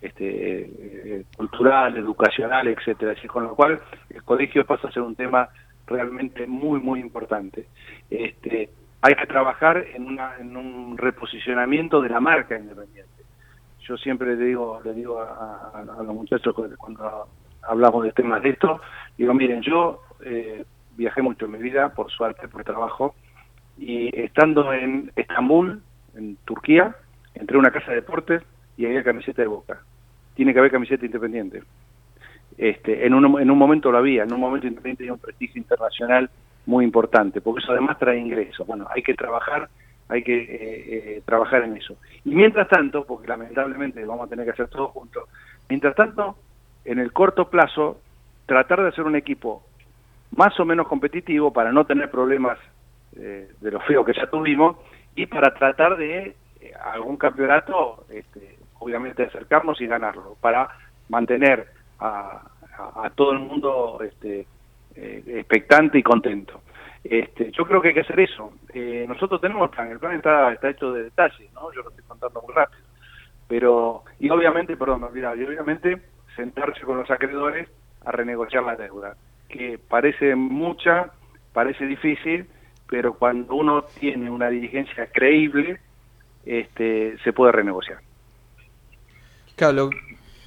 este, 0.00 0.60
eh, 0.60 1.24
cultural, 1.36 1.96
educacional, 1.96 2.68
etcétera. 2.68 3.14
Con 3.26 3.44
lo 3.44 3.54
cual, 3.54 3.80
el 4.10 4.22
colegio 4.22 4.64
pasa 4.64 4.88
a 4.88 4.92
ser 4.92 5.02
un 5.02 5.16
tema 5.16 5.48
realmente 5.86 6.46
muy, 6.46 6.80
muy 6.80 7.00
importante. 7.00 7.66
Este, 8.10 8.70
hay 9.00 9.14
que 9.14 9.26
trabajar 9.26 9.84
en, 9.94 10.06
una, 10.06 10.36
en 10.38 10.56
un 10.56 10.98
reposicionamiento 10.98 12.00
de 12.00 12.08
la 12.08 12.20
marca 12.20 12.58
independiente. 12.58 13.15
Yo 13.88 13.96
siempre 13.96 14.34
le 14.36 14.44
digo, 14.44 14.80
le 14.84 14.92
digo 14.94 15.20
a, 15.20 15.70
a- 15.74 16.02
los 16.02 16.14
muchachos 16.14 16.54
cuando- 16.54 16.76
cuando 16.76 17.28
hablamos 17.62 18.04
de 18.04 18.12
temas 18.12 18.42
de 18.42 18.50
esto, 18.50 18.80
digo, 19.16 19.34
miren, 19.34 19.62
yo 19.62 20.00
eh, 20.24 20.64
viajé 20.96 21.22
mucho 21.22 21.44
en 21.46 21.52
mi 21.52 21.58
vida, 21.58 21.90
por 21.90 22.10
suerte, 22.10 22.48
por 22.48 22.64
trabajo, 22.64 23.14
y 23.78 24.08
estando 24.18 24.72
en 24.72 25.12
Estambul, 25.14 25.82
en 26.14 26.36
Turquía, 26.44 26.96
entré 27.34 27.56
a 27.56 27.60
una 27.60 27.70
casa 27.70 27.90
de 27.90 27.96
deportes 27.96 28.42
y 28.76 28.86
había 28.86 29.04
camiseta 29.04 29.42
de 29.42 29.48
Boca. 29.48 29.80
Tiene 30.34 30.52
que 30.52 30.58
haber 30.58 30.70
camiseta 30.70 31.04
independiente. 31.04 31.62
Este, 32.56 33.06
en, 33.06 33.12
un, 33.14 33.40
en 33.40 33.50
un 33.50 33.58
momento 33.58 33.92
lo 33.92 33.98
había, 33.98 34.22
en 34.22 34.32
un 34.32 34.40
momento 34.40 34.66
independiente 34.66 35.00
tenía 35.02 35.12
un 35.12 35.18
prestigio 35.18 35.60
internacional 35.60 36.30
muy 36.64 36.84
importante, 36.84 37.40
porque 37.40 37.62
eso 37.62 37.72
además 37.72 37.98
trae 37.98 38.18
ingresos. 38.18 38.66
Bueno, 38.66 38.86
hay 38.90 39.02
que 39.02 39.14
trabajar, 39.14 39.68
hay 40.08 40.22
que 40.22 40.36
eh, 40.38 40.46
eh, 41.16 41.22
trabajar 41.24 41.62
en 41.64 41.76
eso. 41.76 41.96
Y 42.24 42.34
mientras 42.34 42.68
tanto, 42.68 43.04
porque 43.04 43.28
lamentablemente 43.28 44.04
vamos 44.04 44.26
a 44.26 44.30
tener 44.30 44.44
que 44.44 44.52
hacer 44.52 44.68
todo 44.68 44.88
juntos, 44.88 45.24
mientras 45.68 45.94
tanto, 45.94 46.36
en 46.84 46.98
el 46.98 47.12
corto 47.12 47.48
plazo, 47.50 48.00
tratar 48.46 48.82
de 48.82 48.88
hacer 48.88 49.04
un 49.04 49.16
equipo 49.16 49.64
más 50.36 50.58
o 50.60 50.64
menos 50.64 50.86
competitivo 50.88 51.52
para 51.52 51.72
no 51.72 51.84
tener 51.86 52.10
problemas 52.10 52.58
eh, 53.16 53.48
de 53.60 53.70
lo 53.70 53.80
feo 53.80 54.04
que 54.04 54.12
ya 54.12 54.28
tuvimos 54.28 54.76
y 55.14 55.26
para 55.26 55.54
tratar 55.54 55.96
de 55.96 56.36
eh, 56.60 56.72
algún 56.92 57.16
campeonato, 57.16 58.04
este, 58.10 58.56
obviamente 58.78 59.24
acercarnos 59.24 59.80
y 59.80 59.86
ganarlo, 59.86 60.36
para 60.40 60.68
mantener 61.08 61.66
a, 61.98 62.42
a- 62.78 63.06
a 63.06 63.10
todo 63.10 63.32
el 63.32 63.38
mundo 63.40 63.98
este, 64.04 64.46
expectante 64.94 65.98
y 65.98 66.02
contento. 66.02 66.60
Este, 67.04 67.50
yo 67.52 67.64
creo 67.64 67.80
que 67.80 67.88
hay 67.88 67.94
que 67.94 68.00
hacer 68.00 68.20
eso. 68.20 68.52
Eh, 68.72 69.04
nosotros 69.08 69.40
tenemos 69.40 69.70
el 69.70 69.70
plan, 69.70 69.90
el 69.90 69.98
plan 69.98 70.16
está, 70.16 70.52
está 70.52 70.70
hecho 70.70 70.92
de 70.92 71.04
detalles, 71.04 71.52
¿no? 71.52 71.72
Yo 71.72 71.82
lo 71.82 71.90
estoy 71.90 72.04
contando 72.04 72.42
muy 72.42 72.54
rápido. 72.54 72.82
Pero, 73.48 74.02
y 74.18 74.28
obviamente, 74.28 74.76
perdón, 74.76 75.02
me 75.02 75.06
olvidaba, 75.06 75.36
y 75.36 75.44
obviamente 75.44 76.02
sentarse 76.34 76.80
con 76.80 76.98
los 76.98 77.10
acreedores 77.10 77.68
a 78.04 78.12
renegociar 78.12 78.64
la 78.64 78.76
deuda, 78.76 79.16
que 79.48 79.78
parece 79.78 80.34
mucha, 80.34 81.10
parece 81.52 81.86
difícil, 81.86 82.46
pero 82.88 83.14
cuando 83.14 83.54
uno 83.54 83.82
tiene 83.82 84.30
una 84.30 84.48
dirigencia 84.48 85.06
creíble, 85.12 85.80
este, 86.44 87.16
se 87.24 87.32
puede 87.32 87.52
renegociar. 87.52 87.98
Claro, 89.56 89.90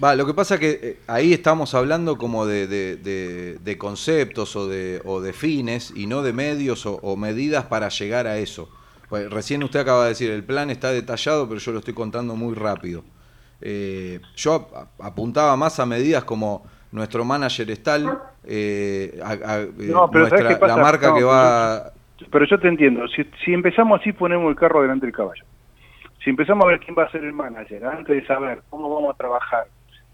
va, 0.03 0.15
lo 0.15 0.25
que 0.25 0.33
pasa 0.33 0.59
que 0.59 0.79
eh, 0.81 0.99
ahí 1.07 1.33
estamos 1.33 1.73
hablando 1.75 2.17
como 2.17 2.45
de, 2.45 2.67
de- 2.67 2.95
de- 2.97 3.55
de 3.59 3.77
conceptos 3.77 4.55
o 4.55 4.67
de, 4.67 5.01
o 5.05 5.21
de 5.21 5.33
fines 5.33 5.91
y 5.95 6.07
no 6.07 6.21
de 6.21 6.33
medios 6.33 6.85
o, 6.85 6.95
o 7.01 7.15
medidas 7.17 7.65
para 7.65 7.89
llegar 7.89 8.27
a 8.27 8.37
eso. 8.37 8.69
Pues, 9.09 9.29
recién 9.29 9.63
usted 9.63 9.79
acaba 9.79 10.03
de 10.03 10.09
decir, 10.09 10.29
el 10.29 10.43
plan 10.43 10.69
está 10.69 10.91
detallado, 10.91 11.47
pero 11.47 11.59
yo 11.59 11.71
lo 11.71 11.79
estoy 11.79 11.93
contando 11.93 12.35
muy 12.35 12.53
rápido. 12.55 13.03
Eh, 13.61 14.19
yo 14.35 14.53
ap- 14.53 14.87
apuntaba 15.01 15.55
más 15.57 15.79
a 15.79 15.85
medidas 15.85 16.23
como 16.23 16.63
nuestro 16.91 17.25
manager 17.25 17.69
es 17.71 17.83
tal, 17.83 18.19
eh, 18.45 19.19
a- 19.23 19.31
a- 19.53 19.61
eh, 19.61 19.69
la 20.67 20.77
marca 20.77 21.09
No, 21.09 21.15
que 21.15 21.23
va... 21.23 21.91
Pero 22.31 22.45
yo 22.45 22.59
te 22.59 22.67
entiendo, 22.67 23.07
si, 23.07 23.23
si 23.45 23.53
empezamos 23.53 23.99
así 24.01 24.11
ponemos 24.11 24.49
el 24.49 24.55
carro 24.55 24.81
delante 24.81 25.05
del 25.05 25.15
caballo. 25.15 25.43
Si 26.23 26.29
empezamos 26.29 26.65
a 26.65 26.67
ver 26.67 26.79
quién 26.81 26.95
va 26.97 27.03
a 27.03 27.11
ser 27.11 27.23
el 27.23 27.31
manager, 27.31 27.85
antes 27.85 28.13
de 28.13 28.27
saber 28.27 28.61
cómo 28.69 28.93
vamos 28.93 29.13
a 29.13 29.17
trabajar 29.17 29.67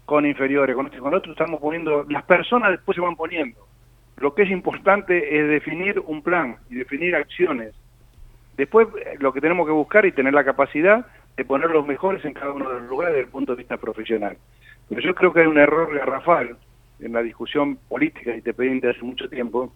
con 0.06 0.24
inferiores, 0.24 0.74
con 0.74 0.86
este 0.86 0.98
y 0.98 1.00
con 1.00 1.12
otro, 1.12 1.32
estamos 1.32 1.60
poniendo, 1.60 2.06
las 2.08 2.22
personas 2.22 2.70
después 2.70 2.94
se 2.94 3.02
van 3.02 3.16
poniendo. 3.16 3.66
Lo 4.18 4.34
que 4.34 4.44
es 4.44 4.50
importante 4.50 5.38
es 5.38 5.48
definir 5.48 6.00
un 6.06 6.22
plan 6.22 6.56
y 6.70 6.76
definir 6.76 7.14
acciones. 7.14 7.74
Después 8.56 8.88
eh, 9.04 9.16
lo 9.18 9.32
que 9.32 9.40
tenemos 9.42 9.66
que 9.66 9.72
buscar 9.72 10.06
y 10.06 10.12
tener 10.12 10.32
la 10.32 10.44
capacidad 10.44 11.06
de 11.36 11.44
poner 11.44 11.70
los 11.70 11.86
mejores 11.86 12.24
en 12.24 12.32
cada 12.32 12.52
uno 12.52 12.68
de 12.68 12.80
los 12.80 12.88
lugares 12.88 13.14
desde 13.14 13.26
el 13.26 13.30
punto 13.30 13.52
de 13.52 13.58
vista 13.58 13.76
profesional. 13.76 14.38
Pero 14.88 15.00
yo 15.02 15.14
creo 15.14 15.32
que 15.32 15.40
hay 15.40 15.46
un 15.46 15.58
error 15.58 15.94
garrafal 15.94 16.56
en 17.00 17.12
la 17.12 17.22
discusión 17.22 17.76
política 17.88 18.34
independiente 18.34 18.88
hace 18.88 19.02
mucho 19.02 19.28
tiempo, 19.28 19.72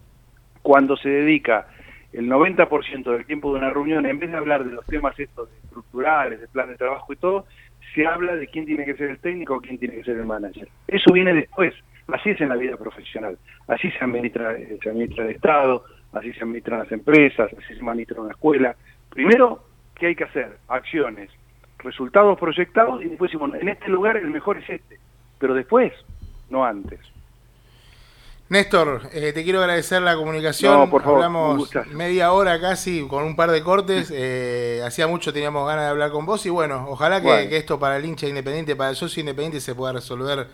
cuando 0.62 0.96
se 0.96 1.08
dedica 1.08 1.66
el 2.12 2.28
90% 2.28 3.10
del 3.10 3.26
tiempo 3.26 3.52
de 3.52 3.58
una 3.58 3.70
reunión, 3.70 4.06
en 4.06 4.18
vez 4.18 4.30
de 4.30 4.36
hablar 4.36 4.64
de 4.64 4.72
los 4.72 4.86
temas 4.86 5.18
estos 5.18 5.50
estructurales, 5.64 6.40
de 6.40 6.48
plan 6.48 6.68
de 6.68 6.76
trabajo 6.76 7.12
y 7.12 7.16
todo, 7.16 7.46
se 7.94 8.06
habla 8.06 8.36
de 8.36 8.46
quién 8.46 8.66
tiene 8.66 8.84
que 8.84 8.94
ser 8.94 9.10
el 9.10 9.18
técnico, 9.18 9.60
quién 9.60 9.78
tiene 9.78 9.96
que 9.96 10.04
ser 10.04 10.16
el 10.16 10.26
manager. 10.26 10.68
Eso 10.86 11.12
viene 11.12 11.34
después. 11.34 11.74
Así 12.08 12.30
es 12.30 12.40
en 12.40 12.48
la 12.48 12.56
vida 12.56 12.76
profesional. 12.76 13.38
Así 13.68 13.90
se 13.90 14.04
administra, 14.04 14.52
eh, 14.56 14.78
se 14.82 14.90
administra 14.90 15.24
el 15.24 15.30
Estado, 15.30 15.84
así 16.12 16.32
se 16.32 16.42
administran 16.42 16.80
las 16.80 16.92
empresas, 16.92 17.50
así 17.52 17.74
se 17.74 17.80
administra 17.80 18.20
una 18.20 18.32
escuela. 18.32 18.74
Primero, 19.10 19.64
¿qué 19.94 20.06
hay 20.06 20.16
que 20.16 20.24
hacer? 20.24 20.56
Acciones, 20.68 21.30
resultados 21.78 22.38
proyectados 22.38 23.02
y 23.02 23.08
después 23.08 23.30
decimos, 23.30 23.54
en 23.54 23.68
este 23.68 23.88
lugar 23.88 24.16
el 24.16 24.30
mejor 24.30 24.58
es 24.58 24.68
este. 24.68 24.98
Pero 25.38 25.54
después, 25.54 25.92
no 26.50 26.64
antes. 26.64 27.00
Néstor, 28.50 29.02
eh, 29.12 29.32
te 29.32 29.44
quiero 29.44 29.60
agradecer 29.60 30.02
la 30.02 30.16
comunicación. 30.16 30.76
No, 30.76 30.90
por 30.90 31.02
favor, 31.02 31.18
Hablamos 31.18 31.70
media 31.92 32.32
hora 32.32 32.60
casi 32.60 33.06
con 33.06 33.22
un 33.22 33.36
par 33.36 33.52
de 33.52 33.62
cortes. 33.62 34.12
Eh, 34.12 34.82
hacía 34.84 35.06
mucho 35.06 35.32
teníamos 35.32 35.68
ganas 35.68 35.84
de 35.84 35.90
hablar 35.90 36.10
con 36.10 36.26
vos 36.26 36.44
y 36.46 36.50
bueno, 36.50 36.84
ojalá 36.88 37.20
que, 37.20 37.28
Bueno. 37.28 37.48
que 37.48 37.56
esto 37.56 37.78
para 37.78 37.96
el 37.96 38.04
hincha 38.04 38.26
independiente, 38.26 38.74
para 38.74 38.90
el 38.90 38.96
socio 38.96 39.20
independiente 39.20 39.60
se 39.60 39.76
pueda 39.76 39.92
resolver 39.92 40.48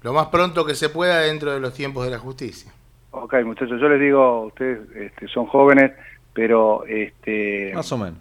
lo 0.00 0.12
más 0.14 0.28
pronto 0.28 0.64
que 0.64 0.74
se 0.74 0.88
pueda 0.88 1.20
dentro 1.20 1.52
de 1.52 1.60
los 1.60 1.74
tiempos 1.74 2.06
de 2.06 2.10
la 2.10 2.18
justicia. 2.18 2.72
Ok, 3.10 3.34
muchachos, 3.44 3.78
yo 3.82 3.88
les 3.90 4.00
digo, 4.00 4.46
ustedes 4.46 4.78
este, 4.96 5.28
son 5.28 5.44
jóvenes, 5.44 5.92
pero 6.32 6.86
este 6.86 7.72
Más 7.74 7.92
o 7.92 7.98
menos. 7.98 8.18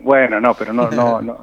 bueno, 0.00 0.40
no, 0.40 0.54
pero 0.54 0.72
no 0.72 0.90
no 0.90 1.20
no 1.20 1.38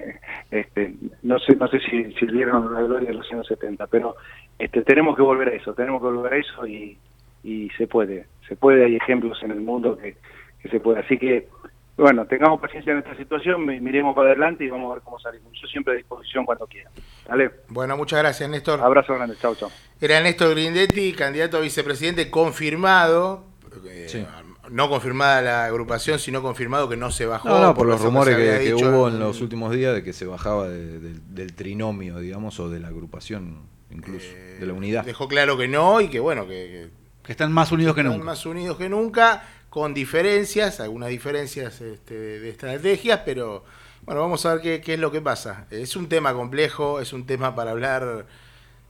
este 0.52 0.94
no 1.24 1.36
sé 1.40 1.56
no 1.56 1.66
sé 1.66 1.80
si, 1.80 2.12
si 2.12 2.26
vieron 2.26 2.72
la 2.72 2.80
gloria 2.82 3.08
de 3.08 3.14
los 3.14 3.32
años 3.32 3.44
70, 3.48 3.88
pero 3.88 4.14
este 4.58 4.82
tenemos 4.82 5.16
que 5.16 5.22
volver 5.22 5.48
a 5.48 5.52
eso, 5.54 5.74
tenemos 5.74 6.00
que 6.00 6.08
volver 6.08 6.32
a 6.34 6.36
eso 6.36 6.66
y, 6.66 6.96
y 7.42 7.70
se 7.76 7.86
puede, 7.86 8.26
se 8.48 8.56
puede, 8.56 8.84
hay 8.84 8.96
ejemplos 8.96 9.42
en 9.42 9.50
el 9.50 9.60
mundo 9.60 9.96
que, 9.98 10.16
que 10.62 10.68
se 10.68 10.80
puede, 10.80 11.00
así 11.00 11.18
que 11.18 11.48
bueno, 11.96 12.26
tengamos 12.26 12.60
paciencia 12.60 12.92
en 12.92 12.98
esta 12.98 13.16
situación, 13.16 13.64
mi- 13.64 13.78
miremos 13.80 14.16
para 14.16 14.30
adelante 14.30 14.64
y 14.64 14.68
vamos 14.68 14.90
a 14.90 14.94
ver 14.94 15.04
cómo 15.04 15.16
salimos. 15.20 15.52
Yo 15.52 15.68
siempre 15.68 15.92
a 15.94 15.96
disposición 15.96 16.44
cuando 16.44 16.66
quieran. 16.66 16.92
¿Vale? 17.28 17.52
Bueno, 17.68 17.96
muchas 17.96 18.18
gracias, 18.18 18.50
Néstor. 18.50 18.80
Abrazo 18.80 19.14
grande, 19.14 19.36
chao, 19.40 19.54
chao. 19.54 19.70
Era 20.00 20.20
Néstor 20.20 20.50
Grindetti, 20.56 21.12
candidato 21.12 21.56
a 21.56 21.60
vicepresidente 21.60 22.30
confirmado. 22.30 23.44
eh, 23.86 24.06
Sí. 24.08 24.26
No 24.70 24.88
confirmada 24.88 25.40
la 25.42 25.64
agrupación, 25.66 26.18
sino 26.18 26.40
confirmado 26.42 26.88
que 26.88 26.96
no 26.96 27.10
se 27.12 27.26
bajó. 27.26 27.48
No, 27.50 27.60
no, 27.60 27.74
por 27.74 27.86
los 27.86 28.00
rumores 28.02 28.34
que, 28.34 28.74
hubo 28.74 29.08
en 29.08 29.20
los 29.20 29.40
últimos 29.42 29.70
días 29.72 29.94
de 29.94 30.02
que 30.02 30.12
se 30.14 30.24
bajaba 30.26 30.68
de- 30.68 30.98
del- 30.98 31.34
del 31.34 31.54
trinomio, 31.54 32.18
digamos, 32.18 32.58
o 32.58 32.70
de 32.70 32.80
la 32.80 32.88
agrupación, 32.88 33.58
incluso, 33.90 34.26
eh, 34.30 34.56
de 34.60 34.66
la 34.66 34.72
unidad. 34.72 35.04
Dejó 35.04 35.28
claro 35.28 35.56
que 35.56 35.68
no 35.68 36.00
y 36.00 36.08
que 36.08 36.20
bueno, 36.20 36.46
que, 36.46 36.90
Que 37.22 37.32
están 37.32 37.52
más 37.52 37.72
unidos 37.72 37.94
que 37.94 38.00
están 38.02 38.12
nunca. 38.14 38.24
más 38.26 38.44
unidos 38.46 38.76
que 38.76 38.88
nunca, 38.88 39.42
con 39.70 39.94
diferencias, 39.94 40.80
algunas 40.80 41.08
diferencias 41.08 41.80
este, 41.80 42.14
de 42.14 42.50
estrategias, 42.50 43.20
pero 43.24 43.64
bueno, 44.02 44.20
vamos 44.20 44.44
a 44.46 44.54
ver 44.54 44.62
qué, 44.62 44.80
qué 44.80 44.94
es 44.94 45.00
lo 45.00 45.10
que 45.10 45.20
pasa. 45.20 45.66
Es 45.70 45.96
un 45.96 46.08
tema 46.08 46.34
complejo, 46.34 47.00
es 47.00 47.12
un 47.12 47.24
tema 47.26 47.54
para 47.54 47.70
hablar 47.72 48.26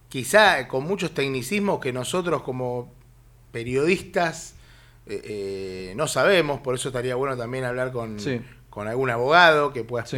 quizá 0.08 0.66
con 0.68 0.84
muchos 0.84 1.12
tecnicismos 1.12 1.80
que 1.80 1.92
nosotros 1.92 2.42
como 2.42 2.92
periodistas 3.52 4.54
eh, 5.06 5.20
eh, 5.24 5.92
no 5.96 6.06
sabemos, 6.08 6.60
por 6.60 6.74
eso 6.74 6.88
estaría 6.88 7.14
bueno 7.14 7.36
también 7.36 7.64
hablar 7.64 7.92
con, 7.92 8.18
Sí. 8.18 8.40
con 8.70 8.88
algún 8.88 9.10
abogado 9.10 9.72
que 9.72 9.84
pueda 9.84 10.06
Sí. 10.06 10.16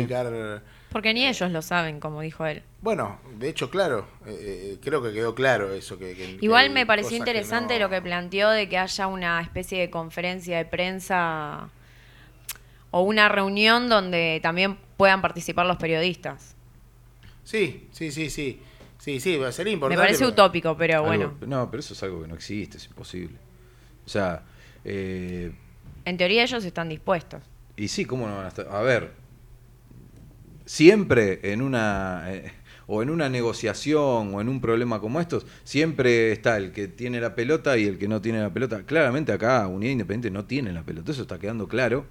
Porque 0.97 1.13
ni 1.13 1.27
ellos 1.27 1.51
lo 1.51 1.61
saben, 1.61 2.01
como 2.01 2.23
dijo 2.23 2.47
él. 2.47 2.63
Bueno, 2.81 3.19
de 3.39 3.51
hecho, 3.51 3.69
claro, 3.69 4.07
eh, 4.25 4.39
eh, 4.41 4.79
creo 4.83 5.03
que 5.03 5.13
quedó 5.13 5.35
claro 5.35 5.75
eso. 5.75 5.99
Que, 5.99 6.39
Igual 6.41 6.71
me 6.71 6.87
pareció 6.87 7.11
que 7.11 7.17
interesante 7.17 7.75
no- 7.75 7.81
lo 7.85 7.91
que 7.91 8.01
planteó 8.01 8.49
de 8.49 8.67
que 8.67 8.79
haya 8.79 9.07
una 9.07 9.43
especie 9.43 9.79
de 9.79 9.91
conferencia 9.91 10.57
de 10.57 10.65
prensa 10.65 11.69
o 12.93 13.03
una 13.03 13.29
reunión 13.29 13.91
donde 13.91 14.41
también 14.43 14.79
puedan 14.97 15.21
participar 15.21 15.67
los 15.67 15.77
periodistas. 15.77 16.55
Sí, 17.45 17.89
sí, 17.93 18.11
sí, 18.11 18.31
sí. 18.31 18.63
Sí, 18.99 19.21
sí, 19.21 19.37
va 19.37 19.49
a 19.49 19.53
ser 19.53 19.67
Me 19.67 19.73
importante. 19.73 20.03
parece 20.03 20.21
pero- 20.21 20.31
utópico, 20.31 20.77
pero 20.79 20.95
Algo- 20.95 21.07
bueno. 21.09 21.35
No, 21.47 21.71
pero 21.71 21.81
eso 21.81 21.93
es 21.93 22.03
algo 22.05 22.23
que 22.23 22.29
no 22.29 22.35
existe, 22.37 22.79
es 22.79 22.87
imposible. 22.87 23.37
O 24.07 24.09
sea, 24.09 24.45
eh, 24.83 25.53
En 26.07 26.17
teoría 26.17 26.43
ellos 26.45 26.65
están 26.65 26.89
dispuestos. 26.89 27.43
y 27.77 27.89
sí, 27.89 28.07
¿cómo 28.07 28.27
no 28.27 28.37
van 28.37 28.47
a 28.47 28.49
estar? 28.49 28.67
A 28.71 28.81
ver, 28.81 29.26
siempre 30.67 31.41
en 31.53 31.63
una... 31.63 32.25
eh, 32.29 32.53
o 32.89 33.03
en 33.03 33.11
una 33.11 33.29
negociación 33.29 34.33
o 34.33 34.41
en 34.41 34.49
un 34.49 34.61
problema 34.61 35.01
como 35.01 35.21
estos, 35.21 35.45
siempre 35.65 36.31
está 36.31 36.57
el 36.57 36.71
que 36.71 36.87
tiene 36.87 37.21
la 37.21 37.35
pelota 37.35 37.77
y 37.79 37.85
el 37.87 37.99
que 37.99 38.07
no 38.07 38.21
tiene 38.21 38.41
la 38.41 38.53
pelota. 38.53 38.85
Claramente 38.85 39.33
acá 39.33 39.67
Unidad 39.67 39.91
Independiente 39.91 40.31
no 40.31 40.45
tiene 40.45 40.73
la 40.73 40.85
pelota, 40.85 41.11
eso 41.11 41.23
está 41.23 41.39
quedando 41.41 41.67
claro. 41.67 42.07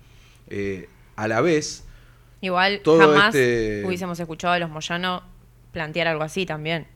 Eh, 0.49 0.89
a 1.15 1.27
la 1.29 1.39
vez, 1.41 1.85
Igual 2.41 2.81
Todo 2.83 2.99
jamás 2.99 3.33
este- 3.33 3.83
hubiésemos 3.85 4.19
escuchado 4.19 4.53
a 4.53 4.59
los 4.59 4.69
Moyano 4.69 5.23
plantear 5.71 6.07
algo 6.07 6.23
así 6.23 6.45
también. 6.45 6.87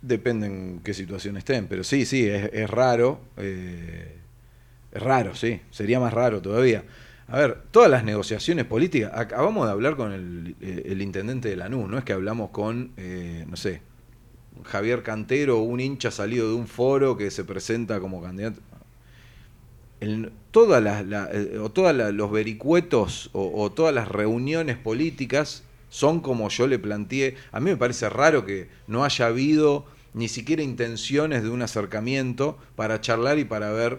Depende 0.00 0.46
en 0.46 0.80
qué 0.82 0.94
situación 0.94 1.36
estén, 1.36 1.66
pero 1.66 1.84
sí, 1.84 2.06
sí, 2.06 2.26
es, 2.26 2.50
es 2.52 2.70
raro. 2.70 3.20
eh, 3.36 4.14
es 4.92 5.02
raro, 5.02 5.34
sí, 5.34 5.60
sería 5.70 6.00
más 6.00 6.12
raro 6.14 6.40
todavía. 6.40 6.82
A 7.28 7.36
ver, 7.38 7.62
todas 7.70 7.90
las 7.90 8.04
negociaciones 8.04 8.64
políticas, 8.64 9.12
acabamos 9.14 9.66
de 9.66 9.72
hablar 9.72 9.96
con 9.96 10.12
el, 10.12 10.56
eh, 10.60 10.82
el 10.86 11.02
intendente 11.02 11.48
de 11.50 11.56
Lanús, 11.56 11.88
no 11.88 11.98
es 11.98 12.04
que 12.04 12.14
hablamos 12.14 12.50
con, 12.50 12.92
eh, 12.96 13.44
no 13.48 13.56
sé, 13.56 13.82
Javier 14.64 15.02
Cantero, 15.02 15.58
un 15.60 15.80
hincha 15.80 16.10
salido 16.10 16.48
de 16.48 16.54
un 16.54 16.68
foro 16.68 17.16
que 17.16 17.30
se 17.30 17.44
presenta 17.44 18.00
como 18.00 18.22
candidato. 18.22 18.60
El- 20.00 20.32
todas 20.52 20.82
las, 20.82 21.04
la- 21.06 21.28
eh, 21.32 21.58
o 21.58 21.70
todas 21.70 21.94
los 22.14 22.30
vericuetos 22.30 23.30
o, 23.32 23.62
o 23.62 23.72
todas 23.72 23.94
las 23.94 24.08
reuniones 24.08 24.76
políticas 24.76 25.64
son 25.88 26.20
como 26.20 26.48
yo 26.50 26.66
le 26.66 26.78
planteé. 26.78 27.34
A 27.52 27.58
mí 27.60 27.70
me 27.70 27.76
parece 27.76 28.08
raro 28.08 28.44
que 28.44 28.68
no 28.86 29.04
haya 29.04 29.26
habido 29.26 29.86
ni 30.14 30.28
siquiera 30.28 30.62
intenciones 30.62 31.42
de 31.42 31.50
un 31.50 31.62
acercamiento 31.62 32.58
para 32.76 33.00
charlar 33.00 33.38
y 33.38 33.44
para 33.44 33.70
ver. 33.72 33.98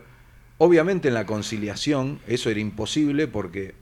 Obviamente 0.59 1.07
en 1.07 1.13
la 1.13 1.25
conciliación 1.25 2.19
eso 2.27 2.49
era 2.49 2.59
imposible 2.59 3.27
porque 3.27 3.75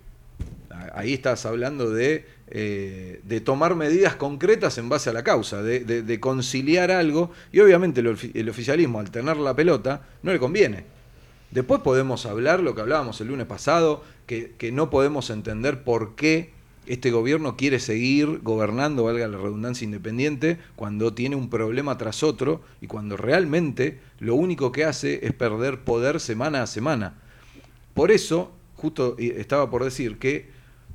ahí 0.94 1.14
estás 1.14 1.48
hablando 1.48 1.90
de, 1.90 2.28
eh, 2.50 3.20
de 3.24 3.42
tomar 3.42 3.74
medidas 3.76 4.16
concretas 4.16 4.78
en 4.78 4.88
base 4.88 5.10
a 5.10 5.14
la 5.14 5.24
causa, 5.24 5.64
de, 5.64 6.20
conciliar 6.20 6.92
algo, 6.92 7.32
y 7.52 7.62
obviamente 7.62 8.02
el 8.02 8.50
oficialismo 8.50 9.00
al 9.00 9.10
tener 9.10 9.38
la 9.38 9.56
pelota 9.56 10.04
no 10.22 10.32
le 10.32 10.38
conviene. 10.38 10.86
Después 11.50 11.82
podemos 11.82 12.28
hablar 12.28 12.60
lo 12.60 12.76
que 12.76 12.82
hablábamos 12.82 13.20
el 13.22 13.30
lunes 13.30 13.48
pasado, 13.48 14.04
que, 14.28 14.54
que 14.60 14.72
no 14.72 14.92
podemos 14.92 15.32
entender 15.32 15.84
por 15.84 16.16
qué 16.16 16.52
este 16.88 17.12
gobierno 17.12 17.58
quiere 17.58 17.80
seguir 17.80 18.40
gobernando, 18.42 19.04
valga 19.04 19.28
la 19.28 19.38
redundancia 19.38 19.86
independiente, 19.86 20.58
cuando 20.76 21.14
tiene 21.14 21.36
un 21.36 21.50
problema 21.50 21.98
tras 21.98 22.24
otro 22.24 22.62
y 22.82 22.88
cuando 22.88 23.18
realmente 23.18 24.00
lo 24.20 24.36
único 24.36 24.72
que 24.72 24.86
hace 24.86 25.26
es 25.26 25.34
perder 25.34 25.82
poder 25.82 26.20
semana 26.20 26.64
a 26.64 26.68
semana. 26.68 27.16
Por 27.94 28.12
eso, 28.12 28.52
justo 28.76 29.16
eh, 29.20 29.36
estaba 29.38 29.70
por 29.70 29.84
decir 29.84 30.18
que 30.18 30.48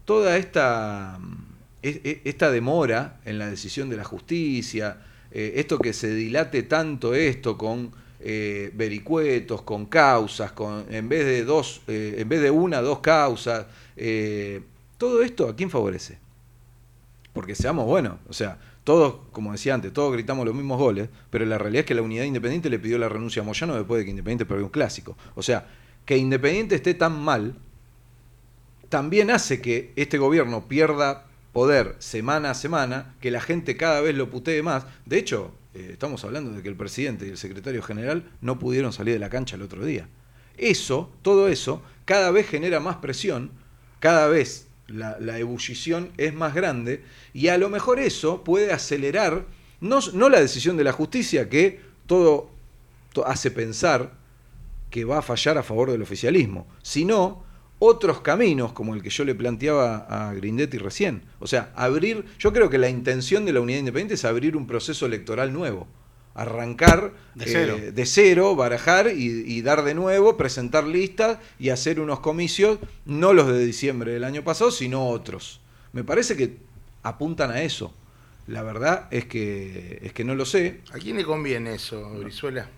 toda 0.05 0.37
esta, 0.37 1.19
mm, 1.21 1.35
e- 1.83 2.01
e- 2.05 2.21
esta 2.25 2.51
demora 2.51 3.21
en 3.25 3.39
la 3.39 3.49
decisión 3.49 3.89
de 3.91 3.97
la 3.97 4.05
justicia, 4.05 4.99
eh, 5.31 5.55
esto 5.57 5.79
que 5.79 5.93
se 5.93 6.15
dilate 6.15 6.63
tanto 6.65 7.15
esto 7.15 7.57
con 7.59 7.91
eh, 8.25 8.71
vericuetos, 8.75 9.63
con 9.63 9.87
causas, 9.87 10.53
con, 10.53 10.85
en 10.91 11.09
vez 11.09 11.25
de 11.25 11.45
dos, 11.45 11.81
eh, 11.89 12.17
en 12.19 12.29
vez 12.29 12.41
de 12.41 12.51
una, 12.53 12.81
dos 12.81 13.01
causas, 13.01 13.67
todo 15.03 15.21
esto 15.21 15.49
a 15.49 15.57
quién 15.57 15.69
favorece? 15.69 16.17
Porque 17.33 17.57
seamos 17.57 17.87
buenos, 17.87 18.19
o 18.29 18.33
sea, 18.33 18.61
todos, 18.85 19.17
como 19.33 19.51
decía 19.51 19.75
antes, 19.75 19.93
todos 19.93 20.13
gritamos 20.13 20.47
los 20.47 20.55
mismos 20.55 20.79
goles, 20.79 21.09
pero 21.29 21.45
la 21.45 21.59
realidad 21.59 21.81
es 21.81 21.87
que 21.87 21.95
la 21.97 22.03
unidad 22.03 22.23
independiente 22.23 22.71
le 22.71 22.79
pidió 22.79 22.99
la 22.99 23.09
renuncia 23.09 23.43
a 23.43 23.45
Moyano 23.45 23.75
después 23.75 23.99
de 23.99 24.05
que 24.05 24.11
Independiente 24.11 24.47
perdió 24.47 24.67
un 24.67 24.71
clásico. 24.71 25.17
O 25.35 25.43
sea, 25.43 25.67
que 26.05 26.17
Independiente 26.17 26.77
esté 26.77 26.95
tan 26.95 27.21
mal, 27.21 27.57
también 28.91 29.33
hace 29.33 29.61
que 29.61 29.93
este 29.97 30.19
gobierno 30.19 30.69
pierda 30.69 31.27
poder 31.53 31.97
semana 31.99 32.53
a 32.53 32.55
semana, 32.55 33.17
que 33.21 33.33
la 33.33 33.41
gente 33.41 33.77
cada 33.77 34.01
vez 34.03 34.15
lo 34.15 34.31
putee 34.31 34.63
más. 34.63 34.85
De 35.05 35.19
hecho, 35.19 35.51
eh, 35.75 35.89
estamos 35.95 36.23
hablando 36.23 36.53
de 36.53 36.63
que 36.63 36.69
el 36.69 36.77
presidente 36.77 37.27
y 37.27 37.31
el 37.31 37.39
secretario 37.39 37.83
general 37.83 38.31
no 38.41 38.61
pudieron 38.61 38.93
salir 38.93 39.15
de 39.15 39.19
la 39.19 39.31
cancha 39.31 39.57
el 39.57 39.63
otro 39.63 39.85
día. 39.85 40.07
Eso, 40.57 41.11
todo 41.23 41.49
eso, 41.49 41.83
cada 42.05 42.31
vez 42.31 42.47
genera 42.47 42.79
más 42.79 42.99
presión, 42.99 43.51
cada 43.99 44.29
vez 44.29 44.69
la, 44.93 45.39
ebullición 45.39 46.11
es 46.17 46.35
más 46.35 46.55
grande 46.55 47.03
y 47.33 47.49
a 47.49 47.59
lo 47.59 47.69
mejor 47.69 47.99
eso 47.99 48.45
puede 48.45 48.73
acelerar 48.73 49.47
no, 49.81 49.99
no 50.15 50.29
la 50.29 50.41
decisión 50.41 50.77
de 50.77 50.85
la 50.85 50.93
justicia 50.93 51.49
que 51.49 51.81
todo, 52.07 52.51
to- 53.13 53.27
hace 53.27 53.51
pensar 53.51 54.13
que 54.91 55.05
va 55.05 55.19
a 55.19 55.23
fallar 55.23 55.59
a 55.59 55.63
favor 55.63 55.91
del 55.91 56.03
oficialismo, 56.03 56.67
sino 56.83 57.43
otros 57.79 58.21
caminos 58.21 58.73
como 58.73 58.95
el 58.95 59.03
que 59.03 59.11
yo 59.11 59.25
le 59.25 59.35
planteaba 59.35 60.07
a 60.09 60.33
Grindetti 60.35 60.79
recién. 60.79 61.23
O 61.41 61.47
sea, 61.49 61.73
abrir, 61.75 62.25
yo 62.39 62.53
creo 62.53 62.71
que 62.71 62.79
la 62.79 62.89
intención 62.89 63.45
de 63.45 63.53
la 63.53 63.61
unidad 63.61 63.81
independiente 63.81 64.15
es 64.15 64.25
abrir 64.25 64.57
un 64.57 64.67
proceso 64.69 65.07
electoral 65.07 65.53
nuevo, 65.53 65.89
arrancar 66.35 67.13
De 67.35 67.45
cero. 67.47 67.77
eh, 67.79 67.93
de 67.93 68.07
cero, 68.07 68.57
barajar 68.57 69.09
y, 69.09 69.27
y 69.47 69.63
dar 69.63 69.83
de 69.85 69.95
nuevo, 69.95 70.37
presentar 70.37 70.85
listas 70.85 71.39
y 71.59 71.69
hacer 71.71 72.01
unos 72.01 72.21
comicios, 72.21 72.79
no 73.05 73.33
los 73.33 73.49
de 73.49 73.65
diciembre 73.65 74.13
del 74.13 74.25
año 74.25 74.43
pasado, 74.45 74.71
sino 74.71 75.09
otros. 75.09 75.61
Me 75.93 76.05
parece 76.05 76.37
que 76.37 76.57
apuntan 77.03 77.51
a 77.51 77.63
eso. 77.63 77.93
La 78.47 78.63
verdad 78.63 79.07
es 79.11 79.27
que, 79.27 80.01
es 80.03 80.13
que 80.13 80.25
no 80.25 80.35
lo 80.35 80.45
sé 80.45 80.81
¿A 80.93 80.99
quién 80.99 81.17
le 81.17 81.25
conviene 81.25 81.75
eso, 81.75 82.11
Brizuela? 82.19 82.69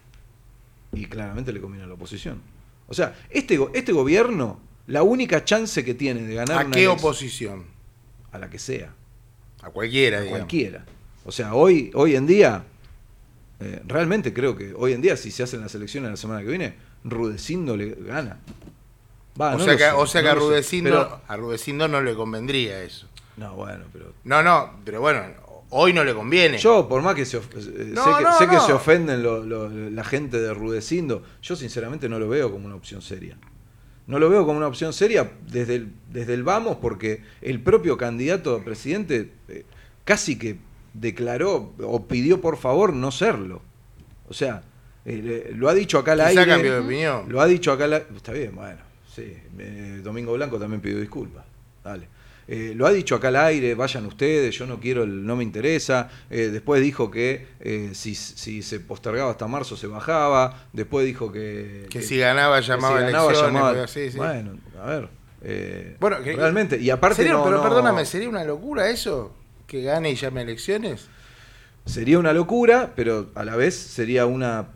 y 0.92 1.06
claramente 1.06 1.52
le 1.52 1.60
conviene 1.60 1.84
a 1.84 1.88
la 1.88 1.94
oposición. 1.94 2.40
O 2.86 2.94
sea, 2.94 3.16
este, 3.30 3.58
este 3.72 3.92
gobierno, 3.92 4.60
la 4.86 5.02
única 5.02 5.44
chance 5.44 5.84
que 5.84 5.94
tiene 5.94 6.22
de 6.22 6.34
ganar 6.34 6.66
¿A 6.66 6.70
qué 6.70 6.86
oposición? 6.86 7.64
A 8.30 8.38
la 8.38 8.50
que 8.50 8.58
sea, 8.58 8.92
A 9.62 9.70
cualquiera, 9.70 10.18
a 10.18 10.20
digamos. 10.20 10.40
cualquiera. 10.40 10.84
O 11.24 11.32
sea, 11.32 11.54
hoy, 11.54 11.90
hoy 11.94 12.14
en 12.14 12.26
día, 12.26 12.64
Eh, 13.60 13.82
realmente 13.86 14.32
creo 14.32 14.56
que 14.56 14.74
hoy 14.76 14.92
en 14.92 15.00
día, 15.00 15.16
si 15.16 15.30
se 15.30 15.42
hacen 15.42 15.60
las 15.60 15.74
elecciones 15.74 16.10
la 16.10 16.16
semana 16.16 16.40
que 16.42 16.48
viene, 16.48 16.74
Rudecindo 17.04 17.76
le 17.76 17.94
gana. 17.94 18.38
Va, 19.40 19.54
o, 19.54 19.58
no 19.58 19.64
sea 19.64 19.76
que, 19.76 19.82
sé, 19.84 19.90
o 19.92 20.06
sea 20.06 20.20
que 20.22 20.26
no 20.28 20.32
a 20.32 20.34
Rudecindo, 20.36 20.90
pero- 20.90 21.20
a 21.26 21.36
Rudecindo 21.36 21.88
no 21.88 22.00
le 22.00 22.14
convendría 22.14 22.82
eso. 22.82 23.08
no, 23.36 23.54
bueno, 23.54 23.84
pero 23.92 24.12
No, 24.24 24.42
no, 24.42 24.78
pero 24.84 25.00
bueno, 25.00 25.22
hoy 25.70 25.92
no 25.92 26.04
le 26.04 26.14
conviene. 26.14 26.58
Yo, 26.58 26.88
por 26.88 27.02
más 27.02 27.14
que 27.14 27.24
se, 27.24 27.36
of- 27.38 27.48
eh, 27.56 27.90
No, 27.94 28.04
sé, 28.38 28.46
que, 28.48 28.54
sé 28.60 28.66
se 28.66 28.72
ofenden 28.72 29.22
lo- 29.22 29.44
lo- 29.44 29.68
la 29.68 30.04
gente 30.04 30.38
de 30.40 30.52
Rudecindo, 30.54 31.22
yo 31.42 31.56
sinceramente 31.56 32.08
no 32.08 32.18
lo 32.18 32.28
veo 32.28 32.50
como 32.50 32.66
una 32.66 32.74
opción 32.76 33.02
seria. 33.02 33.36
No 34.06 34.18
lo 34.18 34.28
veo 34.28 34.44
como 34.44 34.58
una 34.58 34.66
opción 34.68 34.92
seria 34.92 35.32
desde 35.48 35.76
el, 35.76 35.92
desde 36.12 36.34
el 36.34 36.42
vamos, 36.44 36.76
porque 36.76 37.22
el 37.40 37.60
propio 37.60 37.96
candidato 37.96 38.54
a 38.54 38.62
presidente 38.62 39.32
eh, 39.48 39.64
casi 40.04 40.38
que 40.38 40.58
declaró 40.94 41.74
o 41.82 42.06
pidió 42.06 42.40
por 42.40 42.56
favor 42.56 42.92
no 42.92 43.10
serlo. 43.10 43.60
O 44.28 44.32
sea, 44.34 44.62
eh, 45.04 45.52
lo 45.54 45.68
ha 45.68 45.74
dicho 45.74 45.98
acá 45.98 46.12
al 46.12 46.20
aire. 46.22 46.46
cambió 46.46 46.72
de 46.74 46.78
opinión. 46.80 47.24
Lo 47.28 47.40
ha 47.40 47.46
dicho 47.46 47.70
acá 47.72 47.84
al 47.84 47.92
aire. 47.94 48.06
Está 48.16 48.32
bien, 48.32 48.54
bueno, 48.54 48.80
sí. 49.14 49.36
eh, 49.58 50.00
Domingo 50.02 50.32
Blanco 50.32 50.58
también 50.58 50.80
pidió 50.80 50.98
disculpas. 51.00 51.44
Dale. 51.84 52.08
Eh, 52.46 52.72
lo 52.76 52.86
ha 52.86 52.92
dicho 52.92 53.14
acá 53.14 53.28
al 53.28 53.36
aire, 53.36 53.74
vayan 53.74 54.04
ustedes, 54.04 54.54
yo 54.54 54.66
no 54.66 54.78
quiero, 54.78 55.02
el- 55.02 55.24
no 55.24 55.34
me 55.34 55.42
interesa. 55.44 56.10
Eh, 56.30 56.48
después 56.52 56.82
dijo 56.82 57.10
que 57.10 57.46
eh, 57.60 57.90
si, 57.94 58.14
si 58.14 58.60
se 58.62 58.80
postergaba 58.80 59.30
hasta 59.30 59.46
marzo 59.46 59.76
se 59.78 59.86
bajaba. 59.86 60.64
Después 60.72 61.06
dijo 61.06 61.32
que. 61.32 61.86
que 61.90 62.02
si 62.02 62.18
ganaba 62.18 62.60
llamaba 62.60 62.98
si 62.98 63.04
ganaba, 63.04 63.24
elecciones. 63.30 63.54
llamaba- 63.54 63.74
pues, 63.78 63.90
sí, 63.90 64.10
sí. 64.10 64.16
Bueno, 64.18 64.58
a 64.82 64.86
ver. 64.86 65.08
eh, 65.42 65.96
Bueno, 66.00 66.22
que- 66.22 66.36
realmente. 66.36 66.78
Y 66.78 66.90
aparte, 66.90 67.16
¿Sería- 67.16 67.32
no- 67.32 67.44
pero 67.44 67.56
no- 67.58 67.62
perdóname, 67.62 68.04
¿sería 68.04 68.28
una 68.28 68.44
locura 68.44 68.90
eso? 68.90 69.34
Que 69.66 69.82
gane 69.82 70.10
y 70.10 70.14
llame 70.14 70.42
elecciones. 70.42 71.08
sería 71.86 72.18
una 72.18 72.32
locura, 72.32 72.92
pero 72.96 73.30
a 73.34 73.44
la 73.44 73.56
vez 73.56 73.74
sería 73.76 74.26
una 74.26 74.68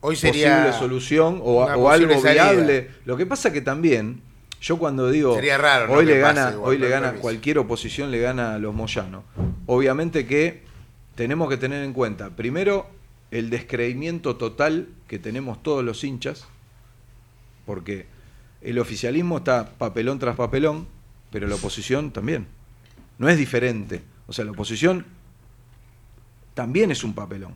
Hoy 0.00 0.16
sería. 0.16 0.64
posible 0.64 0.78
solución 0.78 1.40
o, 1.42 1.64
una 1.64 1.76
o 1.76 1.82
posible 1.84 2.14
algo 2.14 2.22
salida. 2.26 2.52
viable. 2.52 2.90
Lo 3.04 3.16
que 3.16 3.26
pasa 3.26 3.52
que 3.52 3.60
también, 3.60 4.22
yo 4.60 4.78
cuando 4.78 5.10
digo, 5.10 5.34
Sería 5.34 5.58
raro, 5.58 5.92
hoy 5.92 6.06
le 6.06 6.18
gana, 6.18 6.50
igual, 6.52 6.68
hoy 6.70 6.78
le 6.78 6.88
gana 6.88 7.12
cualquier 7.14 7.58
oposición 7.58 8.10
le 8.10 8.18
gana 8.20 8.54
a 8.54 8.58
los 8.58 8.74
moyanos. 8.74 9.24
Obviamente 9.66 10.26
que 10.26 10.62
tenemos 11.14 11.48
que 11.50 11.56
tener 11.58 11.84
en 11.84 11.92
cuenta, 11.92 12.30
primero, 12.30 12.86
el 13.30 13.50
descreimiento 13.50 14.36
total 14.36 14.88
que 15.06 15.18
tenemos 15.18 15.62
todos 15.62 15.84
los 15.84 16.02
hinchas, 16.02 16.46
porque 17.66 18.06
el 18.62 18.78
oficialismo 18.78 19.38
está 19.38 19.70
papelón 19.78 20.18
tras 20.18 20.36
papelón, 20.36 20.88
pero 21.30 21.46
la 21.46 21.54
oposición 21.56 22.10
también. 22.10 22.46
No 23.18 23.28
es 23.28 23.36
diferente. 23.38 24.02
O 24.30 24.32
sea, 24.32 24.44
la 24.44 24.52
oposición 24.52 25.04
también 26.54 26.92
es 26.92 27.02
un 27.02 27.14
papelón. 27.14 27.52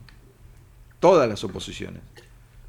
Todas 0.98 1.28
las 1.28 1.44
oposiciones. 1.44 2.02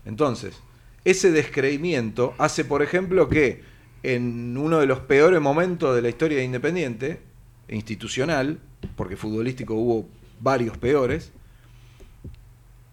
Entonces, 0.06 0.60
ese 1.06 1.32
descreimiento 1.32 2.36
hace, 2.38 2.66
por 2.66 2.84
ejemplo, 2.84 3.28
que 3.28 3.64
en 4.04 4.56
uno 4.60 4.78
de 4.78 4.86
los 4.86 5.00
peores 5.00 5.42
momentos 5.42 5.96
de 5.96 6.04
la 6.04 6.10
historia 6.10 6.38
de 6.38 6.44
Independiente, 6.44 7.20
institucional, 7.68 8.60
porque 8.96 9.18
futbolístico 9.18 9.74
hubo 9.74 10.08
varios 10.40 10.78
peores, 10.78 11.32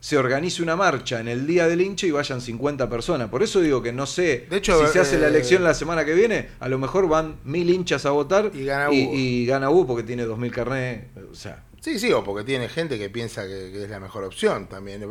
se 0.03 0.19
organice 0.19 0.65
una 0.65 0.75
marcha 0.75 1.21
en 1.21 1.29
el 1.29 1.47
día 1.47 1.69
del 1.69 1.81
hincha 1.81 2.09
y 2.09 2.11
vayan 2.11 2.41
50 2.41 2.89
personas. 2.91 3.29
Por 3.29 3.41
eso 3.45 3.61
digo 3.61 3.81
que 3.81 3.93
no 3.93 4.05
sé 4.05 4.47
De 4.51 4.57
hecho, 4.57 4.85
si 4.85 4.93
se 4.93 4.99
hace 4.99 5.17
la 5.17 5.27
eh, 5.27 5.31
elección 5.31 5.63
la 5.63 5.75
semana 5.75 6.05
que 6.05 6.13
viene, 6.13 6.49
a 6.59 6.69
lo 6.69 6.77
mejor 6.77 7.09
van 7.09 7.37
mil 7.45 7.71
hinchas 7.71 8.05
a 8.05 8.11
votar 8.11 8.51
Y 8.53 8.65
gana 8.65 8.93
y, 8.93 9.05
Hugo. 9.05 9.15
y 9.15 9.47
gana 9.47 9.71
Hugo 9.71 9.87
porque 9.87 10.03
tiene 10.03 10.27
2.000 10.27 10.51
carnés. 10.51 11.05
O 11.31 11.35
sea, 11.37 11.63
Sí, 11.81 12.01
sí, 12.01 12.13
o 12.13 12.25
porque 12.25 12.43
tiene 12.45 12.69
gente 12.69 12.99
que 12.99 13.11
piensa 13.11 13.43
que, 13.47 13.71
que 13.73 13.85
es 13.85 13.91
la 13.91 14.01
mejor 14.01 14.25
opción 14.25 14.67
también. 14.69 15.03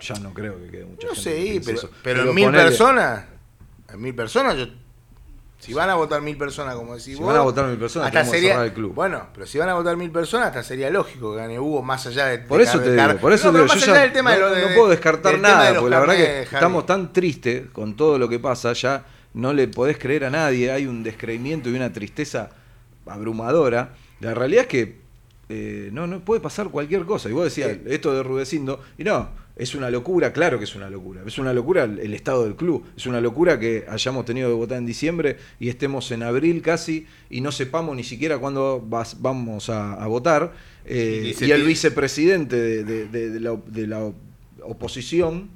ya 0.00 0.14
no 0.18 0.34
creo 0.34 0.60
que 0.60 0.70
quede 0.72 0.84
mucha 0.86 1.06
No 1.06 1.14
gente 1.14 1.30
sé, 1.30 1.44
que 1.52 1.60
piense 1.60 1.88
pero, 2.02 2.22
en 2.28 2.34
mil 2.34 2.50
personas, 2.50 3.26
en 3.92 4.00
mil 4.00 4.14
personas, 4.14 4.56
yo, 4.56 4.66
si 5.66 5.74
van 5.74 5.90
a 5.90 5.94
votar 5.96 6.22
mil 6.22 6.36
personas, 6.38 6.74
como 6.76 6.92
decís 6.94 7.16
Si 7.16 7.20
vos, 7.22 7.26
van 7.26 7.36
a 7.36 7.40
votar 7.42 7.66
mil 7.66 7.76
personas, 7.76 8.06
hasta 8.08 8.24
sería, 8.24 8.50
cerrar 8.52 8.66
el 8.66 8.72
club. 8.72 8.94
Bueno, 8.94 9.26
pero 9.34 9.46
si 9.46 9.58
van 9.58 9.68
a 9.68 9.74
votar 9.74 9.96
mil 9.96 10.10
personas, 10.10 10.46
hasta 10.46 10.62
sería 10.62 10.88
lógico 10.90 11.32
que 11.32 11.38
gane 11.38 11.58
Hugo 11.58 11.82
más 11.82 12.06
allá 12.06 12.26
de. 12.26 12.38
Por 12.38 12.58
de 12.58 12.64
eso 12.64 12.78
te 12.80 12.92
digo, 12.92 13.18
por 13.20 13.32
eso 13.32 13.50
No, 13.52 13.58
digo, 13.58 13.66
más 13.68 13.78
yo 13.78 13.84
allá 13.84 13.94
ya 13.94 14.00
del 14.02 14.12
tema 14.12 14.36
no, 14.36 14.48
de- 14.50 14.62
no 14.62 14.74
puedo 14.76 14.88
descartar 14.88 15.32
de 15.34 15.38
nada, 15.38 15.74
porque 15.74 15.90
la 15.90 16.00
verdad 16.00 16.14
que 16.16 16.42
estamos 16.42 16.86
tan 16.86 17.12
tristes 17.12 17.64
con 17.72 17.96
todo 17.96 18.18
lo 18.18 18.28
que 18.28 18.38
pasa, 18.38 18.72
ya 18.72 19.04
no 19.34 19.52
le 19.52 19.68
podés 19.68 19.98
creer 19.98 20.24
a 20.24 20.30
nadie, 20.30 20.70
hay 20.70 20.86
un 20.86 21.02
descreimiento 21.02 21.68
y 21.68 21.74
una 21.74 21.92
tristeza 21.92 22.50
abrumadora. 23.06 23.90
La 24.20 24.34
realidad 24.34 24.62
es 24.62 24.68
que 24.68 24.96
eh, 25.48 25.90
no, 25.92 26.06
no 26.06 26.20
puede 26.20 26.40
pasar 26.40 26.68
cualquier 26.68 27.04
cosa. 27.04 27.28
Y 27.28 27.32
vos 27.32 27.44
decías, 27.44 27.72
Sí. 27.72 27.82
esto 27.86 28.12
de 28.14 28.22
Rudecindo, 28.22 28.80
y 28.98 29.04
no, 29.04 29.28
es 29.56 29.74
una 29.74 29.88
locura, 29.90 30.32
claro 30.34 30.58
que 30.58 30.64
es 30.64 30.74
una 30.74 30.90
locura. 30.90 31.22
Es 31.26 31.38
una 31.38 31.52
locura 31.54 31.84
el, 31.84 32.12
estado 32.14 32.44
del 32.44 32.56
club. 32.56 32.84
Es 32.96 33.06
una 33.06 33.20
locura 33.22 33.58
que 33.58 33.86
hayamos 33.88 34.24
tenido 34.26 34.48
que 34.50 34.54
votar 34.54 34.76
en 34.78 34.84
diciembre 34.86 35.38
y 35.58 35.68
estemos 35.70 36.10
en 36.12 36.22
abril 36.22 36.60
casi 36.60 37.06
y 37.30 37.40
no 37.40 37.50
sepamos 37.50 37.96
ni 37.96 38.04
siquiera 38.04 38.36
cuándo 38.38 38.84
vas- 38.86 39.16
vamos 39.20 39.70
a, 39.70 39.94
a 39.94 40.06
votar. 40.08 40.52
Eh, 40.84 41.34
Y 41.40 41.50
el 41.50 41.62
vicepresidente 41.64 42.56
de, 42.56 42.84
de- 42.84 43.06
de- 43.08 43.30
de 43.30 43.40
la, 43.40 43.56
de 43.66 43.86
la 43.86 44.12
oposición, 44.62 45.48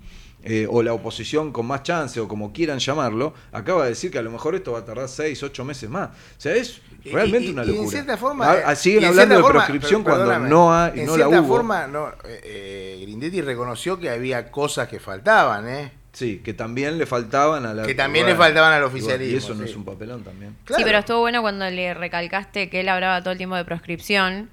eh, 0.43 0.67
o 0.71 0.83
la 0.83 0.93
oposición 0.95 1.53
con 1.53 1.67
más 1.67 1.83
chance, 1.83 2.19
o 2.21 2.27
como 2.29 2.53
quieran 2.53 2.79
llamarlo, 2.79 3.35
acaba 3.53 3.85
de 3.85 3.91
decir 3.91 4.11
que 4.11 4.19
a 4.19 4.23
lo 4.23 4.31
mejor 4.31 4.55
esto 4.55 4.73
va 4.73 4.81
a 4.81 4.85
tardar 4.85 5.09
seis, 5.09 5.43
ocho 5.43 5.65
meses 5.65 5.89
más. 5.91 6.09
O 6.09 6.13
sea, 6.41 6.55
es 6.55 6.81
Y- 7.05 7.11
realmente 7.11 7.49
y- 7.49 7.53
una 7.53 7.63
y 7.65 7.67
locura. 7.69 7.85
en 7.85 7.91
cierta 7.91 8.17
forma. 8.17 8.51
Ah, 8.51 8.57
ah, 8.67 8.75
siguen 8.75 9.03
y 9.03 9.05
en 9.05 9.11
hablando 9.11 9.35
de 9.35 9.41
cierta 9.41 9.47
forma, 9.49 9.61
proscripción 9.67 10.03
cuando 10.03 10.39
no, 10.49 10.73
ha, 10.75 10.89
en 10.95 11.07
no 11.07 11.17
la 11.17 11.25
cierta 11.27 11.41
hubo. 11.41 11.49
forma, 11.49 11.87
no, 11.87 12.09
eh, 12.25 12.41
eh, 12.45 12.99
Grindetti 13.03 13.41
reconoció 13.43 13.99
que 13.99 14.11
había 14.11 14.51
cosas 14.51 14.89
que 14.89 14.99
faltaban, 15.01 15.69
¿eh? 15.69 15.93
Sí, 16.13 16.41
que 16.45 16.55
también 16.55 16.99
le 16.99 17.07
faltaban 17.07 17.65
a 17.67 17.73
la. 17.73 17.85
Que 17.87 17.95
también 17.95 18.27
le 18.27 18.35
faltaban 18.35 18.73
al 18.73 18.79
y 18.81 18.83
bueno, 18.83 18.97
oficialismo, 18.97 19.33
Y 19.33 19.37
eso 19.39 19.55
no 19.55 19.63
sí. 19.65 19.71
es 19.71 19.77
un 19.77 19.85
papelón 19.85 20.25
también. 20.25 20.57
Claro. 20.65 20.79
Sí, 20.79 20.85
pero 20.85 20.99
estuvo 20.99 21.21
bueno 21.21 21.41
cuando 21.41 21.71
le 21.71 21.95
recalcaste 21.95 22.69
que 22.69 22.81
él 22.81 22.89
hablaba 22.89 23.21
todo 23.21 23.31
el 23.31 23.39
tiempo 23.39 23.55
de 23.55 23.65
proscripción, 23.65 24.51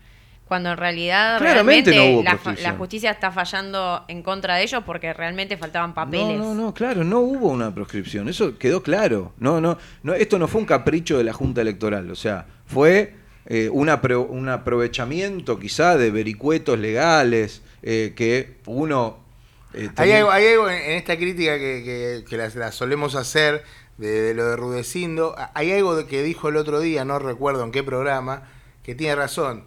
cuando 0.48 0.72
en 0.72 0.78
realidad 0.78 1.38
Claramente 1.40 1.92
realmente 1.92 2.12
no 2.12 2.16
hubo 2.20 2.24
la, 2.24 2.32
fa- 2.32 2.38
proscripción. 2.38 2.72
la 2.74 2.78
justicia 2.78 3.12
está 3.12 3.32
fallando 3.32 4.06
en 4.08 4.24
contra 4.24 4.56
de 4.56 4.64
ellos 4.64 4.84
porque 4.86 5.14
realmente 5.14 5.58
faltaban 5.58 5.94
papeles. 5.94 6.38
No, 6.40 6.54
no, 6.54 6.56
no, 6.56 6.74
claro, 6.74 7.04
no 7.04 7.20
hubo 7.20 7.50
una 7.50 7.74
proscripción, 7.74 8.30
eso 8.30 8.58
quedó 8.58 8.82
claro. 8.82 9.34
No, 9.40 9.60
no, 9.62 9.78
no, 10.04 10.14
esto 10.14 10.40
no 10.40 10.48
fue 10.48 10.62
un 10.62 10.68
capricho 10.68 11.18
de 11.18 11.24
la 11.26 11.34
Junta 11.34 11.62
Electoral, 11.62 12.10
o 12.10 12.16
sea, 12.16 12.46
fue 12.66 13.16
eh, 13.46 13.70
un, 13.72 13.88
apro- 13.90 14.26
un 14.30 14.50
aprovechamiento 14.50 15.60
quizá 15.60 15.98
de 15.98 16.12
vericuetos 16.12 16.80
legales 16.80 17.62
eh, 17.84 18.14
que 18.16 18.58
uno... 18.66 19.18
eh, 19.74 19.90
Hay 19.98 20.12
algo, 20.14 20.32
hay 20.32 20.48
algo 20.48 20.70
en, 20.70 20.92
esta 20.98 21.18
crítica 21.18 21.58
que, 21.58 21.84
que, 21.84 22.26
que 22.30 22.38
la, 22.38 22.50
la 22.56 22.72
solemos 22.72 23.16
hacer 23.16 23.64
de, 23.98 24.08
de 24.22 24.34
lo 24.34 24.46
de 24.50 24.56
Rudecindo. 24.56 25.36
Hay 25.54 25.72
algo 25.72 25.96
de 25.96 26.06
que 26.06 26.24
dijo 26.24 26.50
el 26.50 26.56
otro 26.58 26.80
día, 26.80 27.06
no 27.06 27.20
recuerdo 27.20 27.64
en 27.64 27.72
qué 27.72 27.84
programa, 27.84 28.44
que 28.84 28.96
tiene 28.96 29.16
razón. 29.16 29.64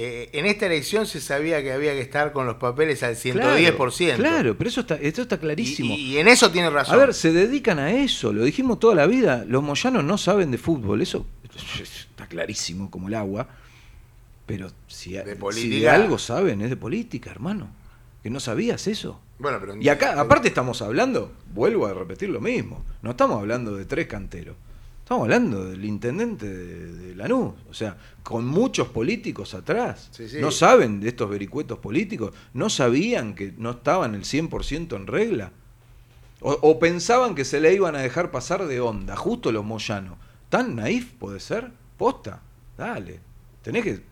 Eh, 0.00 0.30
en 0.32 0.46
esta 0.46 0.66
elección 0.66 1.06
se 1.06 1.20
sabía 1.20 1.60
que 1.60 1.72
había 1.72 1.90
que 1.92 2.00
estar 2.00 2.32
con 2.32 2.46
los 2.46 2.54
papeles 2.54 3.02
al 3.02 3.16
110%. 3.16 3.32
Claro, 3.32 4.16
claro, 4.16 4.56
pero 4.56 4.70
eso 4.70 4.82
está, 4.82 4.94
esto 4.94 5.22
está 5.22 5.38
clarísimo. 5.38 5.92
Y, 5.92 6.12
y 6.14 6.18
en 6.18 6.28
eso 6.28 6.52
tiene 6.52 6.70
razón. 6.70 6.94
A 6.94 6.98
ver, 6.98 7.14
se 7.14 7.32
dedican 7.32 7.80
a 7.80 7.90
eso, 7.92 8.32
lo 8.32 8.44
dijimos 8.44 8.78
toda 8.78 8.94
la 8.94 9.08
vida. 9.08 9.44
Los 9.48 9.60
moyanos 9.60 10.04
no 10.04 10.16
saben 10.16 10.52
de 10.52 10.58
fútbol, 10.58 11.02
eso 11.02 11.26
está 11.82 12.28
clarísimo 12.28 12.92
como 12.92 13.08
el 13.08 13.14
agua. 13.14 13.48
Pero 14.46 14.70
si, 14.86 15.14
De 15.14 15.22
si 15.24 15.28
de 15.30 15.34
política. 15.36 15.94
algo 15.94 16.16
saben, 16.16 16.60
es 16.62 16.70
de 16.70 16.76
política, 16.76 17.32
hermano. 17.32 17.68
Que 18.22 18.30
no 18.30 18.38
sabías 18.38 18.86
eso. 18.86 19.20
bueno, 19.40 19.58
pero 19.60 19.76
Y 19.82 19.88
acá, 19.88 20.20
aparte 20.20 20.46
estamos 20.46 20.80
hablando, 20.80 21.32
vuelvo 21.52 21.86
a 21.86 21.92
repetir 21.92 22.28
lo 22.28 22.40
mismo, 22.40 22.84
no 23.02 23.10
estamos 23.10 23.40
hablando 23.40 23.76
de 23.76 23.84
tres 23.84 24.06
canteros, 24.06 24.54
estamos 25.08 25.24
hablando 25.24 25.64
del 25.64 25.86
intendente 25.86 26.46
de, 26.46 26.92
de 26.92 27.14
Lanús, 27.14 27.54
o 27.70 27.72
sea, 27.72 27.96
con 28.22 28.44
muchos 28.44 28.88
políticos 28.88 29.54
atrás. 29.54 30.10
Sí, 30.10 30.28
sí. 30.28 30.36
No 30.38 30.50
saben 30.50 31.00
de 31.00 31.08
estos 31.08 31.30
vericuetos 31.30 31.78
políticos, 31.78 32.34
no 32.52 32.68
sabían 32.68 33.34
que 33.34 33.54
no 33.56 33.70
estaban 33.70 34.14
el 34.14 34.24
100% 34.24 34.94
en 34.96 35.06
regla. 35.06 35.52
O, 36.42 36.52
o 36.52 36.78
pensaban 36.78 37.34
que 37.34 37.46
se 37.46 37.58
le 37.58 37.72
iban 37.72 37.96
a 37.96 38.00
dejar 38.00 38.30
pasar 38.30 38.66
de 38.66 38.82
onda, 38.82 39.16
justo 39.16 39.50
los 39.50 39.64
moyanos. 39.64 40.18
¿Tan 40.50 40.76
naif 40.76 41.14
puede 41.14 41.40
ser? 41.40 41.70
Posta, 41.96 42.42
dale. 42.76 43.20
Tenés 43.62 43.84
que... 43.84 44.02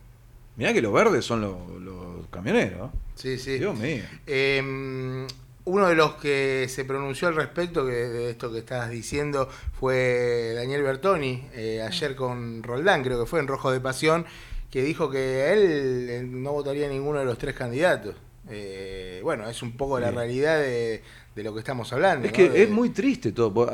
Mirá 0.56 0.72
que 0.72 0.80
los 0.80 0.94
verdes 0.94 1.26
son 1.26 1.42
los, 1.42 1.78
los 1.78 2.26
camioneros. 2.30 2.90
Sí, 3.16 3.36
sí. 3.36 3.58
Dios 3.58 3.78
mío. 3.78 4.02
Eh, 4.26 5.26
uno 5.66 5.86
de 5.88 5.94
los 5.94 6.14
que 6.14 6.66
se 6.68 6.84
pronunció 6.84 7.28
al 7.28 7.36
respecto 7.36 7.84
que, 7.86 7.92
de 7.92 8.30
esto 8.30 8.50
que 8.50 8.58
estás 8.60 8.88
diciendo 8.90 9.48
fue 9.78 10.52
Daniel 10.54 10.82
Bertoni, 10.82 11.44
eh, 11.54 11.82
ayer 11.86 12.16
con 12.16 12.62
Roldán, 12.62 13.02
creo 13.02 13.20
que 13.20 13.26
fue 13.26 13.40
en 13.40 13.46
Rojo 13.46 13.70
de 13.70 13.80
Pasión, 13.80 14.24
que 14.70 14.82
dijo 14.82 15.10
que 15.10 15.52
él 15.52 16.06
eh, 16.10 16.22
no 16.28 16.52
votaría 16.52 16.88
ninguno 16.88 17.18
de 17.20 17.24
los 17.24 17.36
tres 17.38 17.54
candidatos. 17.54 18.14
Eh, 18.48 19.20
bueno, 19.24 19.48
es 19.48 19.60
un 19.62 19.76
poco 19.76 19.98
la 19.98 20.10
realidad 20.12 20.58
de, 20.60 21.02
de 21.34 21.42
lo 21.42 21.52
que 21.52 21.58
estamos 21.60 21.92
hablando. 21.92 22.26
Es 22.26 22.32
¿no? 22.32 22.36
que 22.36 22.48
De- 22.48 22.62
es 22.62 22.70
muy 22.70 22.90
triste 22.90 23.32
todo. 23.32 23.68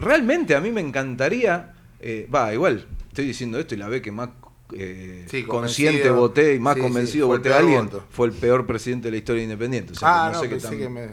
Realmente 0.00 0.54
a 0.54 0.60
mí 0.60 0.70
me 0.70 0.80
encantaría. 0.80 1.74
eh, 2.00 2.28
Va, 2.32 2.52
igual, 2.54 2.86
estoy 3.08 3.26
diciendo 3.26 3.58
esto 3.58 3.74
y 3.74 3.78
la 3.78 3.88
ve 3.88 4.00
que 4.00 4.12
más 4.12 4.28
eh, 4.74 5.24
Sí, 5.30 5.42
consciente 5.44 6.10
voté 6.10 6.54
y 6.54 6.58
más 6.58 6.74
Sí, 6.76 6.80
convencido 6.80 7.26
voté 7.28 7.52
a 7.52 7.58
alguien, 7.58 7.84
voto. 7.86 8.04
fue 8.10 8.26
el 8.28 8.32
peor 8.32 8.66
presidente 8.66 9.08
de 9.08 9.12
la 9.12 9.16
historia 9.18 9.40
de 9.40 9.44
Independiente. 9.44 9.92
O 9.92 9.96
sea, 9.96 10.26
ah, 10.26 10.30
no, 10.32 10.40
sé 10.40 10.48
qué 10.48 10.56
tan- 10.56 10.78
que 10.78 10.88
me... 10.88 11.08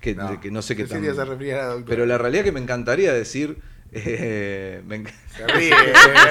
que- 0.00 0.14
no, 0.14 0.40
que 0.40 0.50
no 0.50 0.62
sé 0.62 0.76
qué 0.76 0.84
tan- 0.86 1.04
la. 1.04 1.76
Pero 1.86 2.06
la 2.06 2.18
realidad 2.18 2.44
que 2.44 2.52
me 2.52 2.60
encantaría 2.60 3.12
decir. 3.12 3.58
eh, 3.92 4.82
me 4.86 5.04
enc- 5.04 5.12
Se 5.36 5.46
ríe, 5.46 5.70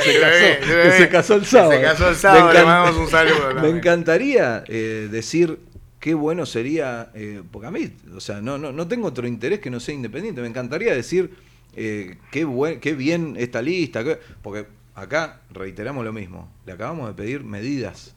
se 0.04 0.20
casó, 0.20 0.60
que 0.84 0.92
se 0.98 1.10
casó 1.10 1.36
el 1.36 1.46
sábado. 1.46 1.72
Se 1.72 1.82
casó 1.82 2.10
el 2.10 2.16
sábado, 2.16 2.48
Me 2.48 2.54
le 2.54 2.66
mandamos 2.66 2.98
un 3.02 3.08
saludo. 3.10 3.54
Me 3.62 3.70
encantaría 3.70 4.64
eh, 4.68 5.08
decir 5.10 5.60
qué 6.00 6.14
bueno 6.14 6.46
sería, 6.46 7.12
eh, 7.16 7.42
porque 7.52 7.68
a 7.68 7.72
mí, 7.72 7.92
o 8.16 8.20
sea, 8.20 8.42
no, 8.42 8.58
no, 8.58 8.72
no 8.72 8.88
tengo 8.88 9.08
otro 9.08 9.26
interés 9.26 9.60
que 9.62 9.70
no 9.72 9.80
sea 9.80 9.96
independiente. 9.96 10.42
Me 10.42 10.48
encantaría 10.48 10.94
decir 10.94 11.32
eh, 11.76 12.18
qué, 12.32 12.44
buen, 12.46 12.80
qué 12.80 12.94
bien 12.94 13.36
esta 13.40 13.62
lista, 13.62 14.04
porque 14.44 14.68
acá 14.96 15.42
reiteramos 15.52 16.04
lo 16.06 16.14
mismo. 16.14 16.50
Le 16.66 16.72
acabamos 16.74 17.08
de 17.08 17.14
pedir 17.14 17.44
medidas. 17.44 18.16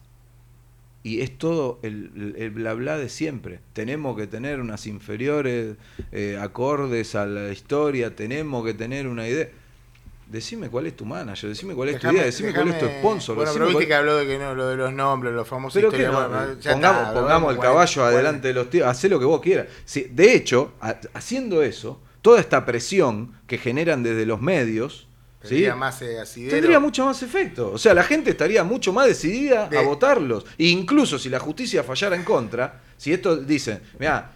Y 1.05 1.21
es 1.21 1.39
todo 1.39 1.79
el, 1.83 2.35
el- 2.37 2.51
bla 2.51 2.75
bla 2.75 2.99
de 2.99 3.09
siempre. 3.09 3.61
Tenemos 3.73 4.17
que 4.17 4.27
tener 4.27 4.61
unas 4.61 4.87
inferiores 4.87 5.77
eh, 6.13 6.39
acordes 6.41 7.15
a 7.15 7.25
la 7.27 7.51
historia, 7.53 8.15
tenemos 8.17 8.65
que 8.65 8.75
tener 8.75 9.07
una 9.07 9.27
idea. 9.29 9.49
Decime 10.27 10.69
cuál 10.69 10.87
es 10.87 10.95
tu 10.95 11.07
manager, 11.07 11.49
decime 11.49 11.75
cuál 11.75 11.89
es 11.89 11.99
tu 12.01 12.11
idea, 12.11 12.25
decime 12.25 12.53
cuál 12.53 12.69
es 12.69 12.79
tu 12.79 12.85
sponsor. 12.87 13.37
Bueno, 13.37 13.51
pero 13.55 13.65
viste 13.67 13.79
cuál- 13.85 13.87
que 13.87 13.95
habló 13.95 14.17
de 14.19 14.27
que 14.27 14.39
no, 14.39 14.55
lo 14.55 14.69
de 14.69 14.77
los 14.77 14.93
nombres, 14.93 15.33
los 15.33 15.49
famosos 15.49 15.81
pero 15.81 15.91
que 15.91 16.03
historias, 16.03 16.31
no, 16.31 16.37
bueno, 16.37 16.61
ya 16.61 16.73
pongamos, 16.73 17.01
está, 17.09 17.15
pongamos 17.15 17.53
el 17.55 17.59
caballo 17.61 18.03
bueno. 18.03 18.15
adelante 18.17 18.49
de 18.49 18.55
los 18.55 18.69
tíos, 18.69 18.87
hacé 18.89 19.09
lo 19.09 19.19
que 19.19 19.25
vos 19.25 19.41
quieras. 19.41 19.69
Sí, 19.87 20.07
de 20.13 20.35
hecho, 20.35 20.73
ha- 20.83 20.99
haciendo 21.15 21.63
eso, 21.63 21.99
toda 22.21 22.41
esta 22.41 22.67
presión 22.67 23.33
que 23.47 23.57
generan 23.57 24.03
desde 24.03 24.27
los 24.27 24.43
medios, 24.43 25.08
¿sí? 25.43 25.49
Tendría 25.49 25.77
más 25.77 26.03
eh, 26.03 26.19
tendría 26.51 26.81
mucho 26.81 27.07
más 27.07 27.23
efecto. 27.23 27.73
O 27.73 27.79
sea, 27.79 27.95
la 27.95 28.03
gente 28.03 28.31
estaría 28.31 28.65
mucho 28.65 28.93
más 28.93 29.07
decidida 29.07 29.69
De- 29.69 29.79
a 29.79 29.83
votarlos. 29.83 30.45
E 30.59 30.67
incluso 30.67 31.19
si 31.19 31.29
la 31.29 31.39
justicia 31.39 31.83
fallara 31.83 32.17
en 32.17 32.25
contra, 32.25 32.81
si 32.97 33.13
esto 33.13 33.37
dicen, 33.37 33.81
mira, 33.99 34.33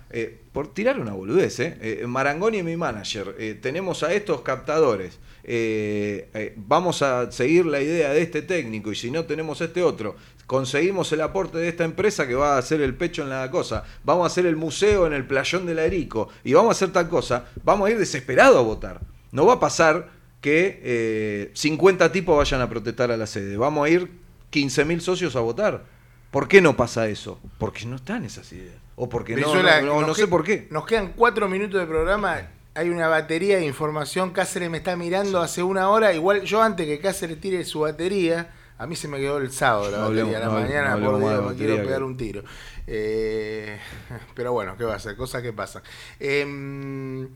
por 0.52 0.72
tirar 0.74 1.00
una 1.00 1.12
boludez, 1.12 1.58
¿eh? 1.60 1.78
Eh, 1.80 2.04
Marangoni 2.06 2.58
es 2.58 2.64
mi 2.64 2.76
manager, 2.76 3.34
eh, 3.38 3.58
tenemos 3.60 4.02
a 4.02 4.12
estos 4.12 4.42
captadores, 4.42 5.18
eh, 5.44 6.28
eh, 6.34 6.52
vamos 6.56 7.02
a 7.02 7.32
seguir 7.32 7.66
la 7.66 7.80
idea 7.80 8.10
de 8.12 8.22
este 8.22 8.42
técnico 8.42 8.92
y 8.92 8.94
si 8.94 9.10
no 9.10 9.24
tenemos 9.24 9.60
este 9.62 9.82
otro, 9.82 10.14
conseguimos 10.46 11.10
el 11.12 11.22
aporte 11.22 11.56
de 11.58 11.68
esta 11.68 11.84
empresa 11.84 12.28
que 12.28 12.34
va 12.34 12.54
a 12.54 12.58
hacer 12.58 12.80
el 12.82 12.94
pecho 12.94 13.22
en 13.22 13.30
la 13.30 13.50
cosa, 13.50 13.84
vamos 14.04 14.24
a 14.24 14.26
hacer 14.26 14.44
el 14.46 14.56
museo 14.56 15.06
en 15.06 15.14
el 15.14 15.26
playón 15.26 15.64
de 15.66 15.74
la 15.74 15.84
Erico 15.84 16.28
y 16.44 16.52
vamos 16.52 16.68
a 16.68 16.72
hacer 16.72 16.92
tal 16.92 17.08
cosa, 17.08 17.46
vamos 17.64 17.88
a 17.88 17.90
ir 17.92 17.98
desesperados 17.98 18.58
a 18.58 18.60
votar. 18.60 19.00
No 19.32 19.46
va 19.46 19.54
a 19.54 19.60
pasar 19.60 20.10
que 20.42 20.80
eh, 20.82 21.50
50 21.54 22.12
tipos 22.12 22.36
vayan 22.36 22.60
a 22.60 22.68
protestar 22.68 23.10
a 23.10 23.16
la 23.16 23.26
sede. 23.26 23.56
Vamos 23.56 23.86
a 23.86 23.88
ir 23.90 24.10
15.000 24.52 25.00
socios 25.00 25.34
a 25.36 25.40
votar. 25.40 25.84
¿Por 26.30 26.48
qué 26.48 26.60
no 26.60 26.76
pasa 26.76 27.08
eso? 27.08 27.38
Porque 27.58 27.86
no 27.86 27.96
están 27.96 28.24
esas 28.24 28.52
ideas. 28.52 28.74
O 28.96 29.08
porque 29.08 29.36
no, 29.36 29.54
no, 29.82 30.06
no- 30.06 30.14
sé 30.14 30.26
por 30.26 30.44
qué. 30.44 30.66
Nos 30.70 30.84
quedan 30.84 31.12
cuatro 31.16 31.48
minutos 31.48 31.80
de 31.80 31.86
programa. 31.86 32.50
Hay 32.74 32.88
una 32.90 33.06
batería 33.08 33.56
de 33.58 33.66
información. 33.66 34.30
Cáceres 34.32 34.68
me 34.70 34.78
está 34.78 34.96
mirando 34.96 35.40
hace 35.40 35.62
una 35.62 35.88
hora. 35.90 36.12
Igual 36.12 36.42
yo 36.42 36.60
antes 36.62 36.86
que 36.86 36.98
Cáceres 37.00 37.40
tire 37.40 37.64
su 37.64 37.80
batería, 37.80 38.50
a 38.78 38.86
mí 38.86 38.96
se 38.96 39.08
me 39.08 39.18
quedó 39.18 39.38
el 39.38 39.52
sábado 39.52 39.90
la 39.90 39.98
batería. 39.98 40.38
a 40.38 40.40
la 40.40 40.48
mañana, 40.50 40.98
por 40.98 41.18
Dios, 41.20 41.50
me 41.50 41.56
quiero 41.56 41.76
que- 41.76 41.82
pegar 41.82 42.02
un 42.02 42.16
tiro. 42.16 42.42
Eh, 42.86 43.78
pero 44.34 44.52
bueno, 44.52 44.76
¿qué 44.76 44.84
va 44.84 44.94
a 44.96 44.98
ser? 44.98 45.14
Cosas 45.16 45.42
que 45.42 45.52
pasan. 45.52 45.82
Em, 46.18 47.28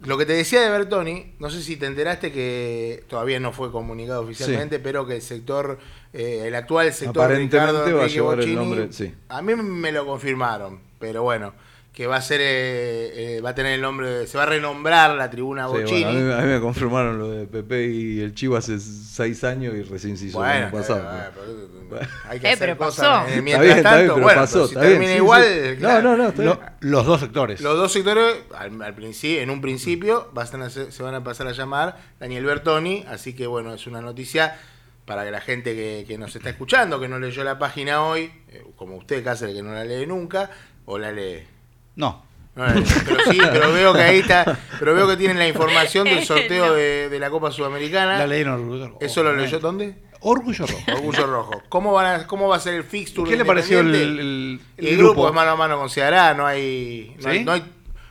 lo 0.00 0.16
que 0.16 0.26
te 0.26 0.32
decía 0.32 0.60
de 0.60 0.70
Bertoni, 0.70 1.34
no 1.38 1.50
sé 1.50 1.62
si 1.62 1.76
te 1.76 1.86
enteraste 1.86 2.30
que 2.30 3.04
todavía 3.08 3.40
no 3.40 3.52
fue 3.52 3.72
comunicado 3.72 4.22
oficialmente, 4.22 4.78
pero 4.78 5.06
que 5.06 5.16
el 5.16 5.22
sector, 5.22 5.78
eh, 6.12 6.44
el 6.46 6.54
actual 6.54 6.92
sector 6.92 7.24
Aparentemente 7.24 7.72
Ricardo 7.72 7.96
va 7.96 8.04
a 8.04 8.06
llevar 8.06 8.40
el 8.40 8.54
nombre, 8.54 8.92
sí. 8.92 9.12
a 9.28 9.42
mí 9.42 9.54
me 9.56 9.90
lo 9.90 10.06
confirmaron, 10.06 10.80
pero 11.00 11.22
bueno, 11.22 11.52
que 11.98 12.06
va 12.06 12.14
a 12.14 12.22
ser, 12.22 12.40
eh, 12.40 13.38
eh, 13.38 13.40
va 13.40 13.50
a 13.50 13.54
tener 13.56 13.72
el 13.72 13.80
nombre, 13.80 14.08
de- 14.08 14.26
se 14.28 14.38
va 14.38 14.44
a 14.44 14.46
renombrar 14.46 15.16
la 15.16 15.28
tribuna 15.30 15.66
Sí, 15.66 15.72
bueno, 15.72 15.88
a, 15.88 16.12
mí, 16.12 16.32
a 16.32 16.36
mí 16.42 16.52
me 16.52 16.60
confirmaron 16.60 17.18
lo 17.18 17.28
de 17.28 17.44
Pepe 17.48 17.86
y 17.88 18.20
el 18.20 18.36
Chivo 18.36 18.56
hace 18.56 18.78
seis 18.78 19.42
años 19.42 19.74
y 19.74 19.82
recién 19.82 20.16
se 20.16 20.26
hizo 20.26 20.38
el 20.38 20.48
Bueno, 20.48 20.66
año 20.68 20.76
pasado. 20.76 21.00
eh, 21.00 21.30
pero- 21.90 22.02
hay 22.28 22.38
que 22.38 22.46
Eh, 22.46 22.50
hacer 22.52 22.58
pero 22.68 22.78
cosas 22.78 23.04
pasó. 23.08 23.26
eh, 23.26 23.30
Está 23.30 23.42
mientras 23.42 23.64
bien, 23.64 23.76
está 23.78 23.90
tanto, 23.90 23.98
bien, 23.98 24.14
pero 24.14 24.22
bueno, 24.26 24.40
pasó, 24.42 24.54
pero 24.54 24.66
si 24.68 24.74
está 24.74 24.80
bien, 24.82 24.92
termina 24.92 25.10
sí, 25.12 25.16
igual, 25.18 25.42
sí. 25.42 25.76
claro. 25.80 26.02
No, 26.02 26.10
no, 26.10 26.22
no, 26.22 26.28
está 26.28 26.42
Lo- 26.44 26.54
bien. 26.56 26.68
los 26.82 27.06
dos 27.06 27.20
sectores. 27.20 27.60
Los 27.62 27.76
dos 27.76 27.92
sectores, 27.92 28.36
al, 28.56 28.80
al 28.82 28.94
principio, 28.94 29.40
en 29.42 29.50
un 29.50 29.60
principio, 29.60 30.30
van 30.32 30.62
a 30.62 30.70
ser- 30.70 30.92
se 30.92 31.02
van 31.02 31.16
a 31.16 31.24
pasar 31.24 31.48
a 31.48 31.52
llamar 31.52 31.96
Daniel 32.20 32.44
Bertoni, 32.44 33.06
así 33.08 33.34
que 33.34 33.48
bueno, 33.48 33.74
es 33.74 33.88
una 33.88 34.00
noticia 34.00 34.56
para 35.04 35.24
que 35.24 35.32
la 35.32 35.40
gente 35.40 35.74
que, 35.74 36.04
que 36.06 36.16
nos 36.16 36.36
está 36.36 36.48
escuchando, 36.50 37.00
que 37.00 37.08
no 37.08 37.18
leyó 37.18 37.42
la 37.42 37.58
página 37.58 38.04
hoy, 38.04 38.30
eh, 38.50 38.62
como 38.76 38.94
usted, 38.98 39.24
Cáceres, 39.24 39.56
que 39.56 39.64
no 39.64 39.72
la 39.74 39.82
lee 39.84 40.06
nunca, 40.06 40.48
o 40.84 40.96
la 40.96 41.10
lee. 41.10 41.42
No. 41.98 42.22
Pero 42.54 42.80
sí, 43.30 43.38
pero 43.52 43.72
veo 43.72 43.92
que 43.92 44.00
ahí 44.00 44.18
está, 44.20 44.58
pero 44.80 44.94
veo 44.94 45.06
que 45.06 45.16
tienen 45.16 45.38
la 45.38 45.46
información 45.46 46.04
del 46.06 46.24
sorteo 46.24 46.74
de, 46.74 47.08
de 47.08 47.18
la 47.20 47.30
Copa 47.30 47.52
Sudamericana. 47.52 48.18
La 48.18 48.26
ley 48.26 48.40
en 48.42 48.48
Orgullo 48.48 48.86
Rojo. 48.88 48.98
¿Eso 49.00 49.22
lo 49.22 49.36
leyó 49.36 49.60
dónde? 49.60 49.94
Orgullo 50.20 50.66
Rojo. 50.66 50.82
Orgullo 50.94 51.26
Rojo. 51.26 51.62
¿Cómo, 51.68 51.92
van 51.92 52.20
a- 52.22 52.26
¿Cómo 52.26 52.48
va 52.48 52.56
a 52.56 52.60
ser 52.60 52.74
el 52.74 52.82
fixture 52.82 53.30
¿Qué 53.30 53.36
le 53.36 53.44
pareció 53.44 53.78
el, 53.80 53.94
el- 53.94 54.18
El, 54.76 54.86
el 54.88 54.96
grupo? 54.96 55.28
es 55.28 55.34
mano 55.34 55.52
a 55.52 55.56
mano 55.56 55.78
con 55.78 55.88
Ceará, 55.90 56.34
no 56.34 56.44
hay, 56.46 57.14
no, 57.18 57.22
¿Sí? 57.22 57.28
hay, 57.28 57.44
no 57.44 57.52
hay 57.52 57.64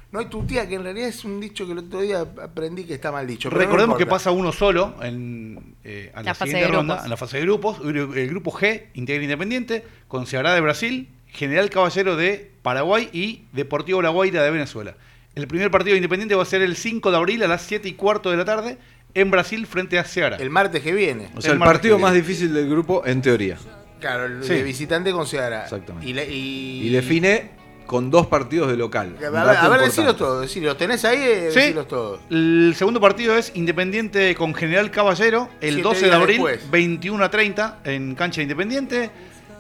no 0.10 0.20
hay 0.20 0.28
tutía, 0.28 0.66
que 0.70 0.76
en 0.76 0.84
realidad 0.84 1.10
es 1.10 1.26
un 1.26 1.42
dicho 1.42 1.66
que 1.66 1.74
el 1.74 1.80
otro 1.80 2.00
día 2.00 2.22
aprendí 2.22 2.86
que 2.86 2.94
está 2.94 3.12
mal 3.12 3.28
dicho. 3.28 3.50
pero 3.50 3.60
no 3.60 3.66
Recordemos 3.66 3.98
que 3.98 4.06
pasa 4.06 4.32
uno 4.32 4.54
solo 4.54 4.96
en, 5.02 5.76
eh, 5.84 6.12
a 6.16 6.20
la, 6.22 6.28
La 6.28 6.34
fase 6.34 6.52
siguiente 6.52 6.72
de 6.72 6.78
ronda, 6.78 6.94
grupos. 6.94 7.04
en 7.06 7.10
la 7.10 7.18
fase 7.18 7.38
de 7.38 7.44
grupos. 7.44 7.78
El 7.84 8.30
grupo 8.30 8.52
G, 8.54 8.84
integra 8.94 9.22
Independiente, 9.24 9.84
con 10.08 10.26
Ceará 10.26 10.54
de 10.54 10.62
Brasil, 10.62 11.10
General 11.38 11.70
Caballero 11.70 12.16
de 12.16 12.52
Paraguay 12.64 13.10
y 13.14 13.44
Deportivo 13.54 14.02
La 14.02 14.10
Guaira 14.10 14.44
de 14.44 14.50
Venezuela. 14.52 14.96
El 15.36 15.48
primer 15.48 15.70
partido 15.70 15.92
de 15.94 15.98
Independiente 15.98 16.34
va 16.36 16.42
a 16.42 16.46
ser 16.48 16.64
el 16.64 16.76
5 16.76 17.12
de 17.12 17.18
abril 17.18 17.44
a 17.44 17.48
las 17.48 17.62
7 17.62 17.88
y 17.88 17.94
cuarto 17.94 18.32
de 18.32 18.38
la 18.38 18.44
tarde 18.46 18.78
en 19.14 19.30
Brasil 19.30 19.68
frente 19.68 20.00
a 20.00 20.04
Ceará. 20.04 20.38
El 20.38 20.50
martes 20.50 20.82
que 20.82 20.94
viene. 20.94 21.30
O 21.36 21.42
sea, 21.42 21.54
el 21.54 21.60
partido 21.60 22.00
más 22.00 22.14
difícil 22.14 22.54
del 22.54 22.68
grupo, 22.68 23.04
en 23.06 23.22
teoría. 23.22 23.58
Claro, 24.00 24.26
el 24.26 24.44
Sí. 24.44 24.54
de 24.56 24.64
visitante 24.64 25.12
con 25.12 25.28
Ceará. 25.28 25.64
Exactamente. 25.64 26.10
Y, 26.10 26.14
la- 26.14 26.24
y- 26.24 26.88
Y 26.88 26.90
define 26.90 27.52
con 27.86 28.10
dos 28.12 28.28
partidos 28.28 28.70
de 28.70 28.78
local. 28.78 29.16
A 29.18 29.30
ver, 29.30 29.58
a 29.58 29.70
ver 29.70 29.82
decilos 29.82 30.18
todos, 30.18 30.42
decilos. 30.42 30.76
¿Tenés 30.78 31.06
ahí? 31.06 31.20
Eh, 31.22 31.50
Sí. 31.52 31.60
Decilos 31.60 31.88
todos. 31.88 32.20
El 32.32 32.74
segundo 32.76 33.00
partido 33.00 33.36
es 33.38 33.52
Independiente 33.56 34.34
con 34.36 34.54
General 34.56 34.90
Caballero, 34.92 35.50
el 35.62 35.76
Siete 35.76 35.84
12 35.84 36.06
de 36.08 36.14
abril, 36.14 36.38
después. 36.38 36.70
21 36.72 37.24
a 37.24 37.30
30 37.32 37.80
en 37.86 38.14
cancha 38.16 38.38
de 38.38 38.44
Independiente. 38.44 39.10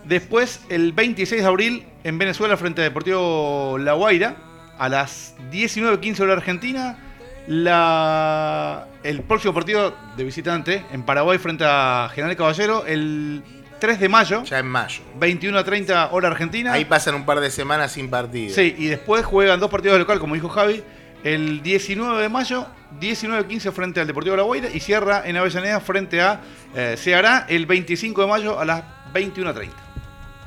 Después, 0.07 0.61
el 0.69 0.93
26 0.93 1.41
de 1.41 1.47
abril, 1.47 1.85
en 2.03 2.17
Venezuela, 2.17 2.55
frente 2.55 2.81
a 2.81 2.85
Deportivo 2.85 3.77
La 3.77 3.93
Guaira, 3.93 4.37
a 4.77 4.87
las 4.87 5.35
19.15 5.51 6.19
hora 6.21 6.33
Argentina. 6.33 6.97
La, 7.47 8.87
el 9.03 9.21
próximo 9.21 9.53
partido 9.53 9.95
de 10.17 10.23
visitante 10.25 10.83
en 10.91 11.03
Paraguay 11.03 11.37
frente 11.37 11.63
a 11.65 12.09
General 12.13 12.35
Caballero, 12.35 12.85
el 12.85 13.41
3 13.79 13.99
de 14.01 14.09
mayo, 14.09 14.43
Ya 14.43 14.59
en 14.59 14.67
mayo. 14.67 15.01
21 15.17 15.57
a 15.57 15.63
30 15.63 16.09
hora 16.11 16.27
Argentina. 16.27 16.73
Ahí 16.73 16.83
pasan 16.83 17.15
un 17.15 17.25
par 17.25 17.39
de 17.39 17.49
semanas 17.49 17.93
sin 17.93 18.09
partido. 18.09 18.53
Sí, 18.53 18.75
y 18.77 18.87
después 18.87 19.25
juegan 19.25 19.61
dos 19.61 19.69
partidos 19.69 19.95
de 19.95 19.99
local, 19.99 20.19
como 20.19 20.35
dijo 20.35 20.49
Javi, 20.49 20.83
el 21.23 21.61
19 21.63 22.21
de 22.21 22.29
mayo, 22.29 22.67
19-15 22.99 23.71
frente 23.71 24.01
al 24.01 24.07
Deportivo 24.07 24.35
de 24.35 24.37
La 24.37 24.43
Guaira 24.43 24.69
y 24.73 24.79
cierra 24.81 25.23
en 25.25 25.37
Avellaneda 25.37 25.79
frente 25.79 26.21
a 26.21 26.41
eh, 26.75 26.95
Ceará 26.97 27.45
el 27.47 27.65
25 27.65 28.21
de 28.21 28.27
mayo 28.27 28.59
a 28.59 28.65
las 28.65 28.83
21.30. 29.13 29.86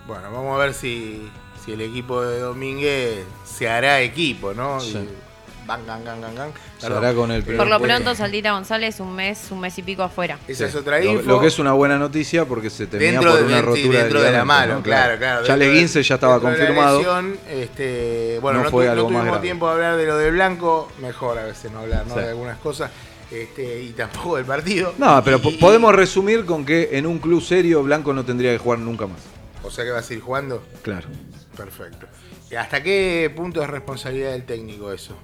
Bueno, 0.07 0.31
vamos 0.33 0.57
a 0.61 0.65
ver 0.65 0.75
si, 0.75 1.29
si 1.65 1.73
el 1.73 1.81
equipo 1.81 2.23
de 2.23 2.41
Domínguez 2.41 3.25
se 3.45 3.69
hará 3.69 4.01
equipo, 4.01 4.53
¿no? 4.55 4.81
Sí. 4.81 4.97
Y- 4.99 5.09
Van, 5.67 5.87
gan, 5.87 6.05
gan, 6.05 6.21
gan, 6.21 6.35
gan. 6.35 6.53
Se 6.79 6.87
hará 6.87 7.15
con 7.15 7.31
el 7.31 7.45
Por 7.45 7.69
lo 7.69 7.79
pronto, 7.79 8.13
Saldita 8.17 8.51
González, 8.53 8.99
un 8.99 9.15
mes, 9.15 9.47
un 9.53 9.61
mes 9.61 9.79
y 9.79 9.83
pico 9.85 10.03
afuera. 10.03 10.37
Esa 10.49 10.67
es 10.67 10.75
otra 10.75 10.99
Lo, 10.99 11.13
info. 11.13 11.29
lo 11.29 11.41
que 11.41 11.47
es 11.47 11.61
una 11.61 11.75
buena 11.75 11.97
noticia 11.97 12.45
porque 12.45 12.71
se 12.71 12.89
temía 12.89 13.13
dentro 13.13 13.31
por 13.31 13.39
de, 13.41 13.47
una 13.47 13.63
rotura 13.63 13.99
dentro 14.01 14.21
de 14.23 14.33
la 14.33 14.45
mano, 14.45 14.77
¿no? 14.77 14.83
claro, 14.83 15.17
claro. 15.19 15.47
Ya 15.47 15.57
Leguince 15.57 16.03
ya 16.03 16.17
estaba 16.17 16.41
dentro 16.41 16.51
de 16.51 16.59
la 16.59 16.67
confirmado. 16.67 16.99
lesión, 16.99 17.39
este, 17.49 18.39
bueno, 18.41 18.59
No 18.61 18.65
no, 18.65 18.71
fue 18.71 18.85
tu- 18.87 18.87
no 18.87 18.93
algo 18.95 19.09
tuvimos 19.21 19.43
tiempo 19.43 19.67
de 19.69 19.73
hablar 19.75 19.97
de 19.97 20.07
lo 20.07 20.17
de 20.19 20.31
Blanco, 20.33 20.91
mejor 21.01 21.39
a 21.39 21.45
veces 21.45 21.71
no 21.71 21.81
hablar 21.81 22.05
¿no? 22.09 22.15
Sí. 22.15 22.21
de 22.21 22.29
algunas 22.31 22.59
cosas, 22.59 22.91
este, 23.31 23.83
y 23.83 23.91
tampoco 23.91 24.37
del 24.39 24.47
partido. 24.47 24.95
No, 24.99 25.23
pero 25.23 25.39
Y- 25.45 25.57
podemos 25.59 25.95
resumir 25.95 26.47
con 26.47 26.65
que 26.65 26.89
en 26.93 27.07
un 27.07 27.21
club 27.21 27.41
serio 27.41 27.85
Blanco 27.85 28.13
no 28.13 28.25
tendría 28.25 28.51
que 28.51 28.59
jugar 28.59 28.81
nunca 28.81 29.07
más. 29.07 29.21
O 29.63 29.71
sea 29.71 29.85
que 29.85 29.91
vas 29.91 30.09
a 30.11 30.15
ir 30.15 30.21
jugando. 30.21 30.63
Claro. 30.83 31.09
Perfecto. 31.57 32.07
¿Y 32.51 32.55
¿Hasta 32.55 32.83
qué 32.83 33.33
punto 33.35 33.63
es 33.63 33.71
responsabilidad 33.71 34.33
del 34.33 34.45
técnico 34.45 34.93
eso? 34.93 35.17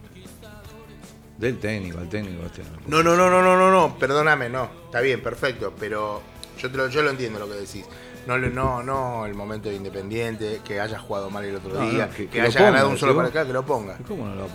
Del 1.38 1.58
técnico, 1.58 1.98
al 1.98 2.08
técnico. 2.08 2.46
este, 2.46 2.62
No, 2.86 3.02
no, 3.02 3.16
no, 3.16 3.28
no, 3.30 3.42
no, 3.42 3.56
no, 3.56 3.70
no, 3.70 3.98
perdóname, 3.98 4.48
no. 4.48 4.70
Está 4.86 5.00
bien, 5.00 5.22
perfecto, 5.22 5.74
pero 5.78 6.22
yo, 6.58 6.70
te 6.70 6.76
lo, 6.76 6.88
yo 6.88 7.02
lo 7.02 7.10
entiendo 7.10 7.38
lo 7.38 7.48
que 7.48 7.54
decís. 7.54 7.84
No, 8.26 8.36
no, 8.38 8.82
no 8.82 9.26
el 9.26 9.34
momento 9.34 9.68
de 9.68 9.76
Independiente, 9.76 10.60
que 10.64 10.80
haya 10.80 10.98
jugado 10.98 11.30
mal 11.30 11.44
el 11.44 11.56
otro 11.56 11.74
No, 11.74 11.80
no, 11.84 11.90
día, 11.90 12.08
que- 12.10 12.24
que, 12.24 12.28
que 12.28 12.38
lo 12.40 12.44
haya 12.48 12.58
ponga, 12.58 12.70
ganado 12.72 12.88
un 12.90 12.98
solo 12.98 13.14
para 13.16 13.28
acá, 13.28 13.46
que 13.46 13.52
lo 13.52 13.64
ponga. 13.64 13.98
¿Cómo 14.06 14.26
no 14.26 14.34
lo? 14.34 14.48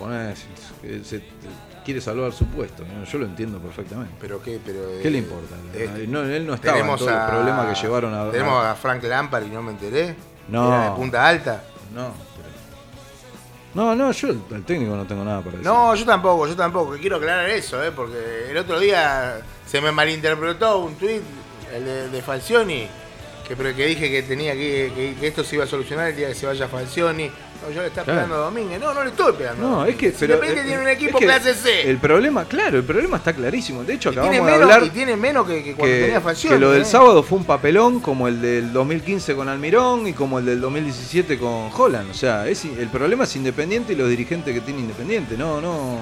Se, 0.82 1.04
se- 1.04 1.24
quiere 1.84 2.00
salvar 2.00 2.32
su 2.32 2.46
puesto. 2.46 2.84
Yo 3.10 3.18
lo 3.18 3.24
entiendo 3.24 3.58
perfectamente. 3.58 4.14
Pero 4.20 4.42
qué, 4.42 4.60
pero. 4.64 4.80
¿Qué 5.02 5.10
le 5.10 5.18
eh, 5.18 5.20
importa? 5.22 5.56
eh, 5.74 6.06
No, 6.08 6.22
él 6.22 6.46
no 6.46 6.54
estaba 6.54 6.78
en 6.78 6.88
a- 6.88 7.26
problemas 7.28 7.74
que 7.78 7.82
llevaron 7.86 8.14
a. 8.14 8.30
Tenemos 8.30 8.64
a 8.64 8.74
Frank 8.74 9.02
Lampard 9.04 9.46
y 9.46 9.50
no 9.50 9.62
me 9.62 9.72
enteré. 9.72 10.14
No. 10.48 10.68
Era 10.68 10.90
de 10.90 10.96
punta 10.96 11.26
alta. 11.26 11.64
No, 11.94 12.12
No, 13.74 13.94
no, 13.94 14.12
yo 14.12 14.28
al 14.28 14.42
al 14.54 14.64
técnico 14.64 14.94
no 14.94 15.06
tengo 15.06 15.24
nada 15.24 15.38
para 15.38 15.52
decir. 15.52 15.64
No, 15.64 15.94
yo 15.94 16.04
tampoco, 16.04 16.46
yo 16.46 16.54
tampoco. 16.54 16.92
Quiero 17.00 17.16
aclarar 17.16 17.48
eso, 17.48 17.82
¿eh? 17.82 17.90
porque 17.90 18.50
el 18.50 18.56
otro 18.58 18.78
día 18.78 19.40
se 19.66 19.80
me 19.80 19.90
malinterpretó 19.92 20.78
un 20.80 20.94
tuit, 20.96 21.22
el 21.74 21.84
de, 21.84 22.08
de 22.10 22.22
Falcioni, 22.22 22.86
que, 23.46 23.56
pero 23.56 23.74
que 23.74 23.86
dije 23.86 24.10
que 24.10 24.22
tenía 24.22 24.52
que, 24.54 24.92
que- 24.94 25.14
que 25.20 25.26
esto 25.26 25.42
se 25.44 25.56
iba 25.56 25.64
a 25.64 25.68
solucionar 25.68 26.08
el 26.08 26.16
día 26.16 26.28
que 26.28 26.34
se 26.34 26.46
vaya 26.46 26.68
Falcioni. 26.68 27.30
No, 27.62 27.70
yo 27.72 27.80
le 27.82 27.88
estaba 27.88 28.04
Claro. 28.06 28.18
pegando 28.22 28.34
a 28.34 28.38
Domínguez. 28.46 28.80
No, 28.80 28.92
no 28.92 29.04
le 29.04 29.10
estoy 29.10 29.32
pegando. 29.34 29.62
No, 29.68 29.84
es 29.86 29.94
que. 29.94 30.10
Si 30.10 30.18
Pero, 30.26 30.42
eh, 30.42 30.52
tiene 30.64 30.78
un 30.80 30.88
es 30.88 30.94
equipo 30.96 31.18
que 31.18 31.26
clase 31.26 31.54
C. 31.54 31.88
El 31.88 31.98
problema, 31.98 32.44
claro, 32.46 32.78
el 32.78 32.82
problema 32.84 33.18
está 33.18 33.32
clarísimo. 33.32 33.84
De 33.84 33.94
hecho, 33.94 34.08
y, 34.10 34.12
acabamos 34.18 34.46
de 34.46 34.52
hablar 34.52 34.82
y 34.84 34.90
tiene 34.90 35.16
menos 35.16 35.46
que, 35.46 35.62
que 35.62 35.74
cuando 35.74 35.94
tenía 35.96 36.20
Falcioni. 36.20 36.56
que 36.56 36.60
lo 36.60 36.72
del 36.72 36.82
¿eh? 36.82 36.84
sábado 36.84 37.22
fue 37.22 37.38
un 37.38 37.44
papelón 37.44 38.00
como 38.00 38.26
el 38.26 38.40
del 38.42 38.72
2015 38.72 39.36
con 39.36 39.48
Almirón 39.48 40.08
y 40.08 40.12
como 40.12 40.40
el 40.40 40.46
del 40.46 40.60
2017 40.60 41.38
con 41.38 41.70
Holland. 41.72 42.10
O 42.10 42.14
sea, 42.14 42.48
es, 42.48 42.64
el 42.64 42.88
problema 42.88 43.24
es 43.24 43.36
Independiente 43.36 43.92
y 43.92 43.96
los 43.96 44.08
dirigentes 44.08 44.52
que 44.52 44.60
tiene 44.60 44.80
Independiente. 44.80 45.36
No, 45.36 45.60
no, 45.60 45.98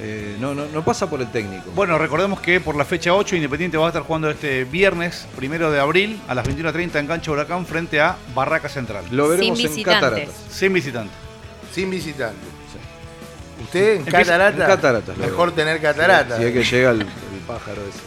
eh, 0.00 0.36
no, 0.40 0.54
no, 0.54 0.66
no 0.66 0.84
pasa 0.84 1.08
por 1.08 1.20
el 1.20 1.30
técnico. 1.30 1.70
Bueno, 1.74 1.98
recordemos 1.98 2.40
que 2.40 2.60
por 2.60 2.74
la 2.76 2.84
fecha 2.84 3.14
8 3.14 3.36
Independiente 3.36 3.76
va 3.76 3.84
a 3.86 3.88
estar 3.88 4.02
jugando 4.02 4.30
este 4.30 4.64
viernes, 4.64 5.26
primero 5.36 5.70
de 5.70 5.80
abril, 5.80 6.20
a 6.28 6.34
las 6.34 6.46
21.30 6.46 6.96
en 6.98 7.06
Cancha 7.06 7.30
Huracán 7.30 7.66
frente 7.66 8.00
a 8.00 8.16
Barraca 8.34 8.68
Central. 8.68 9.04
lo 9.10 9.28
veremos 9.28 9.58
sin 9.58 9.66
en 9.66 9.72
visitantes. 9.72 10.10
Cataratas. 10.10 10.34
Sin 10.50 10.72
visitante. 10.72 11.12
Sin 11.72 11.90
visitante. 11.90 12.38
Usted 13.62 13.92
en 13.92 13.98
Empieza- 13.98 14.18
catarata. 14.18 14.62
en 14.64 14.66
cataratas, 14.70 15.16
Mejor 15.18 15.48
veo. 15.48 15.54
tener 15.54 15.80
catarata. 15.80 16.36
Si 16.38 16.44
es 16.44 16.52
que 16.52 16.64
llega 16.64 16.90
el, 16.90 17.00
el 17.02 17.06
pájaro 17.46 17.80
ese. 17.82 17.98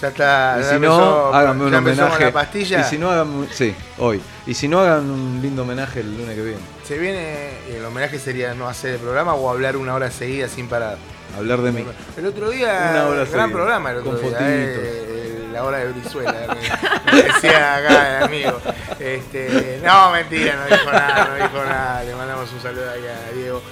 Ya 0.00 0.08
está. 0.08 0.56
Y 0.60 0.64
si 0.64 0.74
empezó- 0.76 0.98
no, 1.30 1.34
háganme 1.34 1.64
un 1.66 1.74
empezó 1.74 2.02
homenaje. 2.02 2.24
la 2.24 2.32
pastilla. 2.32 2.80
Y 2.80 2.84
si 2.84 2.98
no 2.98 3.10
hagan, 3.10 3.46
sí, 3.52 3.74
hoy. 3.98 4.20
Y 4.46 4.54
si 4.54 4.66
no 4.68 4.80
hagan 4.80 5.10
un 5.10 5.40
lindo 5.42 5.62
homenaje 5.62 6.00
el 6.00 6.16
lunes 6.16 6.34
que 6.34 6.42
viene. 6.42 6.58
Se 6.88 6.98
viene, 6.98 7.50
el 7.70 7.84
homenaje 7.84 8.18
sería 8.18 8.54
no 8.54 8.68
hacer 8.68 8.94
el 8.94 9.00
programa 9.00 9.34
o 9.34 9.48
hablar 9.50 9.76
una 9.76 9.94
hora 9.94 10.10
seguida 10.10 10.48
sin 10.48 10.66
parar. 10.68 10.96
Hablar 11.36 11.62
de 11.62 11.72
mí. 11.72 11.84
El 12.16 12.26
otro 12.26 12.50
día, 12.50 12.88
Una 12.92 13.06
hora 13.06 13.14
gran 13.24 13.26
seguida, 13.26 13.48
programa 13.48 13.90
el 13.90 13.96
otro 13.98 14.20
con 14.20 14.28
día, 14.28 14.38
eh, 14.40 15.48
la 15.52 15.64
hora 15.64 15.78
de 15.78 15.92
Brizuela, 15.92 16.32
me, 16.32 17.12
me 17.12 17.22
decía 17.22 17.76
acá 17.76 18.18
el 18.18 18.24
amigo. 18.24 18.58
Este, 18.98 19.80
no, 19.84 20.10
mentira, 20.12 20.56
no 20.56 20.76
dijo 20.76 20.92
nada, 20.92 21.24
no 21.28 21.34
dijo 21.34 21.64
nada. 21.64 22.04
Le 22.04 22.14
mandamos 22.14 22.52
un 22.52 22.60
saludo 22.60 22.90
ahí 22.90 23.02
a 23.06 23.32
Diego, 23.34 23.62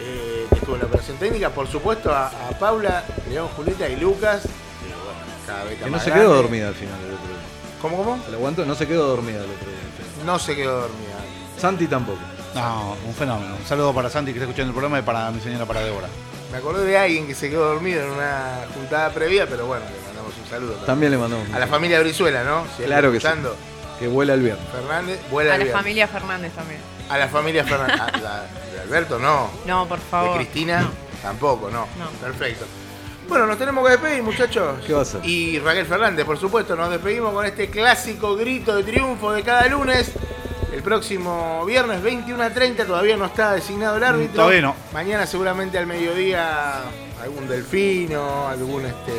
eh, 0.00 0.46
que 0.50 0.54
estuvo 0.56 0.74
en 0.74 0.80
la 0.82 0.86
operación 0.86 1.16
técnica. 1.18 1.50
Por 1.50 1.68
supuesto 1.68 2.12
a, 2.12 2.26
a 2.28 2.58
Paula, 2.58 3.04
León, 3.28 3.48
Julieta 3.56 3.88
y 3.88 3.96
Lucas. 3.96 4.44
Y 4.44 4.88
bueno, 4.88 5.20
cada 5.46 5.64
vez 5.64 5.72
está 5.74 5.84
Que 5.86 5.90
no 5.90 6.00
se 6.00 6.12
quedó 6.12 6.34
dormida 6.34 6.68
al 6.68 6.74
final 6.74 6.94
el 7.06 7.14
otro 7.14 7.26
día. 7.28 7.36
¿Cómo, 7.80 7.96
cómo? 7.96 8.24
¿Se 8.24 8.30
lo 8.30 8.36
aguanto? 8.38 8.64
No 8.64 8.74
se 8.74 8.86
quedó 8.86 9.06
dormida 9.08 9.38
el 9.38 9.50
otro 9.50 9.66
día. 9.68 10.24
No 10.26 10.38
se 10.38 10.56
quedó 10.56 10.80
dormida. 10.82 11.14
Santi 11.58 11.86
tampoco. 11.86 12.18
No, 12.54 12.96
un 13.06 13.14
fenómeno. 13.14 13.56
Un 13.56 13.66
saludo 13.66 13.92
para 13.92 14.08
Santi 14.10 14.32
que 14.32 14.38
está 14.38 14.44
escuchando 14.48 14.70
el 14.70 14.74
programa 14.74 14.98
y 14.98 15.02
para 15.02 15.30
mi 15.30 15.40
señora, 15.40 15.64
para 15.66 15.80
Débora. 15.80 16.06
Me 16.54 16.60
acordé 16.60 16.84
de 16.86 16.96
alguien 16.96 17.26
que 17.26 17.34
se 17.34 17.50
quedó 17.50 17.64
dormido 17.66 18.00
en 18.00 18.10
una 18.10 18.60
juntada 18.72 19.10
previa, 19.10 19.44
pero 19.48 19.66
bueno, 19.66 19.84
le 19.86 20.06
mandamos 20.06 20.32
un 20.40 20.48
saludo. 20.48 20.68
también. 20.74 20.86
También 20.86 21.10
le 21.12 21.18
mandamos. 21.18 21.48
un 21.48 21.54
A 21.54 21.58
la 21.58 21.66
familia 21.66 21.98
Brizuela, 22.00 22.44
¿no? 22.44 22.64
Si 22.76 22.84
Claro 22.84 23.10
que 23.10 23.18
sí. 23.20 23.26
Que 23.98 24.06
vuela 24.06 24.34
el 24.34 24.40
viernes. 24.42 24.64
Fernández, 24.70 25.18
vuela 25.32 25.50
A 25.50 25.54
el 25.54 25.58
la 25.58 25.64
viernes. 25.64 25.82
familia 25.82 26.06
Fernández 26.08 26.52
también. 26.52 26.80
A 27.08 27.18
la 27.18 27.26
familia 27.28 27.64
Fernández. 27.64 28.00
A 28.00 28.18
la- 28.18 28.44
de 28.72 28.80
Alberto, 28.82 29.18
no. 29.18 29.50
No, 29.66 29.88
por 29.88 29.98
De 29.98 30.04
favor. 30.04 30.36
Cristina, 30.36 30.88
tampoco, 31.22 31.70
no. 31.72 31.88
No. 31.98 32.08
Perfecto. 32.20 32.66
Bueno, 33.28 33.46
nos 33.46 33.58
tenemos 33.58 33.84
que 33.84 33.90
despedir, 33.92 34.22
muchachos. 34.22 34.78
¿Qué 34.86 34.92
va 34.92 35.02
a? 35.02 35.26
Y 35.26 35.58
Raquel 35.58 35.86
Fernández, 35.86 36.24
por 36.24 36.38
supuesto, 36.38 36.76
nos 36.76 36.88
despedimos 36.90 37.32
con 37.32 37.44
este 37.46 37.68
clásico 37.68 38.36
grito 38.36 38.76
de 38.76 38.84
triunfo 38.84 39.32
de 39.32 39.42
cada 39.42 39.66
lunes. 39.66 40.12
El 40.84 40.90
próximo 40.90 41.64
viernes 41.64 42.02
21 42.02 42.42
a 42.42 42.50
30 42.50 42.84
todavía 42.84 43.16
no 43.16 43.24
está 43.24 43.52
designado 43.54 43.96
el 43.96 44.04
árbitro. 44.04 44.34
Todavía 44.42 44.60
no. 44.60 44.76
Mañana 44.92 45.26
seguramente 45.26 45.78
al 45.78 45.86
mediodía 45.86 46.82
algún 47.22 47.48
delfino, 47.48 48.46
algún 48.48 48.84
este. 48.84 49.12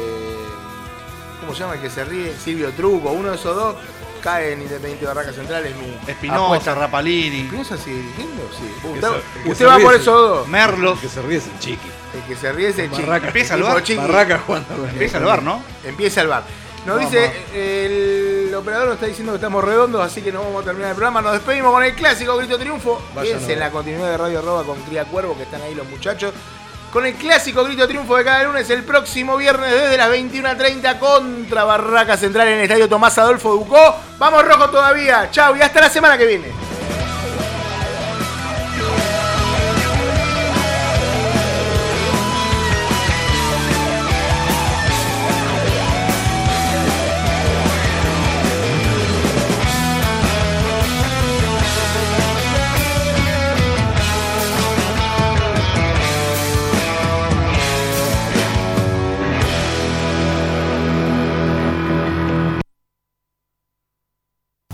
¿Cómo 1.41 1.55
se 1.55 1.61
llama 1.61 1.73
el 1.73 1.81
que 1.81 1.89
se 1.89 2.05
ríe? 2.05 2.35
Silvio 2.37 2.69
Truco, 2.73 3.09
uno 3.09 3.31
de 3.31 3.35
esos 3.37 3.55
dos 3.55 3.75
cae 4.21 4.53
en 4.53 4.61
Independiente 4.61 5.07
Barraca 5.07 5.33
Central, 5.33 5.65
es 5.65 5.75
mi 5.75 5.97
Espinosa. 6.07 6.75
Rapalini, 6.75 7.39
¿Espinosa 7.41 7.77
sigue 7.77 7.95
dirigiendo? 7.97 8.43
Sí. 8.51 8.71
que 8.83 9.49
Usted, 9.49 9.55
se- 9.57 9.63
el 9.63 9.69
va 9.71 9.79
por 9.79 9.93
es 9.93 9.95
el- 9.95 10.01
esos 10.01 10.29
dos. 10.29 10.47
Merlos. 10.47 10.99
Que 10.99 11.09
se 11.09 11.21
ríe 11.23 11.37
es 11.39 11.47
el 11.47 11.57
chiqui. 11.59 11.87
El 12.13 12.21
que 12.27 12.35
se 12.35 12.51
ríe 12.51 12.69
es 12.69 12.77
el. 12.77 12.89
Barraca. 12.91 13.25
Empieza 13.27 13.55
el 13.55 13.63
bar. 13.63 13.81
chiqui. 13.81 13.99
Barraca 14.01 14.37
jugando. 14.45 14.87
Empieza 14.87 15.17
el 15.17 15.23
bar, 15.23 15.41
¿no? 15.41 15.63
Empieza 15.83 16.21
el 16.21 16.27
bar. 16.27 16.43
Nos 16.85 16.97
Vamos. 16.97 17.11
dice, 17.11 17.31
el 17.55 18.34
operador 18.55 18.87
nos 18.87 18.95
está 18.95 19.07
diciendo 19.07 19.33
que 19.33 19.37
estamos 19.37 19.63
redondos, 19.63 20.01
así 20.01 20.21
que 20.21 20.31
no 20.31 20.41
vamos 20.43 20.61
a 20.63 20.65
terminar 20.65 20.89
el 20.89 20.95
programa. 20.95 21.21
Nos 21.21 21.33
despedimos 21.33 21.71
con 21.71 21.83
el 21.83 21.95
clásico 21.95 22.37
Grito 22.37 22.57
Triunfo. 22.57 23.01
A 23.15 23.23
en 23.25 23.59
la 23.59 23.71
continuidad 23.71 24.11
de 24.11 24.17
Radio 24.17 24.39
Arroba 24.39 24.63
con 24.63 24.81
Cría 24.83 25.05
Cuervo, 25.05 25.35
que 25.35 25.43
están 25.43 25.61
ahí 25.61 25.75
los 25.75 25.87
muchachos. 25.87 26.33
Con 26.91 27.05
el 27.05 27.15
clásico 27.15 27.63
Grito 27.63 27.87
Triunfo 27.87 28.15
de 28.15 28.23
cada 28.23 28.43
lunes, 28.43 28.69
el 28.69 28.83
próximo 28.83 29.35
viernes 29.37 29.71
desde 29.71 29.97
las 29.97 30.09
21.30 30.09 30.99
contra 30.99 31.63
Barraca 31.65 32.15
Central 32.15 32.47
en 32.47 32.53
el 32.55 32.61
Estadio 32.61 32.87
Tomás 32.87 33.17
Adolfo 33.17 33.51
Ducó. 33.53 33.95
Vamos 34.17 34.45
rojo 34.45 34.69
todavía. 34.69 35.29
Chau 35.29 35.55
y 35.55 35.61
hasta 35.61 35.81
la 35.81 35.89
semana 35.89 36.17
que 36.17 36.25
viene. 36.25 36.64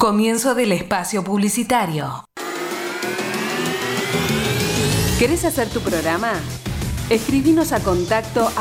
Comienzo 0.01 0.55
del 0.55 0.71
espacio 0.71 1.23
publicitario. 1.23 2.25
¿Querés 5.19 5.45
hacer 5.45 5.69
tu 5.69 5.79
programa? 5.81 6.31
Escribinos 7.11 7.71
a 7.71 7.81
contacto 7.81 8.51